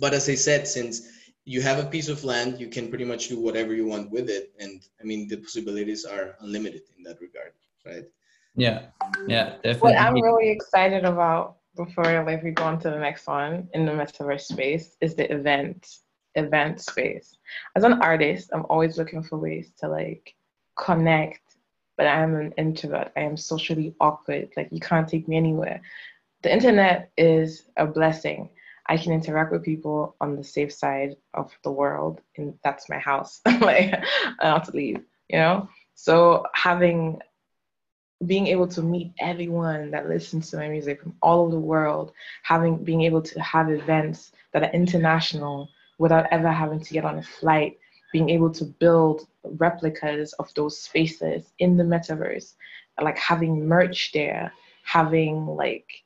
But 0.00 0.14
as 0.14 0.28
i 0.28 0.34
said 0.34 0.66
since 0.66 1.02
you 1.44 1.60
have 1.60 1.78
a 1.78 1.90
piece 1.90 2.08
of 2.08 2.24
land 2.24 2.60
you 2.60 2.68
can 2.68 2.88
pretty 2.88 3.04
much 3.04 3.28
do 3.28 3.38
whatever 3.40 3.74
you 3.74 3.86
want 3.86 4.10
with 4.10 4.30
it. 4.30 4.52
And 4.58 4.80
i 5.00 5.04
mean 5.04 5.28
the 5.28 5.36
possibilities 5.36 6.04
are 6.04 6.36
unlimited 6.40 6.82
in 6.96 7.02
that 7.04 7.20
regard 7.20 7.52
right 7.84 8.06
yeah 8.54 8.86
yeah 9.26 9.54
definitely 9.62 9.80
what 9.80 9.98
i'm 9.98 10.14
really 10.14 10.50
excited 10.50 11.04
about 11.04 11.56
before 11.76 12.22
like 12.24 12.42
we 12.42 12.50
go 12.50 12.64
on 12.64 12.78
to 12.78 12.90
the 12.90 12.98
next 12.98 13.26
one 13.26 13.68
in 13.72 13.86
the 13.86 13.92
metaverse 13.92 14.42
space 14.42 14.96
is 15.00 15.14
the 15.14 15.30
event 15.32 15.98
event 16.34 16.80
space 16.80 17.38
as 17.76 17.84
an 17.84 17.94
artist 18.02 18.50
i'm 18.52 18.66
always 18.68 18.98
looking 18.98 19.22
for 19.22 19.38
ways 19.38 19.72
to 19.78 19.88
like 19.88 20.34
connect 20.76 21.52
but 21.96 22.06
I 22.06 22.20
am 22.20 22.34
an 22.34 22.52
introvert. 22.56 23.12
I 23.16 23.20
am 23.20 23.36
socially 23.36 23.94
awkward. 24.00 24.50
Like 24.56 24.68
you 24.72 24.80
can't 24.80 25.08
take 25.08 25.28
me 25.28 25.36
anywhere. 25.36 25.82
The 26.42 26.52
internet 26.52 27.10
is 27.16 27.64
a 27.76 27.86
blessing. 27.86 28.50
I 28.86 28.96
can 28.96 29.12
interact 29.12 29.52
with 29.52 29.62
people 29.62 30.16
on 30.20 30.34
the 30.34 30.42
safe 30.42 30.72
side 30.72 31.14
of 31.34 31.52
the 31.62 31.70
world, 31.70 32.20
and 32.36 32.58
that's 32.64 32.88
my 32.88 32.98
house. 32.98 33.40
like 33.46 33.94
I 33.94 34.34
don't 34.40 34.58
have 34.58 34.66
to 34.66 34.76
leave, 34.76 35.00
you 35.28 35.38
know. 35.38 35.68
So 35.94 36.44
having 36.54 37.20
being 38.26 38.46
able 38.46 38.68
to 38.68 38.82
meet 38.82 39.12
everyone 39.18 39.90
that 39.90 40.08
listens 40.08 40.50
to 40.50 40.56
my 40.56 40.68
music 40.68 41.02
from 41.02 41.14
all 41.22 41.42
over 41.42 41.50
the 41.52 41.58
world, 41.58 42.12
having 42.42 42.82
being 42.84 43.02
able 43.02 43.22
to 43.22 43.40
have 43.40 43.70
events 43.70 44.32
that 44.52 44.62
are 44.62 44.70
international 44.72 45.68
without 45.98 46.26
ever 46.30 46.50
having 46.50 46.80
to 46.80 46.92
get 46.92 47.04
on 47.04 47.18
a 47.18 47.22
flight, 47.22 47.78
being 48.12 48.28
able 48.30 48.50
to 48.50 48.64
build 48.64 49.26
replicas 49.44 50.32
of 50.34 50.52
those 50.54 50.80
spaces 50.80 51.52
in 51.58 51.76
the 51.76 51.84
metaverse, 51.84 52.54
like 53.00 53.18
having 53.18 53.66
merch 53.66 54.12
there, 54.12 54.52
having 54.84 55.46
like 55.46 56.02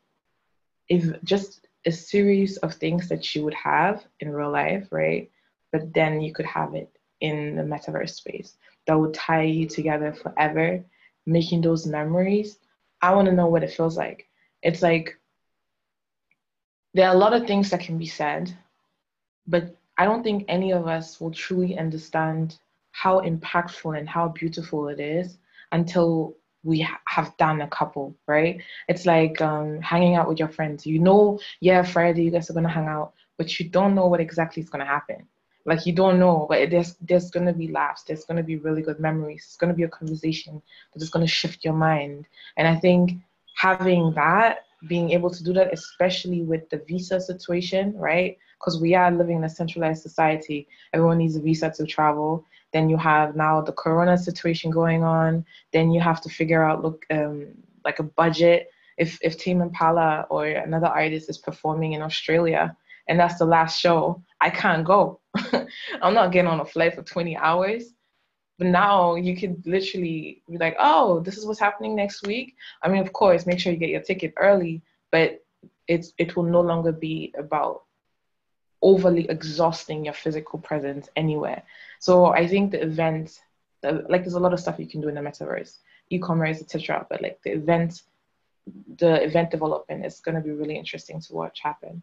if 0.89 1.23
just 1.25 1.67
a 1.87 1.93
series 1.93 2.57
of 2.59 2.75
things 2.75 3.09
that 3.09 3.35
you 3.35 3.45
would 3.45 3.55
have 3.55 4.05
in 4.21 4.31
real 4.31 4.51
life, 4.51 4.87
right? 4.91 5.31
But 5.73 5.93
then 5.95 6.21
you 6.21 6.33
could 6.33 6.47
have 6.47 6.75
it 6.75 6.91
in 7.21 7.57
the 7.57 7.63
metaverse 7.63 8.11
space 8.11 8.57
that 8.87 8.99
would 8.99 9.15
tie 9.15 9.43
you 9.43 9.67
together 9.67 10.13
forever, 10.13 10.85
making 11.27 11.63
those 11.63 11.87
memories. 11.87 12.59
I 13.03 13.15
want 13.15 13.27
to 13.27 13.33
know 13.35 13.47
what 13.47 13.63
it 13.65 13.71
feels 13.73 13.97
like. 13.97 14.29
It's 14.63 14.83
like 14.83 15.19
there 16.95 17.09
are 17.09 17.15
a 17.15 17.19
lot 17.19 17.35
of 17.35 17.47
things 17.47 17.71
that 17.71 17.81
can 17.81 17.99
be 17.99 18.07
said, 18.07 18.57
but 19.47 19.77
I 19.99 20.05
don't 20.05 20.23
think 20.23 20.45
any 20.49 20.73
of 20.73 20.87
us 20.87 21.21
will 21.21 21.31
truly 21.31 21.79
understand 21.79 22.59
how 22.93 23.21
impactful 23.21 23.99
and 23.99 24.09
how 24.09 24.29
beautiful 24.29 24.89
it 24.89 25.01
is 25.01 25.39
until 25.73 26.35
we 26.65 26.81
ha- 26.81 27.01
have 27.07 27.37
done 27.37 27.61
a 27.63 27.69
couple, 27.69 28.15
right? 28.27 28.61
It's 28.89 29.07
like 29.07 29.41
um, 29.41 29.81
hanging 29.81 30.15
out 30.17 30.29
with 30.29 30.39
your 30.39 30.49
friends. 30.49 30.87
You 30.87 30.99
know, 30.99 31.39
yeah, 31.61 31.83
Friday 31.83 32.25
you 32.25 32.31
guys 32.31 32.51
are 32.51 32.55
gonna 32.55 32.69
hang 32.69 32.87
out, 32.87 33.13
but 33.39 33.59
you 33.59 33.69
don't 33.69 33.95
know 33.95 34.07
what 34.07 34.21
exactly 34.21 34.63
is 34.63 34.71
gonna 34.71 34.87
happen. 34.87 35.27
Like 35.67 35.85
you 35.85 35.93
don't 35.93 36.19
know, 36.19 36.47
but 36.49 36.71
there's 36.71 36.95
there's 37.01 37.31
gonna 37.31 37.53
be 37.53 37.69
laughs. 37.69 38.05
There's 38.05 38.25
gonna 38.25 38.43
be 38.43 38.57
really 38.57 38.83
good 38.83 39.01
memories. 39.01 39.45
It's 39.47 39.57
gonna 39.57 39.75
be 39.75 39.83
a 39.83 39.89
conversation 39.89 40.63
that 40.93 41.03
is 41.03 41.11
gonna 41.11 41.27
shift 41.27 41.65
your 41.65 41.75
mind. 41.75 42.27
And 42.57 42.67
I 42.69 42.77
think 42.77 43.13
having 43.57 44.13
that, 44.15 44.61
being 44.89 45.11
able 45.11 45.31
to 45.31 45.43
do 45.43 45.53
that, 45.55 45.73
especially 45.73 46.43
with 46.43 46.69
the 46.71 46.79
visa 46.87 47.21
situation, 47.21 47.95
right? 47.97 48.39
because 48.59 48.81
we 48.81 48.95
are 48.95 49.11
living 49.11 49.37
in 49.37 49.45
a 49.45 49.49
centralized 49.49 50.03
society. 50.03 50.69
Everyone 50.93 51.19
needs 51.19 51.37
a 51.37 51.41
visa 51.41 51.71
to 51.71 51.87
travel. 51.87 52.45
Then 52.73 52.89
you 52.89 52.97
have 52.97 53.37
now 53.37 53.61
the 53.61 53.73
corona 53.73 54.19
situation 54.19 54.71
going 54.71 55.03
on. 55.05 55.45
Then 55.73 55.91
you 55.91 56.01
have 56.01 56.21
to 56.23 56.29
figure 56.29 56.63
out 56.63 56.83
look 56.83 57.07
um, 57.11 57.49
like 57.85 57.99
a 57.99 58.05
budget. 58.05 58.71
If 58.99 59.19
if 59.23 59.39
Tame 59.39 59.63
Impala 59.63 60.27
or 60.31 60.47
another 60.47 60.87
artist 60.87 61.29
is 61.29 61.39
performing 61.39 61.93
in 61.93 62.03
Australia 62.03 62.77
and 63.09 63.21
that's 63.21 63.39
the 63.39 63.45
last 63.45 63.79
show, 63.79 64.23
I 64.41 64.51
can't 64.51 64.85
go. 64.85 65.21
I'm 66.03 66.15
not 66.15 66.33
getting 66.33 66.51
on 66.51 66.61
a 66.61 66.65
flight 66.65 66.95
for 66.95 67.03
20 67.03 67.37
hours. 67.37 67.93
But 68.59 68.69
now 68.69 69.17
you 69.17 69.37
could 69.37 69.67
literally 69.67 70.43
be 70.49 70.57
like, 70.57 70.77
oh, 70.79 71.21
this 71.21 71.37
is 71.37 71.45
what's 71.45 71.61
happening 71.61 71.95
next 71.95 72.27
week. 72.27 72.57
I 72.83 72.89
mean, 72.89 73.03
of 73.03 73.13
course, 73.13 73.47
make 73.47 73.61
sure 73.61 73.73
you 73.73 73.79
get 73.79 73.91
your 73.91 74.01
ticket 74.01 74.33
early, 74.39 74.83
but 75.13 75.45
it's 75.87 76.13
it 76.19 76.37
will 76.37 76.45
no 76.45 76.63
longer 76.63 76.93
be 76.93 77.35
about 77.39 77.83
overly 78.83 79.29
exhausting 79.29 80.05
your 80.05 80.15
physical 80.15 80.59
presence 80.59 81.09
anywhere. 81.17 81.63
So 81.99 82.27
I 82.27 82.47
think 82.47 82.71
the 82.71 82.83
event, 82.83 83.41
like 83.83 84.23
there's 84.23 84.35
a 84.35 84.41
lot 84.41 84.53
of 84.53 84.61
stuff 84.61 84.79
you 84.79 84.87
can 84.87 85.01
do 85.01 85.09
in 85.09 85.15
the 85.15 85.21
metaverse, 85.21 85.77
e-commerce, 86.11 86.61
etc. 86.61 87.07
But 87.09 87.23
like 87.23 87.41
the 87.43 87.53
event, 87.53 88.03
the 88.99 89.23
event 89.23 89.51
development 89.51 90.05
is 90.07 90.21
going 90.21 90.35
to 90.35 90.41
be 90.41 90.51
really 90.51 90.77
interesting 90.77 91.21
to 91.21 91.35
watch 91.35 91.61
happen. 91.61 92.03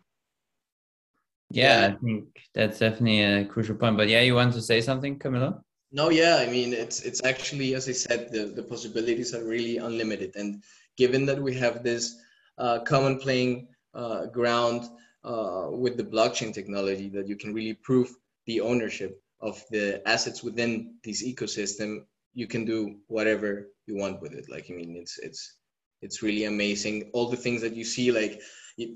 Yeah, 1.49 1.93
I 1.93 2.03
think 2.03 2.25
that's 2.53 2.79
definitely 2.79 3.21
a 3.21 3.45
crucial 3.45 3.75
point. 3.75 3.97
But 3.97 4.09
yeah, 4.09 4.21
you 4.21 4.35
want 4.35 4.53
to 4.53 4.61
say 4.61 4.81
something, 4.81 5.19
Camilo? 5.19 5.61
No, 5.91 6.09
yeah, 6.09 6.37
I 6.37 6.49
mean 6.49 6.73
it's 6.73 7.01
it's 7.01 7.23
actually 7.23 7.75
as 7.75 7.87
I 7.87 7.91
said, 7.91 8.31
the, 8.31 8.45
the 8.45 8.63
possibilities 8.63 9.33
are 9.35 9.43
really 9.43 9.77
unlimited. 9.77 10.35
And 10.35 10.63
given 10.97 11.25
that 11.27 11.41
we 11.41 11.53
have 11.55 11.83
this 11.83 12.19
uh, 12.57 12.79
common 12.79 13.19
playing 13.19 13.67
uh, 13.93 14.25
ground 14.27 14.89
uh, 15.23 15.67
with 15.69 15.97
the 15.97 16.03
blockchain 16.03 16.53
technology 16.53 17.09
that 17.09 17.27
you 17.27 17.35
can 17.35 17.53
really 17.53 17.73
prove 17.73 18.11
the 18.45 18.61
ownership 18.61 19.21
of 19.39 19.63
the 19.71 20.01
assets 20.07 20.43
within 20.43 20.95
this 21.03 21.23
ecosystem 21.23 22.05
you 22.33 22.47
can 22.47 22.65
do 22.65 22.95
whatever 23.07 23.69
you 23.85 23.95
want 23.95 24.21
with 24.21 24.33
it 24.33 24.49
like 24.49 24.65
i 24.69 24.73
mean 24.73 24.95
it's 24.95 25.19
it's 25.19 25.57
it's 26.03 26.21
really 26.21 26.45
amazing 26.45 27.09
all 27.13 27.29
the 27.29 27.43
things 27.45 27.61
that 27.61 27.75
you 27.75 27.83
see 27.83 28.11
like 28.11 28.41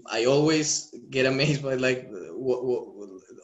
i 0.09 0.25
always 0.25 0.93
get 1.09 1.25
amazed 1.25 1.61
by 1.63 1.75
like 1.75 2.07
what, 2.33 2.65
what, 2.65 2.83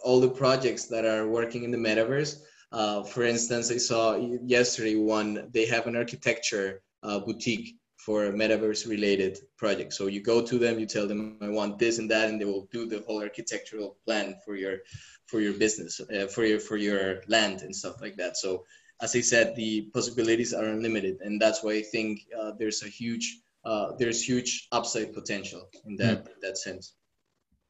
all 0.03 0.20
the 0.20 0.30
projects 0.30 0.86
that 0.86 1.05
are 1.05 1.28
working 1.28 1.64
in 1.64 1.72
the 1.72 1.78
metaverse. 1.78 2.41
Uh, 2.72 3.03
for 3.03 3.24
instance, 3.24 3.72
I 3.72 3.78
saw 3.78 4.16
yesterday 4.45 4.95
one, 4.95 5.49
they 5.51 5.66
have 5.66 5.88
an 5.88 5.95
architecture 5.95 6.82
uh, 7.01 7.20
boutique 7.20 7.76
for 7.97 8.26
metaverse 8.34 8.88
related 8.88 9.39
project. 9.57 9.93
So 9.93 10.07
you 10.07 10.22
go 10.22 10.45
to 10.45 10.59
them, 10.59 10.78
you 10.78 10.86
tell 10.86 11.07
them 11.07 11.38
I 11.41 11.49
want 11.49 11.80
this 11.80 11.99
and 11.99 12.11
that, 12.11 12.30
and 12.30 12.39
they 12.39 12.45
will 12.45 12.68
do 12.72 12.86
the 12.86 13.03
whole 13.07 13.22
architectural 13.22 13.97
plan 14.05 14.36
for 14.45 14.55
your 14.55 14.80
for 15.28 15.39
your 15.39 15.53
business, 15.53 16.01
uh, 16.01 16.28
for 16.28 16.43
your 16.43 16.59
for 16.59 16.76
your 16.76 17.22
land 17.28 17.61
and 17.61 17.74
stuff 17.74 18.01
like 18.01 18.18
that. 18.18 18.36
So 18.38 18.66
as 19.01 19.16
I 19.16 19.22
said, 19.22 19.55
the 19.55 19.89
possibilities 19.93 20.53
are 20.53 20.66
unlimited, 20.66 21.18
and 21.22 21.41
that's 21.41 21.64
why 21.64 21.74
I 21.74 21.82
think 21.82 22.22
uh, 22.39 22.51
there's 22.59 22.84
a 22.84 22.88
huge 22.88 23.39
uh, 23.66 23.93
there's 23.97 24.28
huge 24.28 24.68
upside 24.72 25.14
potential 25.14 25.70
in 25.86 25.95
that 25.97 26.24
mm. 26.24 26.28
in 26.28 26.39
that 26.41 26.57
sense. 26.57 26.95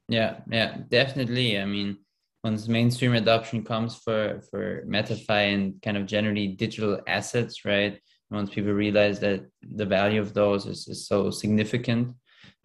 Yeah, 0.10 0.39
yeah, 0.50 0.78
definitely. 0.89 1.60
I 1.60 1.66
mean, 1.66 1.98
once 2.44 2.68
mainstream 2.68 3.14
adoption 3.14 3.64
comes 3.64 3.96
for 3.96 4.41
for 4.50 4.84
MetaFi 4.86 5.54
and 5.54 5.82
kind 5.82 5.98
of 5.98 6.06
generally 6.06 6.48
digital 6.48 7.00
assets, 7.08 7.66
right? 7.66 8.00
Once 8.30 8.50
people 8.50 8.74
realize 8.74 9.20
that 9.20 9.46
the 9.62 9.86
value 9.86 10.20
of 10.20 10.34
those 10.34 10.66
is, 10.66 10.88
is 10.88 11.08
so 11.08 11.30
significant, 11.30 12.16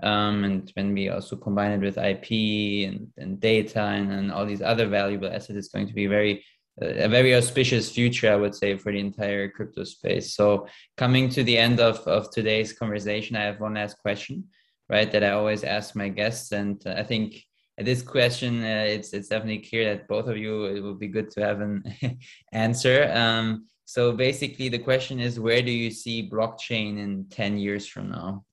um, 0.03 0.45
and 0.45 0.71
when 0.75 0.95
we 0.95 1.11
also 1.11 1.37
combine 1.37 1.73
it 1.73 1.81
with 1.81 1.99
IP 1.99 2.89
and, 2.89 3.09
and 3.19 3.41
data 3.41 3.83
and, 3.83 4.11
and 4.11 4.33
all 4.33 4.47
these 4.47 4.63
other 4.63 4.89
valuable 4.89 5.29
assets, 5.29 5.59
it's 5.59 5.69
going 5.69 5.87
to 5.87 5.95
be 5.95 6.07
very 6.07 6.45
a 6.81 7.09
very 7.09 7.35
auspicious 7.35 7.91
future, 7.91 8.33
I 8.33 8.37
would 8.37 8.55
say, 8.55 8.77
for 8.77 8.93
the 8.93 9.01
entire 9.01 9.49
crypto 9.49 9.85
space. 9.85 10.35
So, 10.35 10.67
coming 10.97 11.29
to 11.31 11.43
the 11.43 11.59
end 11.59 11.81
of, 11.81 11.99
of 12.07 12.31
today's 12.31 12.73
conversation, 12.73 13.37
I 13.37 13.43
have 13.45 13.61
one 13.61 13.75
last 13.75 13.99
question, 13.99 14.45
right? 14.89 15.11
That 15.11 15.25
I 15.25 15.31
always 15.31 15.65
ask 15.65 15.97
my 15.97 16.09
guests, 16.09 16.53
and 16.53 16.83
I 16.87 17.03
think 17.03 17.45
this 17.77 18.03
question, 18.03 18.63
uh, 18.63 18.85
it's 18.87 19.13
it's 19.13 19.29
definitely 19.29 19.69
clear 19.69 19.85
that 19.95 20.09
both 20.09 20.29
of 20.29 20.37
you 20.37 20.65
it 20.65 20.81
would 20.81 20.99
be 20.99 21.09
good 21.09 21.31
to 21.33 21.45
have 21.45 21.61
an 21.61 21.83
answer. 22.53 23.11
Um, 23.15 23.67
so, 23.85 24.13
basically, 24.13 24.69
the 24.69 24.79
question 24.79 25.21
is, 25.21 25.41
where 25.41 25.63
do 25.63 25.73
you 25.73 25.91
see 25.91 26.29
blockchain 26.29 26.99
in 26.99 27.27
ten 27.31 27.59
years 27.59 27.87
from 27.87 28.11
now? 28.11 28.45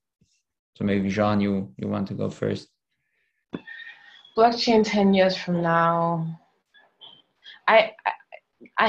So, 0.76 0.84
maybe 0.84 1.08
Jean, 1.08 1.40
you 1.40 1.72
you 1.76 1.88
want 1.88 2.08
to 2.08 2.14
go 2.14 2.30
first. 2.30 2.68
Blockchain 4.36 4.84
ten 4.84 5.14
years 5.14 5.36
from 5.36 5.62
now. 5.62 6.40
I, 7.68 7.92
I 8.06 8.12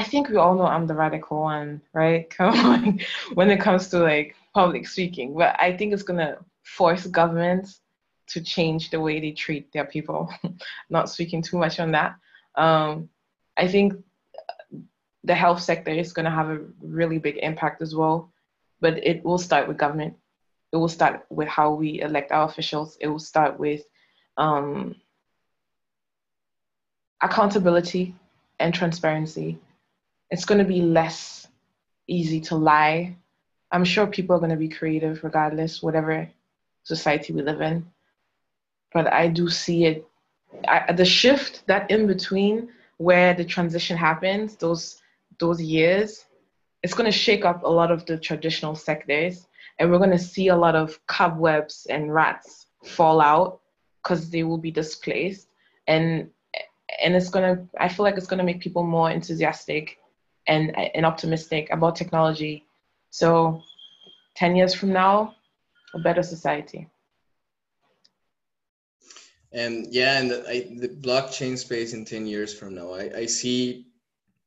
think 0.02 0.28
we 0.28 0.36
all 0.36 0.54
know 0.54 0.66
I'm 0.66 0.86
the 0.86 0.94
radical 0.94 1.40
one, 1.42 1.82
right? 1.92 2.32
when 3.34 3.50
it 3.50 3.60
comes 3.60 3.88
to 3.88 3.98
like 3.98 4.34
public 4.54 4.86
speaking, 4.86 5.34
but 5.34 5.56
I 5.60 5.76
think 5.76 5.92
it's 5.92 6.02
gonna 6.02 6.38
force 6.62 7.06
governments 7.06 7.80
to 8.28 8.40
change 8.40 8.90
the 8.90 9.00
way 9.00 9.20
they 9.20 9.32
treat 9.32 9.72
their 9.72 9.84
people. 9.84 10.32
Not 10.90 11.10
speaking 11.10 11.42
too 11.42 11.58
much 11.58 11.80
on 11.80 11.92
that. 11.92 12.16
Um, 12.54 13.08
I 13.56 13.68
think 13.68 13.94
the 15.24 15.34
health 15.34 15.60
sector 15.60 15.90
is 15.90 16.12
gonna 16.12 16.30
have 16.30 16.50
a 16.50 16.64
really 16.80 17.18
big 17.18 17.38
impact 17.38 17.82
as 17.82 17.94
well, 17.94 18.32
but 18.80 19.04
it 19.04 19.24
will 19.24 19.38
start 19.38 19.68
with 19.68 19.78
government. 19.78 20.14
It 20.72 20.76
will 20.76 20.88
start 20.88 21.24
with 21.30 21.48
how 21.48 21.72
we 21.72 22.00
elect 22.00 22.32
our 22.32 22.46
officials. 22.46 22.96
It 23.00 23.08
will 23.08 23.18
start 23.18 23.58
with 23.58 23.82
um, 24.36 24.94
accountability 27.20 28.14
and 28.60 28.74
transparency 28.74 29.58
it's 30.30 30.44
going 30.44 30.58
to 30.58 30.64
be 30.64 30.82
less 30.82 31.48
easy 32.06 32.40
to 32.40 32.56
lie. 32.56 33.16
I'm 33.70 33.84
sure 33.84 34.06
people 34.06 34.36
are 34.36 34.40
going 34.40 34.50
to 34.50 34.56
be 34.56 34.68
creative 34.68 35.22
regardless, 35.24 35.82
whatever 35.82 36.28
society 36.82 37.32
we 37.32 37.42
live 37.42 37.60
in. 37.60 37.86
But 38.92 39.12
I 39.12 39.28
do 39.28 39.48
see 39.48 39.84
it, 39.84 40.06
I, 40.66 40.92
the 40.92 41.04
shift 41.04 41.66
that 41.66 41.90
in 41.90 42.06
between 42.06 42.70
where 42.96 43.34
the 43.34 43.44
transition 43.44 43.96
happens, 43.96 44.56
those 44.56 45.02
those 45.38 45.62
years, 45.62 46.24
it's 46.82 46.94
going 46.94 47.10
to 47.10 47.16
shake 47.16 47.44
up 47.44 47.62
a 47.62 47.68
lot 47.68 47.90
of 47.90 48.04
the 48.06 48.16
traditional 48.18 48.74
sectors, 48.74 49.46
and 49.78 49.90
we're 49.90 49.98
going 49.98 50.10
to 50.10 50.18
see 50.18 50.48
a 50.48 50.56
lot 50.56 50.74
of 50.74 50.98
cobwebs 51.06 51.86
and 51.90 52.12
rats 52.12 52.66
fall 52.84 53.20
out 53.20 53.60
because 54.02 54.30
they 54.30 54.42
will 54.42 54.58
be 54.58 54.70
displaced, 54.70 55.48
and 55.86 56.28
and 57.02 57.14
it's 57.14 57.28
going 57.28 57.56
to. 57.56 57.68
I 57.78 57.88
feel 57.88 58.04
like 58.04 58.16
it's 58.16 58.26
going 58.26 58.38
to 58.38 58.44
make 58.44 58.60
people 58.60 58.82
more 58.82 59.10
enthusiastic 59.10 59.97
and, 60.48 60.76
and 60.76 61.06
optimistic 61.06 61.68
about 61.70 61.94
technology. 61.94 62.64
So 63.10 63.62
10 64.36 64.56
years 64.56 64.74
from 64.74 64.92
now, 64.92 65.34
a 65.94 65.98
better 65.98 66.22
society. 66.22 66.88
And 69.52 69.86
yeah, 69.90 70.18
and 70.18 70.30
the, 70.30 70.48
I, 70.48 70.60
the 70.78 70.88
blockchain 70.88 71.56
space 71.56 71.94
in 71.94 72.04
10 72.04 72.26
years 72.26 72.52
from 72.52 72.74
now, 72.74 72.92
I, 72.92 73.10
I 73.16 73.26
see 73.26 73.86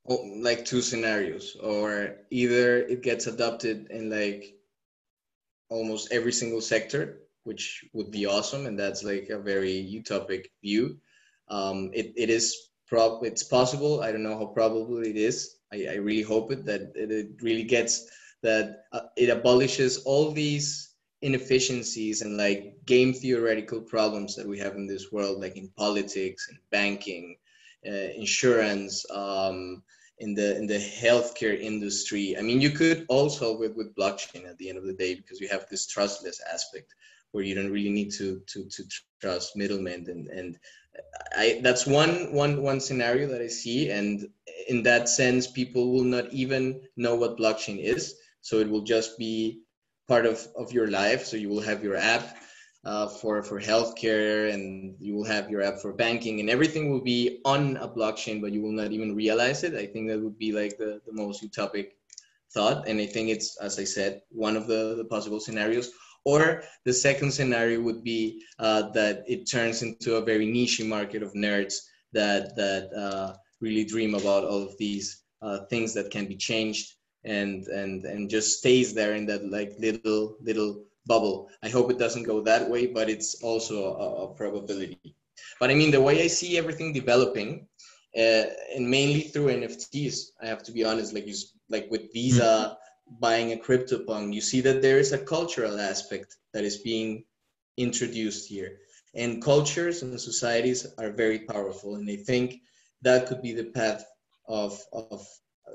oh, 0.07 0.21
like 0.37 0.65
two 0.65 0.81
scenarios 0.81 1.55
or 1.61 2.17
either 2.29 2.77
it 2.77 3.01
gets 3.01 3.27
adopted 3.27 3.87
in 3.89 4.09
like 4.09 4.55
almost 5.69 6.11
every 6.11 6.31
single 6.31 6.61
sector, 6.61 7.21
which 7.43 7.85
would 7.93 8.11
be 8.11 8.27
awesome. 8.27 8.67
And 8.67 8.77
that's 8.77 9.03
like 9.03 9.29
a 9.29 9.39
very 9.39 9.73
utopic 9.73 10.45
view. 10.61 10.97
Um, 11.47 11.89
it, 11.93 12.13
it 12.15 12.29
is 12.29 12.69
prob 12.87 13.23
it's 13.23 13.43
possible. 13.43 14.01
I 14.01 14.11
don't 14.11 14.23
know 14.23 14.37
how 14.37 14.45
probable 14.45 15.01
it 15.01 15.15
is 15.15 15.55
I, 15.73 15.87
I 15.91 15.95
really 15.95 16.21
hope 16.23 16.51
it 16.51 16.65
that 16.65 16.91
it 16.95 17.41
really 17.41 17.63
gets 17.63 18.09
that 18.41 18.85
uh, 18.91 19.01
it 19.15 19.29
abolishes 19.29 19.99
all 20.03 20.31
these 20.31 20.91
inefficiencies 21.21 22.21
and 22.21 22.37
like 22.37 22.75
game 22.85 23.13
theoretical 23.13 23.81
problems 23.81 24.35
that 24.35 24.47
we 24.47 24.57
have 24.59 24.75
in 24.75 24.87
this 24.87 25.11
world, 25.11 25.39
like 25.39 25.55
in 25.55 25.69
politics 25.77 26.47
and 26.49 26.57
banking, 26.71 27.35
uh, 27.87 28.09
insurance, 28.15 29.05
um, 29.11 29.83
in 30.17 30.33
the 30.35 30.55
in 30.57 30.67
the 30.67 30.77
healthcare 30.77 31.59
industry. 31.59 32.37
I 32.37 32.41
mean, 32.41 32.61
you 32.61 32.71
could 32.71 33.05
also 33.09 33.57
with 33.57 33.75
with 33.75 33.95
blockchain 33.95 34.47
at 34.47 34.57
the 34.57 34.69
end 34.69 34.77
of 34.77 34.85
the 34.85 34.93
day 34.93 35.15
because 35.15 35.39
you 35.39 35.47
have 35.49 35.65
this 35.69 35.87
trustless 35.87 36.39
aspect 36.51 36.93
where 37.31 37.43
you 37.43 37.55
don't 37.55 37.71
really 37.71 37.89
need 37.89 38.11
to 38.13 38.41
to 38.47 38.65
to 38.65 38.83
trust 39.19 39.55
middlemen 39.55 40.05
and 40.07 40.27
and 40.27 40.57
I 41.35 41.59
that's 41.63 41.87
one 41.87 42.33
one 42.33 42.61
one 42.61 42.79
scenario 42.79 43.27
that 43.27 43.41
I 43.41 43.47
see 43.47 43.89
and 43.89 44.27
in 44.67 44.83
that 44.83 45.09
sense, 45.09 45.47
people 45.47 45.91
will 45.91 46.03
not 46.03 46.31
even 46.31 46.81
know 46.95 47.15
what 47.15 47.37
blockchain 47.37 47.77
is. 47.77 48.15
So 48.41 48.59
it 48.59 48.69
will 48.69 48.81
just 48.81 49.17
be 49.17 49.61
part 50.07 50.25
of, 50.25 50.45
of 50.57 50.71
your 50.71 50.87
life. 50.87 51.25
So 51.25 51.37
you 51.37 51.49
will 51.49 51.61
have 51.61 51.83
your 51.83 51.95
app 51.95 52.37
uh, 52.83 53.07
for, 53.07 53.43
for 53.43 53.59
healthcare 53.59 54.51
and 54.53 54.95
you 54.99 55.15
will 55.15 55.25
have 55.25 55.49
your 55.49 55.61
app 55.61 55.79
for 55.79 55.93
banking 55.93 56.39
and 56.39 56.49
everything 56.49 56.89
will 56.89 57.01
be 57.01 57.39
on 57.45 57.77
a 57.77 57.87
blockchain, 57.87 58.41
but 58.41 58.51
you 58.51 58.61
will 58.61 58.71
not 58.71 58.91
even 58.91 59.15
realize 59.15 59.63
it. 59.63 59.75
I 59.75 59.85
think 59.85 60.09
that 60.09 60.21
would 60.21 60.37
be 60.37 60.51
like 60.51 60.77
the, 60.77 61.01
the 61.05 61.13
most 61.13 61.43
utopic 61.43 61.91
thought. 62.51 62.87
And 62.87 62.99
I 62.99 63.05
think 63.05 63.29
it's, 63.29 63.57
as 63.57 63.77
I 63.79 63.83
said, 63.83 64.21
one 64.29 64.57
of 64.57 64.67
the, 64.67 64.95
the 64.97 65.05
possible 65.05 65.39
scenarios. 65.39 65.91
Or 66.23 66.63
the 66.85 66.93
second 66.93 67.31
scenario 67.31 67.81
would 67.81 68.03
be 68.03 68.43
uh, 68.59 68.91
that 68.91 69.23
it 69.27 69.49
turns 69.49 69.81
into 69.81 70.15
a 70.15 70.25
very 70.25 70.45
niche 70.45 70.81
market 70.83 71.23
of 71.23 71.33
nerds 71.33 71.75
that, 72.13 72.55
that 72.55 72.93
uh, 72.93 73.33
really 73.59 73.85
dream 73.85 74.13
about 74.13 74.43
all 74.43 74.61
of 74.61 74.77
these 74.77 75.23
uh, 75.41 75.65
things 75.69 75.93
that 75.93 76.11
can 76.11 76.27
be 76.27 76.35
changed 76.35 76.93
and 77.23 77.67
and 77.67 78.03
and 78.05 78.29
just 78.29 78.57
stays 78.57 78.93
there 78.93 79.13
in 79.13 79.25
that 79.27 79.45
like 79.49 79.73
little 79.79 80.35
little 80.41 80.83
bubble. 81.05 81.49
I 81.63 81.69
hope 81.69 81.91
it 81.91 81.99
doesn't 81.99 82.23
go 82.23 82.41
that 82.41 82.69
way, 82.69 82.87
but 82.87 83.09
it's 83.09 83.41
also 83.43 83.95
a, 83.95 84.23
a 84.23 84.33
probability. 84.33 85.15
But 85.59 85.71
I 85.71 85.75
mean, 85.75 85.91
the 85.91 86.01
way 86.01 86.23
I 86.23 86.27
see 86.27 86.57
everything 86.57 86.93
developing, 86.93 87.67
uh, 88.17 88.43
and 88.75 88.89
mainly 88.89 89.21
through 89.21 89.47
NFTs, 89.47 90.31
I 90.41 90.47
have 90.47 90.63
to 90.63 90.71
be 90.71 90.83
honest. 90.83 91.13
Like 91.13 91.27
like 91.69 91.87
with 91.89 92.13
Visa 92.13 92.43
mm-hmm. 92.43 92.73
Buying 93.19 93.51
a 93.51 93.57
CryptoPunk, 93.57 94.33
you 94.33 94.41
see 94.41 94.61
that 94.61 94.81
there 94.81 94.99
is 94.99 95.11
a 95.11 95.17
cultural 95.17 95.79
aspect 95.79 96.35
that 96.53 96.63
is 96.63 96.77
being 96.77 97.25
introduced 97.77 98.47
here, 98.47 98.77
and 99.15 99.41
cultures 99.41 100.01
and 100.01 100.19
societies 100.19 100.87
are 100.97 101.11
very 101.11 101.39
powerful. 101.39 101.95
And 101.95 102.09
I 102.09 102.17
think 102.17 102.61
that 103.01 103.27
could 103.27 103.41
be 103.41 103.53
the 103.53 103.65
path 103.65 104.05
of 104.47 104.79
of 104.93 105.25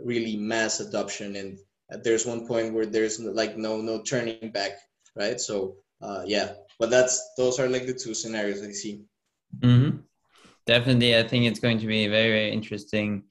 really 0.03 0.37
mass 0.37 0.80
adoption. 0.80 1.37
And 1.37 1.59
there's 2.05 2.26
one 2.26 2.47
point 2.47 2.74
where 2.74 2.87
there's 2.87 3.20
like 3.20 3.57
no 3.57 3.80
no 3.80 4.03
turning 4.03 4.51
back 4.53 4.72
right? 5.16 5.41
So 5.41 5.76
uh, 6.01 6.22
yeah. 6.26 6.53
But 6.78 6.91
that's 6.91 7.32
those 7.37 7.59
are 7.59 7.68
like 7.68 7.87
the 7.87 7.95
two 7.95 8.14
scenarios 8.14 8.62
i 8.62 8.70
see. 8.70 9.03
Mm-hmm. 9.61 9.99
definitely 10.66 11.16
i 11.16 11.22
think 11.22 11.45
it's 11.45 11.61
going 11.61 11.78
to 11.78 11.87
be 11.87 12.09
very 12.09 12.30
very 12.30 12.53
interesting 12.53 13.22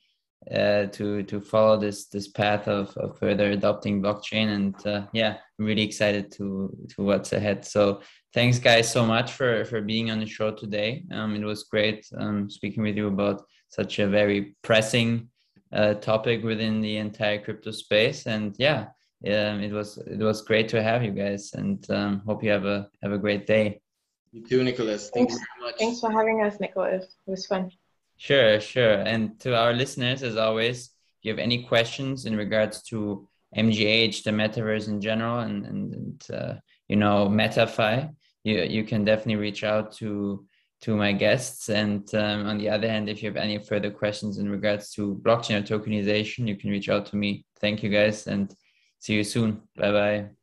uh, 0.53 0.85
to 0.87 1.23
to 1.23 1.41
follow 1.41 1.77
this 1.77 2.07
this 2.07 2.27
path 2.27 2.67
of, 2.67 2.95
of 2.97 3.17
further 3.17 3.51
adopting 3.51 4.01
blockchain 4.01 4.55
and 4.55 4.87
uh, 4.87 5.05
yeah 5.13 5.37
i'm 5.59 5.65
really 5.65 5.83
excited 5.83 6.31
to 6.31 6.75
to 6.89 7.03
what's 7.03 7.33
ahead 7.33 7.65
so 7.65 8.01
thanks 8.33 8.59
guys 8.59 8.91
so 8.91 9.05
much 9.05 9.31
for 9.31 9.65
for 9.65 9.81
being 9.81 10.11
on 10.11 10.19
the 10.19 10.25
show 10.25 10.51
today 10.51 11.03
um, 11.11 11.35
it 11.35 11.43
was 11.43 11.63
great 11.63 12.05
um, 12.17 12.49
speaking 12.49 12.83
with 12.83 12.95
you 12.95 13.07
about 13.07 13.43
such 13.69 13.99
a 13.99 14.07
very 14.07 14.55
pressing 14.61 15.27
uh, 15.75 15.93
topic 15.95 16.43
within 16.43 16.81
the 16.81 16.97
entire 16.97 17.39
crypto 17.39 17.71
space. 17.71 18.25
And 18.25 18.55
yeah, 18.57 18.87
um, 19.27 19.61
it 19.61 19.71
was 19.71 19.97
it 19.97 20.19
was 20.19 20.41
great 20.41 20.69
to 20.69 20.81
have 20.81 21.03
you 21.03 21.11
guys, 21.11 21.53
and 21.53 21.85
um, 21.91 22.21
hope 22.25 22.43
you 22.43 22.51
have 22.51 22.65
a 22.65 22.89
have 23.03 23.11
a 23.11 23.17
great 23.17 23.45
day. 23.45 23.81
You 24.31 24.45
too, 24.45 24.63
Nicholas. 24.63 25.09
Thanks, 25.13 25.35
Thanks, 25.35 25.79
Thanks 25.79 25.99
for 25.99 26.11
having 26.11 26.41
us, 26.41 26.59
Nicholas. 26.59 27.05
It 27.27 27.31
was 27.31 27.45
fun. 27.45 27.71
Sure, 28.17 28.59
sure. 28.59 28.93
And 28.93 29.39
to 29.41 29.55
our 29.57 29.73
listeners, 29.73 30.23
as 30.23 30.37
always, 30.37 30.85
if 30.87 30.91
you 31.25 31.31
have 31.31 31.39
any 31.39 31.63
questions 31.65 32.25
in 32.25 32.35
regards 32.35 32.81
to 32.83 33.27
MGH, 33.55 34.23
the 34.23 34.31
metaverse 34.31 34.87
in 34.87 35.01
general, 35.01 35.39
and 35.39 35.65
and, 35.65 35.93
and 35.93 36.27
uh, 36.33 36.53
you 36.87 36.95
know 36.95 37.27
MetaFi, 37.27 38.13
you 38.43 38.63
you 38.63 38.83
can 38.83 39.03
definitely 39.05 39.35
reach 39.37 39.63
out 39.63 39.91
to 39.97 40.45
to 40.81 40.95
my 40.95 41.11
guests. 41.11 41.69
And 41.69 42.13
um, 42.15 42.47
on 42.47 42.57
the 42.57 42.69
other 42.69 42.87
hand, 42.89 43.09
if 43.09 43.21
you 43.23 43.29
have 43.29 43.37
any 43.37 43.57
further 43.59 43.91
questions 43.91 44.37
in 44.37 44.49
regards 44.49 44.91
to 44.93 45.19
blockchain 45.23 45.59
or 45.59 45.63
tokenization, 45.79 46.47
you 46.47 46.55
can 46.55 46.69
reach 46.69 46.89
out 46.89 47.05
to 47.07 47.15
me. 47.17 47.45
Thank 47.59 47.83
you 47.83 47.89
guys, 47.89 48.27
and 48.27 48.53
see 48.99 49.15
you 49.15 49.23
soon. 49.23 49.61
Bye 49.75 49.91
bye. 49.91 50.35